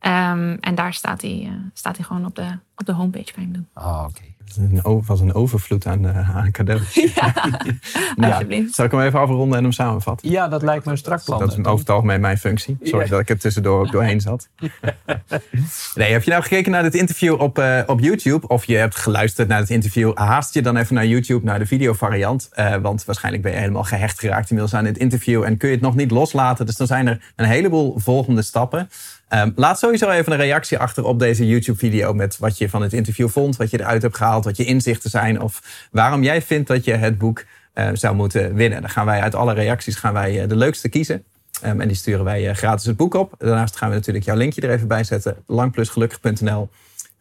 Um, 0.00 0.58
en 0.60 0.74
daar 0.74 0.94
staat 0.94 1.22
hij, 1.22 1.40
uh, 1.44 1.50
staat 1.72 1.96
hij 1.96 2.04
gewoon 2.04 2.26
op 2.26 2.34
de, 2.34 2.58
op 2.76 2.86
de 2.86 2.92
homepage 2.92 3.32
kan 3.32 3.42
je 3.42 3.48
hem 3.48 3.52
doen. 3.52 3.68
Oh, 3.74 4.04
oké. 4.08 4.33
Het 4.54 5.06
was 5.06 5.20
een 5.20 5.34
overvloed 5.34 5.86
aan, 5.86 6.04
uh, 6.04 6.36
aan 6.36 6.50
cadeaus. 6.50 6.94
Ja, 7.14 7.32
nou, 8.16 8.32
alsjeblieft. 8.32 8.74
Zal 8.74 8.84
ik 8.84 8.90
hem 8.90 9.00
even 9.00 9.20
afronden 9.20 9.56
en 9.56 9.62
hem 9.62 9.72
samenvatten? 9.72 10.30
Ja, 10.30 10.48
dat 10.48 10.62
lijkt 10.62 10.84
me 10.84 10.90
een 10.90 10.98
strak 10.98 11.24
plan. 11.24 11.38
Dat 11.38 11.52
is 11.52 11.58
over 11.58 11.78
het 11.78 11.90
algemeen 11.90 12.20
mijn 12.20 12.38
functie. 12.38 12.76
Sorry 12.82 13.04
ja. 13.04 13.10
dat 13.10 13.20
ik 13.20 13.28
er 13.28 13.38
tussendoor 13.38 13.80
ook 13.80 13.92
doorheen 13.92 14.20
zat. 14.20 14.48
nee, 15.94 16.12
heb 16.12 16.22
je 16.22 16.30
nou 16.30 16.42
gekeken 16.42 16.72
naar 16.72 16.82
dit 16.82 16.94
interview 16.94 17.40
op, 17.40 17.58
uh, 17.58 17.80
op 17.86 18.00
YouTube? 18.00 18.48
Of 18.48 18.64
je 18.64 18.76
hebt 18.76 18.96
geluisterd 18.96 19.48
naar 19.48 19.58
het 19.58 19.70
interview? 19.70 20.16
Haast 20.16 20.54
je 20.54 20.62
dan 20.62 20.76
even 20.76 20.94
naar 20.94 21.06
YouTube, 21.06 21.44
naar 21.44 21.58
de 21.58 21.66
videovariant. 21.66 22.50
Uh, 22.54 22.76
want 22.76 23.04
waarschijnlijk 23.04 23.42
ben 23.42 23.52
je 23.52 23.58
helemaal 23.58 23.84
gehecht 23.84 24.20
geraakt 24.20 24.50
inmiddels 24.50 24.78
aan 24.78 24.84
dit 24.84 24.98
interview. 24.98 25.42
En 25.42 25.56
kun 25.56 25.68
je 25.68 25.74
het 25.74 25.84
nog 25.84 25.94
niet 25.94 26.10
loslaten. 26.10 26.66
Dus 26.66 26.76
dan 26.76 26.86
zijn 26.86 27.06
er 27.06 27.32
een 27.36 27.46
heleboel 27.46 27.94
volgende 27.98 28.42
stappen. 28.42 28.88
Um, 29.34 29.52
laat 29.56 29.78
sowieso 29.78 30.10
even 30.10 30.32
een 30.32 30.38
reactie 30.38 30.78
achter 30.78 31.04
op 31.04 31.18
deze 31.18 31.46
YouTube-video 31.46 32.12
met 32.12 32.38
wat 32.38 32.58
je 32.58 32.68
van 32.68 32.82
het 32.82 32.92
interview 32.92 33.28
vond, 33.28 33.56
wat 33.56 33.70
je 33.70 33.80
eruit 33.80 34.02
hebt 34.02 34.16
gehaald, 34.16 34.33
wat 34.42 34.56
je 34.56 34.64
inzichten 34.64 35.10
zijn 35.10 35.40
of 35.40 35.62
waarom 35.90 36.22
jij 36.22 36.42
vindt 36.42 36.68
dat 36.68 36.84
je 36.84 36.92
het 36.92 37.18
boek 37.18 37.44
uh, 37.74 37.88
zou 37.92 38.14
moeten 38.14 38.54
winnen. 38.54 38.80
Dan 38.80 38.90
gaan 38.90 39.06
wij 39.06 39.20
uit 39.20 39.34
alle 39.34 39.54
reacties 39.54 39.96
gaan 39.96 40.12
wij, 40.12 40.42
uh, 40.42 40.48
de 40.48 40.56
leukste 40.56 40.88
kiezen. 40.88 41.24
Um, 41.66 41.80
en 41.80 41.88
die 41.88 41.96
sturen 41.96 42.24
wij 42.24 42.48
uh, 42.48 42.54
gratis 42.54 42.86
het 42.86 42.96
boek 42.96 43.14
op. 43.14 43.34
Daarnaast 43.38 43.76
gaan 43.76 43.88
we 43.88 43.94
natuurlijk 43.94 44.24
jouw 44.24 44.36
linkje 44.36 44.60
er 44.60 44.70
even 44.70 44.88
bij 44.88 45.04
zetten. 45.04 45.36
langplusgelukkig.nl 45.46 46.68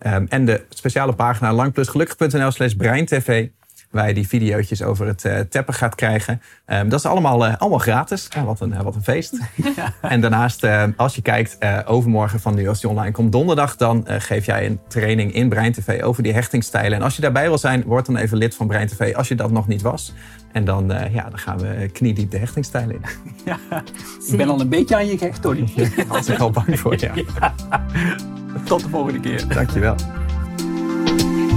um, 0.06 0.28
En 0.30 0.46
de 0.46 0.66
speciale 0.70 1.14
pagina 1.14 1.54
langplusgelukkig.nl 1.54 2.52
slash 2.52 2.74
breintv 2.74 3.48
waar 3.94 4.08
je 4.08 4.14
die 4.14 4.28
video's 4.28 4.82
over 4.82 5.08
het 5.08 5.24
uh, 5.24 5.40
teppen 5.40 5.74
gaat 5.74 5.96
krijgen. 5.96 6.42
Um, 6.66 6.90
dat 6.90 7.00
is 7.00 7.06
allemaal, 7.06 7.48
uh, 7.48 7.56
allemaal 7.58 7.80
gratis. 7.80 8.28
Ja, 8.30 8.44
wat, 8.44 8.60
een, 8.60 8.72
uh, 8.72 8.82
wat 8.82 8.96
een 8.96 9.04
feest. 9.04 9.38
Ja. 9.76 9.94
En 10.02 10.22
daarnaast, 10.22 10.66
als 10.98 11.16
je 11.16 11.22
kijkt, 11.22 11.58
overmorgen 11.86 12.40
van 12.40 12.56
nu 12.56 12.68
als 12.68 12.82
die 12.82 12.90
online 12.90 13.12
komt, 13.12 13.32
donderdag, 13.32 13.76
dan 13.76 14.06
geef 14.08 14.46
jij 14.46 14.66
een 14.66 14.80
training 14.88 15.34
in 15.34 15.50
Brein 15.50 15.72
TV 15.72 16.04
over 16.04 16.24
die 16.24 16.34
hechtingstijlen. 16.34 16.98
En 16.98 17.02
als 17.02 17.16
je 17.16 17.22
daarbij 17.22 17.48
wil 17.48 17.58
zijn, 17.58 17.84
word 17.84 18.06
dan 18.06 18.18
even 18.18 18.38
lid 18.38 18.56
van 18.56 18.68
Brein 18.68 18.88
TV 18.88 19.16
als 19.16 19.28
je 19.28 19.36
dat 19.36 19.52
nog 19.52 19.68
niet 19.68 19.82
was. 19.82 20.14
En 20.52 20.66
dan, 20.66 20.88
ja, 21.12 21.30
dan 21.30 21.40
gaan 21.40 21.58
we 21.58 21.90
kniediep 21.94 22.32
de 22.32 22.38
hechtingstijlen 22.38 22.96
in. 22.96 23.02
Ja, 23.46 23.84
ik 24.30 24.38
ben 24.38 24.50
al 24.50 24.60
een 24.60 24.70
beetje 24.70 24.96
aan 24.96 25.08
je 25.08 25.18
gehecht, 25.18 25.42
Tony. 25.42 25.74
Daar 25.96 26.08
was 26.08 26.30
ik 26.30 26.40
al 26.40 26.52
bang 26.52 26.80
voor, 26.80 27.00
ja. 27.00 27.12
ja. 27.16 27.56
Tot 28.66 28.84
de 28.84 28.90
volgende 28.90 29.20
keer. 29.20 29.48
Dankjewel. 29.48 29.96